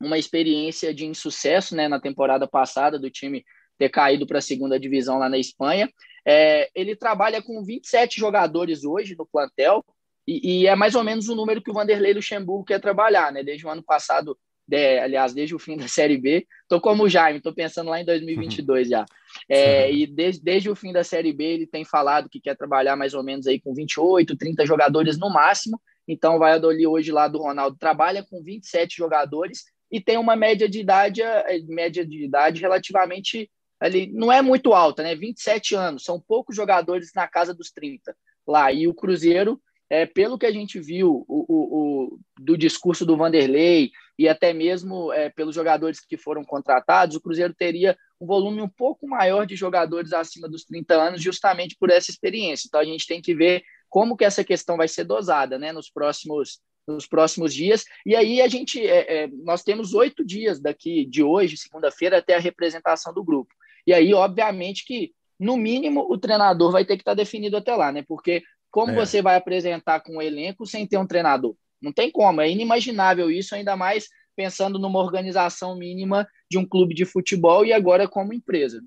uma 0.00 0.18
experiência 0.18 0.94
de 0.94 1.04
insucesso 1.04 1.76
né, 1.76 1.88
na 1.88 2.00
temporada 2.00 2.46
passada 2.46 2.98
do 2.98 3.10
time 3.10 3.44
ter 3.78 3.88
caído 3.88 4.26
para 4.26 4.38
a 4.38 4.42
segunda 4.42 4.78
divisão 4.78 5.18
lá 5.18 5.28
na 5.28 5.38
Espanha. 5.38 5.90
É, 6.26 6.70
ele 6.74 6.96
trabalha 6.96 7.42
com 7.42 7.64
27 7.64 8.18
jogadores 8.18 8.84
hoje 8.84 9.14
no 9.16 9.26
plantel, 9.26 9.84
e, 10.26 10.62
e, 10.62 10.66
é 10.66 10.76
mais 10.76 10.94
ou 10.94 11.02
menos 11.02 11.28
o 11.28 11.34
número 11.34 11.62
que 11.62 11.70
o 11.70 11.74
Vanderlei 11.74 12.12
Luxemburgo 12.12 12.64
quer 12.64 12.80
trabalhar, 12.80 13.32
né? 13.32 13.42
Desde 13.42 13.66
o 13.66 13.70
ano 13.70 13.82
passado 13.82 14.38
de, 14.66 15.00
aliás, 15.00 15.34
desde 15.34 15.54
o 15.54 15.58
fim 15.58 15.76
da 15.76 15.88
Série 15.88 16.16
B. 16.16 16.46
Estou 16.62 16.80
como 16.80 17.04
o 17.04 17.08
Jaime, 17.08 17.38
estou 17.38 17.52
pensando 17.52 17.90
lá 17.90 18.00
em 18.00 18.04
2022 18.04 18.88
já. 18.88 19.04
É, 19.48 19.92
e 19.92 20.06
desde, 20.06 20.42
desde 20.42 20.70
o 20.70 20.76
fim 20.76 20.92
da 20.92 21.02
Série 21.02 21.32
B, 21.32 21.44
ele 21.44 21.66
tem 21.66 21.84
falado 21.84 22.28
que 22.28 22.40
quer 22.40 22.56
trabalhar 22.56 22.94
mais 22.96 23.12
ou 23.12 23.24
menos 23.24 23.46
aí 23.46 23.60
com 23.60 23.74
28, 23.74 24.36
30 24.36 24.64
jogadores 24.64 25.18
no 25.18 25.30
máximo. 25.30 25.80
Então, 26.06 26.36
o 26.36 26.38
Valladolid 26.38 26.86
hoje 26.86 27.10
lá 27.10 27.26
do 27.26 27.38
Ronaldo 27.38 27.76
trabalha 27.78 28.24
com 28.28 28.42
27 28.42 28.96
jogadores 28.96 29.64
e 29.90 30.00
tem 30.00 30.16
uma 30.16 30.36
média 30.36 30.68
de 30.68 30.80
idade, 30.80 31.22
é, 31.22 31.58
média 31.68 32.04
de 32.04 32.24
idade 32.24 32.60
relativamente 32.60 33.50
ali, 33.78 34.10
não 34.12 34.30
é 34.30 34.42
muito 34.42 34.72
alta, 34.72 35.02
né? 35.02 35.14
27 35.14 35.74
anos, 35.74 36.04
são 36.04 36.20
poucos 36.20 36.54
jogadores 36.54 37.10
na 37.14 37.26
casa 37.26 37.54
dos 37.54 37.70
30 37.70 38.14
lá. 38.46 38.70
E 38.72 38.86
o 38.86 38.94
Cruzeiro 38.94 39.60
é, 39.90 40.06
pelo 40.06 40.38
que 40.38 40.46
a 40.46 40.52
gente 40.52 40.78
viu 40.78 41.24
o, 41.26 41.44
o, 41.48 41.54
o, 41.58 42.18
do 42.38 42.56
discurso 42.56 43.04
do 43.04 43.16
Vanderlei 43.16 43.90
e 44.16 44.28
até 44.28 44.52
mesmo 44.52 45.12
é, 45.12 45.28
pelos 45.30 45.54
jogadores 45.54 45.98
que 45.98 46.16
foram 46.16 46.44
contratados, 46.44 47.16
o 47.16 47.20
Cruzeiro 47.20 47.52
teria 47.52 47.98
um 48.20 48.26
volume 48.26 48.62
um 48.62 48.68
pouco 48.68 49.08
maior 49.08 49.44
de 49.44 49.56
jogadores 49.56 50.12
acima 50.12 50.48
dos 50.48 50.64
30 50.64 50.94
anos, 50.94 51.22
justamente 51.22 51.76
por 51.76 51.90
essa 51.90 52.10
experiência. 52.10 52.68
Então 52.68 52.78
a 52.78 52.84
gente 52.84 53.04
tem 53.04 53.20
que 53.20 53.34
ver 53.34 53.64
como 53.88 54.16
que 54.16 54.24
essa 54.24 54.44
questão 54.44 54.76
vai 54.76 54.86
ser 54.86 55.02
dosada 55.02 55.58
né, 55.58 55.72
nos 55.72 55.90
próximos 55.90 56.60
nos 56.90 57.06
próximos 57.06 57.54
dias. 57.54 57.84
E 58.04 58.14
aí 58.14 58.40
a 58.40 58.48
gente 58.48 58.80
é, 58.86 59.24
é 59.24 59.28
nós 59.28 59.62
temos 59.62 59.94
oito 59.94 60.24
dias 60.24 60.60
daqui 60.60 61.04
de 61.04 61.22
hoje, 61.22 61.56
segunda-feira, 61.56 62.18
até 62.18 62.36
a 62.36 62.40
representação 62.40 63.12
do 63.12 63.24
grupo. 63.24 63.54
E 63.86 63.92
aí, 63.92 64.12
obviamente, 64.12 64.84
que 64.84 65.12
no 65.38 65.56
mínimo 65.56 66.06
o 66.10 66.18
treinador 66.18 66.70
vai 66.70 66.84
ter 66.84 66.96
que 66.96 67.02
estar 67.02 67.14
definido 67.14 67.56
até 67.56 67.74
lá, 67.74 67.90
né? 67.90 68.04
Porque 68.06 68.42
como 68.70 68.92
é. 68.92 68.94
você 68.94 69.22
vai 69.22 69.36
apresentar 69.36 70.00
com 70.00 70.18
o 70.18 70.22
elenco 70.22 70.66
sem 70.66 70.86
ter 70.86 70.98
um 70.98 71.06
treinador? 71.06 71.54
Não 71.80 71.92
tem 71.92 72.10
como, 72.10 72.40
é 72.40 72.50
inimaginável 72.50 73.30
isso, 73.30 73.54
ainda 73.54 73.74
mais 73.74 74.08
pensando 74.36 74.78
numa 74.78 74.98
organização 74.98 75.76
mínima 75.76 76.26
de 76.50 76.58
um 76.58 76.66
clube 76.66 76.94
de 76.94 77.04
futebol 77.04 77.64
e 77.64 77.72
agora 77.72 78.06
como 78.06 78.32
empresa. 78.32 78.82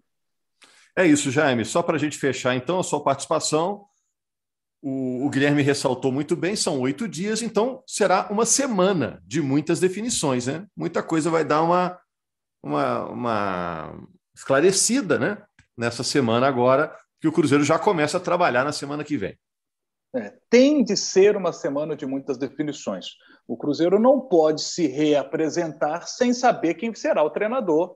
É 0.96 1.06
isso, 1.06 1.32
Jaime. 1.32 1.66
Só 1.66 1.82
para 1.82 1.96
a 1.96 2.00
gente 2.00 2.18
fechar, 2.18 2.56
então, 2.56 2.80
a 2.80 2.84
sua 2.84 3.04
participação. 3.04 3.86
O, 4.86 5.26
o, 5.26 5.30
Guilherme 5.30 5.62
ressaltou 5.62 6.12
muito 6.12 6.36
bem, 6.36 6.58
são 6.58 6.82
oito 6.82 7.08
dias, 7.08 7.42
então 7.42 7.82
será 7.88 8.28
uma 8.30 8.46
semana 8.46 9.24
de 9.26 9.42
muitas 9.42 9.80
definições, 9.80 10.48
né? 10.48 10.68
Muita 10.76 11.02
coisa 11.02 11.30
vai 11.30 11.46
dar 11.46 11.62
uma, 11.62 11.98
uma, 12.62 13.06
uma 13.06 14.08
esclarecida, 14.36 15.18
né? 15.18 15.42
Nessa 15.78 16.04
semana 16.04 16.48
agora, 16.48 16.94
que 17.22 17.28
o 17.30 17.32
Cruzeiro 17.32 17.64
já 17.64 17.80
começa 17.80 18.18
a 18.18 18.20
trabalhar 18.20 18.66
na 18.66 18.74
semana 18.74 19.06
que 19.06 19.16
vem. 19.16 19.40
É, 20.14 20.34
tem 20.50 20.84
de 20.84 20.98
ser 20.98 21.38
uma 21.38 21.54
semana 21.54 21.96
de 21.96 22.06
muitas 22.06 22.38
definições. 22.38 23.16
O 23.48 23.56
Cruzeiro 23.56 23.98
não 23.98 24.20
pode 24.20 24.62
se 24.62 24.86
reapresentar 24.86 26.06
sem 26.08 26.34
saber 26.34 26.74
quem 26.74 26.94
será 26.94 27.24
o 27.24 27.30
treinador 27.30 27.96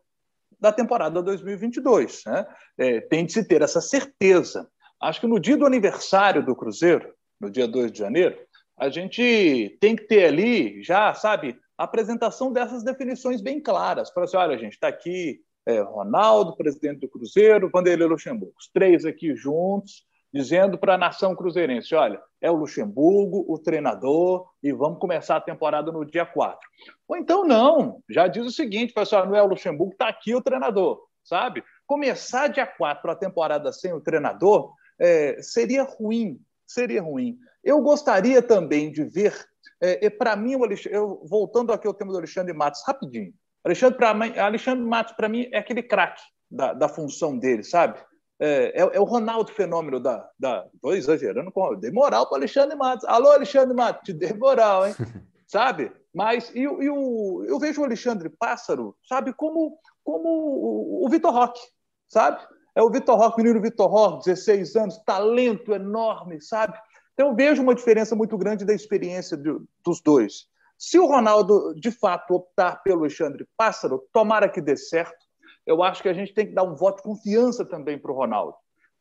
da 0.60 0.72
temporada 0.72 1.22
2022. 1.22 2.24
Né? 2.26 2.48
É, 2.78 3.02
tem 3.02 3.26
de 3.26 3.34
se 3.34 3.44
ter 3.44 3.62
essa 3.62 3.82
certeza. 3.82 4.68
Acho 5.02 5.22
que 5.22 5.28
no 5.28 5.40
dia 5.40 5.58
do 5.58 5.66
aniversário 5.66 6.44
do 6.44 6.56
Cruzeiro, 6.56 7.14
no 7.40 7.50
dia 7.50 7.68
2 7.68 7.92
de 7.92 8.00
janeiro, 8.00 8.38
a 8.78 8.90
gente 8.90 9.78
tem 9.80 9.96
que 9.96 10.04
ter 10.04 10.26
ali 10.26 10.84
já, 10.84 11.14
sabe, 11.14 11.60
a 11.78 11.84
apresentação 11.84 12.52
dessas 12.52 12.84
definições 12.84 13.42
bem 13.42 13.62
claras. 13.62 14.10
Para 14.10 14.24
assim, 14.24 14.38
olha, 14.38 14.58
gente, 14.58 14.74
está 14.74 14.88
aqui 14.88 15.40
é, 15.66 15.82
Ronaldo, 15.82 16.56
presidente 16.56 17.02
do 17.02 17.10
Cruzeiro, 17.10 17.70
Vanderlei 17.72 18.08
Luxemburgo, 18.08 18.56
os 18.58 18.70
três 18.72 19.06
aqui 19.06 19.36
juntos, 19.36 20.06
dizendo 20.34 20.78
para 20.78 20.96
a 20.96 20.98
nação 20.98 21.36
cruzeirense: 21.36 21.94
olha, 21.94 22.22
é 22.42 22.50
o 22.50 22.56
Luxemburgo, 22.56 23.46
o 23.48 23.60
treinador, 23.60 24.48
e 24.64 24.72
vamos 24.72 25.00
começar 25.00 25.36
a 25.36 25.42
temporada 25.42 25.92
no 25.92 26.06
dia 26.06 26.26
4. 26.26 26.60
Ou 27.08 27.18
então 27.18 27.46
não, 27.46 28.02
já 28.10 28.28
diz 28.28 28.46
o 28.46 28.52
seguinte, 28.52 28.94
pessoal, 28.94 29.26
não 29.26 29.36
é 29.36 29.44
o 29.44 29.48
Luxemburgo, 29.48 29.92
está 29.92 30.08
aqui 30.08 30.34
o 30.34 30.42
treinador, 30.42 31.02
sabe? 31.24 31.64
Começar 31.86 32.48
dia 32.48 32.66
4 32.66 33.12
a 33.12 33.16
temporada 33.16 33.72
sem 33.72 33.94
o 33.94 34.02
treinador 34.02 34.74
é, 35.00 35.42
seria 35.42 35.84
ruim, 35.84 36.40
seria 36.66 37.02
ruim. 37.02 37.38
Eu 37.64 37.82
gostaria 37.82 38.42
também 38.42 38.92
de 38.92 39.04
ver, 39.04 39.34
é, 39.82 40.10
para 40.10 40.36
mim, 40.36 40.58
eu, 40.90 41.22
voltando 41.26 41.74
aqui 41.74 41.88
ao 41.88 41.94
tema 41.94 42.12
do 42.12 42.18
Alexandre 42.18 42.54
Matos, 42.54 42.84
rapidinho. 42.86 43.34
Alexandre, 43.64 43.98
pra, 43.98 44.10
Alexandre 44.46 44.86
Matos, 44.86 45.14
para 45.14 45.28
mim, 45.28 45.50
é 45.52 45.58
aquele 45.58 45.84
craque 45.84 46.22
da, 46.50 46.74
da 46.74 46.88
função 46.88 47.38
dele, 47.38 47.64
sabe? 47.64 48.00
É, 48.40 48.82
é, 48.82 48.90
é, 48.94 49.00
o 49.00 49.04
Ronaldo 49.04 49.52
fenômeno 49.52 50.00
da. 50.00 50.30
da 50.40 50.66
tô 50.82 50.94
exagerando 50.94 51.52
com. 51.52 51.76
Dei 51.76 51.92
moral 51.92 52.28
para 52.28 52.38
Alexandre 52.38 52.78
Matos. 52.78 53.04
Alô, 53.06 53.32
Alexandre 53.32 53.76
Matos, 53.76 54.04
te 54.04 54.14
dei 54.14 54.32
moral, 54.34 54.88
hein? 54.88 54.94
sabe? 55.48 55.92
Mas 56.14 56.52
e, 56.54 56.62
e 56.62 56.90
o, 56.90 57.44
eu 57.48 57.60
vejo 57.60 57.82
o 57.82 57.86
Alexandre 57.86 58.30
Pássaro, 58.30 58.96
sabe, 59.08 59.34
como, 59.34 59.78
como 60.04 60.30
o, 60.30 61.06
o 61.06 61.10
Vitor 61.10 61.34
Roque, 61.34 61.62
sabe? 62.08 62.40
É 62.78 62.82
o 62.84 62.92
Vitor 62.92 63.18
Roque, 63.18 63.42
menino 63.42 63.62
Vitor 63.62 63.90
Roque, 63.90 64.26
16 64.26 64.76
anos, 64.76 64.98
talento 65.04 65.74
enorme, 65.74 66.40
sabe? 66.40 66.78
Então 67.14 67.30
eu 67.30 67.36
vejo 67.36 67.64
uma 67.64 67.74
diferença 67.74 68.16
muito 68.16 68.38
grande 68.38 68.64
da 68.64 68.74
experiência 68.74 69.36
de, 69.36 69.50
dos 69.84 70.02
dois. 70.02 70.46
Se 70.78 71.00
o 71.00 71.08
Ronaldo, 71.08 71.74
de 71.74 71.90
fato, 71.90 72.36
optar 72.36 72.84
pelo 72.84 73.00
Alexandre 73.00 73.48
Pássaro, 73.58 74.08
tomara 74.14 74.48
que 74.48 74.62
dê 74.62 74.78
certo 74.78 75.28
eu 75.68 75.84
acho 75.84 76.02
que 76.02 76.08
a 76.08 76.14
gente 76.14 76.34
tem 76.34 76.48
que 76.48 76.54
dar 76.54 76.64
um 76.64 76.76
voto 76.76 76.98
de 76.98 77.04
confiança 77.04 77.66
também 77.66 78.00
para 78.00 78.12
o 78.12 78.16
Ronaldo, 78.16 78.56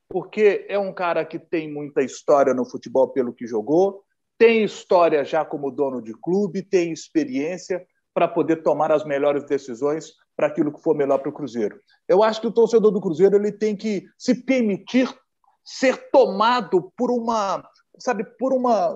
porque 0.09 0.67
é 0.69 0.77
um 0.77 0.93
cara 0.93 1.25
que 1.25 1.39
tem 1.39 1.73
muita 1.73 2.03
história 2.03 2.53
no 2.53 2.69
futebol 2.69 3.09
pelo 3.09 3.33
que 3.33 3.47
jogou, 3.47 4.03
tem 4.37 4.65
história 4.65 5.25
já 5.25 5.45
como 5.45 5.71
dono 5.71 6.03
de 6.03 6.13
clube, 6.13 6.63
tem 6.63 6.93
experiência 6.93 7.87
para 8.13 8.27
poder 8.27 8.63
tomar 8.63 8.91
as 8.91 9.05
melhores 9.05 9.45
decisões 9.47 10.13
para 10.37 10.49
aquilo 10.49 10.73
que 10.73 10.83
for 10.83 10.95
melhor 10.95 11.19
para 11.19 11.31
o 11.31 11.33
Cruzeiro. 11.33 11.81
Eu 12.07 12.23
acho 12.23 12.41
que 12.41 12.47
o 12.47 12.53
torcedor 12.53 12.91
do 12.91 13.01
Cruzeiro 13.01 13.37
ele 13.37 13.51
tem 13.51 13.75
que 13.75 14.05
se 14.19 14.35
permitir 14.35 15.09
ser 15.65 16.11
tomado 16.11 16.93
por 16.97 17.11
uma, 17.11 17.67
sabe, 17.99 18.25
por 18.39 18.53
uma, 18.53 18.95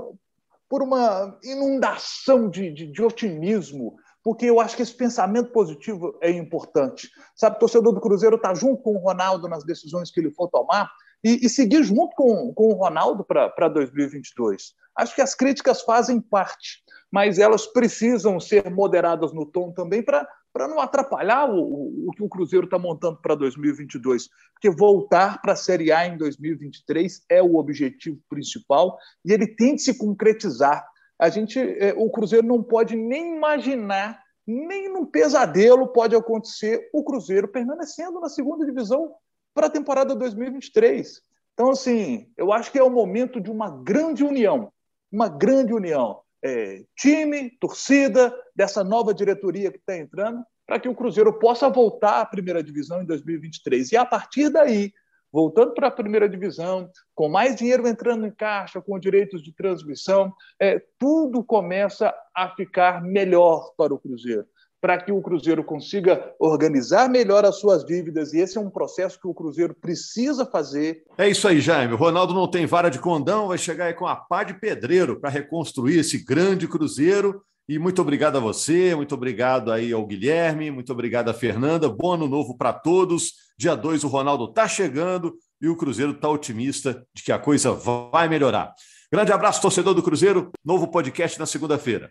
por 0.69 0.83
uma 0.83 1.37
inundação 1.43 2.49
de, 2.49 2.71
de, 2.71 2.87
de 2.87 3.03
otimismo, 3.03 3.97
porque 4.23 4.47
eu 4.47 4.61
acho 4.61 4.77
que 4.77 4.83
esse 4.83 4.95
pensamento 4.95 5.51
positivo 5.51 6.17
é 6.21 6.31
importante. 6.31 7.11
Sabe, 7.35 7.57
o 7.57 7.59
torcedor 7.59 7.93
do 7.93 8.01
Cruzeiro 8.01 8.37
está 8.37 8.55
junto 8.55 8.83
com 8.83 8.95
o 8.95 8.99
Ronaldo 8.99 9.49
nas 9.49 9.65
decisões 9.65 10.11
que 10.11 10.21
ele 10.21 10.31
for 10.31 10.49
tomar 10.49 10.91
e, 11.25 11.45
e 11.45 11.49
seguir 11.49 11.83
junto 11.83 12.15
com, 12.15 12.53
com 12.55 12.69
o 12.69 12.75
Ronaldo 12.75 13.25
para 13.25 13.69
2022. 13.69 14.75
Acho 14.95 15.15
que 15.15 15.23
as 15.23 15.35
críticas 15.35 15.83
fazem 15.83 16.21
parte, 16.21 16.83
mas 17.11 17.39
elas 17.39 17.67
precisam 17.67 18.39
ser 18.39 18.71
moderadas 18.71 19.33
no 19.33 19.47
tom 19.47 19.73
também 19.73 20.03
para 20.03 20.29
não 20.57 20.81
atrapalhar 20.81 21.49
o, 21.49 21.61
o, 21.61 22.09
o, 22.09 22.11
que 22.13 22.23
o 22.23 22.29
Cruzeiro 22.29 22.65
está 22.65 22.79
montando 22.79 23.21
para 23.21 23.35
2022. 23.35 24.29
Porque 24.53 24.71
voltar 24.71 25.41
para 25.41 25.53
a 25.53 25.57
Série 25.57 25.93
A 25.93 26.07
em 26.07 26.17
2023 26.17 27.25
é 27.29 27.43
o 27.43 27.57
objetivo 27.57 28.21
principal 28.29 28.99
e 29.25 29.33
ele 29.33 29.47
tem 29.47 29.77
de 29.77 29.83
se 29.83 29.97
concretizar 29.97 30.85
a 31.21 31.29
gente, 31.29 31.59
é, 31.59 31.93
o 31.99 32.09
Cruzeiro 32.11 32.47
não 32.47 32.63
pode 32.63 32.97
nem 32.97 33.37
imaginar, 33.37 34.23
nem 34.47 34.91
num 34.91 35.05
pesadelo 35.05 35.89
pode 35.89 36.17
acontecer 36.17 36.89
o 36.95 37.05
Cruzeiro 37.05 37.47
permanecendo 37.47 38.19
na 38.19 38.31
segunda 38.31 38.65
divisão 38.65 39.15
para 39.53 39.67
a 39.67 39.71
temporada 39.71 40.15
2023. 40.15 41.21
Então, 41.53 41.71
assim, 41.73 42.33
eu 42.39 42.51
acho 42.51 42.73
que 42.73 42.79
é 42.79 42.83
o 42.83 42.89
momento 42.89 43.39
de 43.39 43.51
uma 43.51 43.69
grande 43.69 44.25
união, 44.25 44.73
uma 45.13 45.29
grande 45.29 45.75
união. 45.75 46.23
É, 46.43 46.83
time, 46.97 47.51
torcida, 47.61 48.35
dessa 48.55 48.83
nova 48.83 49.13
diretoria 49.13 49.71
que 49.71 49.79
está 49.79 49.97
entrando, 49.97 50.43
para 50.67 50.79
que 50.79 50.89
o 50.89 50.95
Cruzeiro 50.95 51.39
possa 51.39 51.69
voltar 51.69 52.21
à 52.21 52.27
primeira 52.27 52.63
divisão 52.63 53.03
em 53.03 53.07
2023. 53.07 53.93
E 53.93 53.97
a 53.97 54.05
partir 54.05 54.49
daí, 54.51 54.93
voltando 55.33 55.75
para 55.75 55.89
a 55.89 55.93
primeira 55.93 56.29
divisão, 56.29 56.91
com 57.15 57.29
mais 57.29 57.57
dinheiro 57.57 57.87
entrando 57.87 58.27
em 58.27 58.31
caixa, 58.31 58.81
com 58.81 58.99
direitos 58.99 59.43
de 59.43 59.53
transmissão, 59.53 60.33
é, 60.61 60.83
tudo 60.99 61.45
começa 61.45 62.15
a 62.35 62.49
ficar 62.55 63.03
melhor 63.03 63.75
para 63.77 63.93
o 63.93 63.99
Cruzeiro 63.99 64.47
para 64.81 65.01
que 65.01 65.13
o 65.13 65.21
Cruzeiro 65.21 65.63
consiga 65.63 66.35
organizar 66.39 67.09
melhor 67.09 67.45
as 67.45 67.57
suas 67.57 67.85
dívidas, 67.85 68.33
e 68.33 68.39
esse 68.39 68.57
é 68.57 68.61
um 68.61 68.71
processo 68.71 69.21
que 69.21 69.29
o 69.29 69.35
Cruzeiro 69.35 69.75
precisa 69.75 70.47
fazer. 70.47 71.03
É 71.19 71.29
isso 71.29 71.47
aí, 71.47 71.61
Jaime. 71.61 71.95
O 71.95 71.99
Ronaldo 71.99 72.33
não 72.33 72.49
tem 72.49 72.67
vara 72.67 72.89
de 72.89 72.99
condão, 72.99 73.49
vai 73.49 73.59
chegar 73.59 73.87
aí 73.87 73.95
com 73.95 74.07
a 74.07 74.17
pá 74.17 74.43
de 74.43 74.55
pedreiro 74.55 75.21
para 75.21 75.31
reconstruir 75.31 75.99
esse 75.99 76.25
grande 76.25 76.67
Cruzeiro. 76.67 77.43
E 77.69 77.79
muito 77.79 78.03
obrigado 78.03 78.37
a 78.37 78.41
você, 78.41 78.97
muito 78.97 79.15
obrigado 79.15 79.71
aí 79.71 79.93
ao 79.93 80.05
Guilherme, 80.05 80.73
muito 80.73 80.93
obrigado 80.93 81.29
a 81.29 81.35
Fernanda. 81.35 81.89
Bom 81.89 82.15
ano 82.15 82.27
novo 82.27 82.57
para 82.57 82.73
todos. 82.73 83.33
Dia 83.57 83.77
2 83.77 84.03
o 84.03 84.09
Ronaldo 84.09 84.47
está 84.47 84.67
chegando 84.67 85.35
e 85.63 85.69
o 85.69 85.77
Cruzeiro 85.77 86.13
está 86.13 86.29
otimista 86.29 87.07
de 87.15 87.23
que 87.23 87.31
a 87.31 87.39
coisa 87.39 87.71
vai 87.73 88.29
melhorar. 88.29 88.75
Grande 89.13 89.33
abraço, 89.33 89.61
torcedor 89.61 89.95
do 89.95 90.03
Cruzeiro. 90.03 90.51
Novo 90.65 90.89
podcast 90.89 91.39
na 91.39 91.47
segunda-feira. 91.47 92.11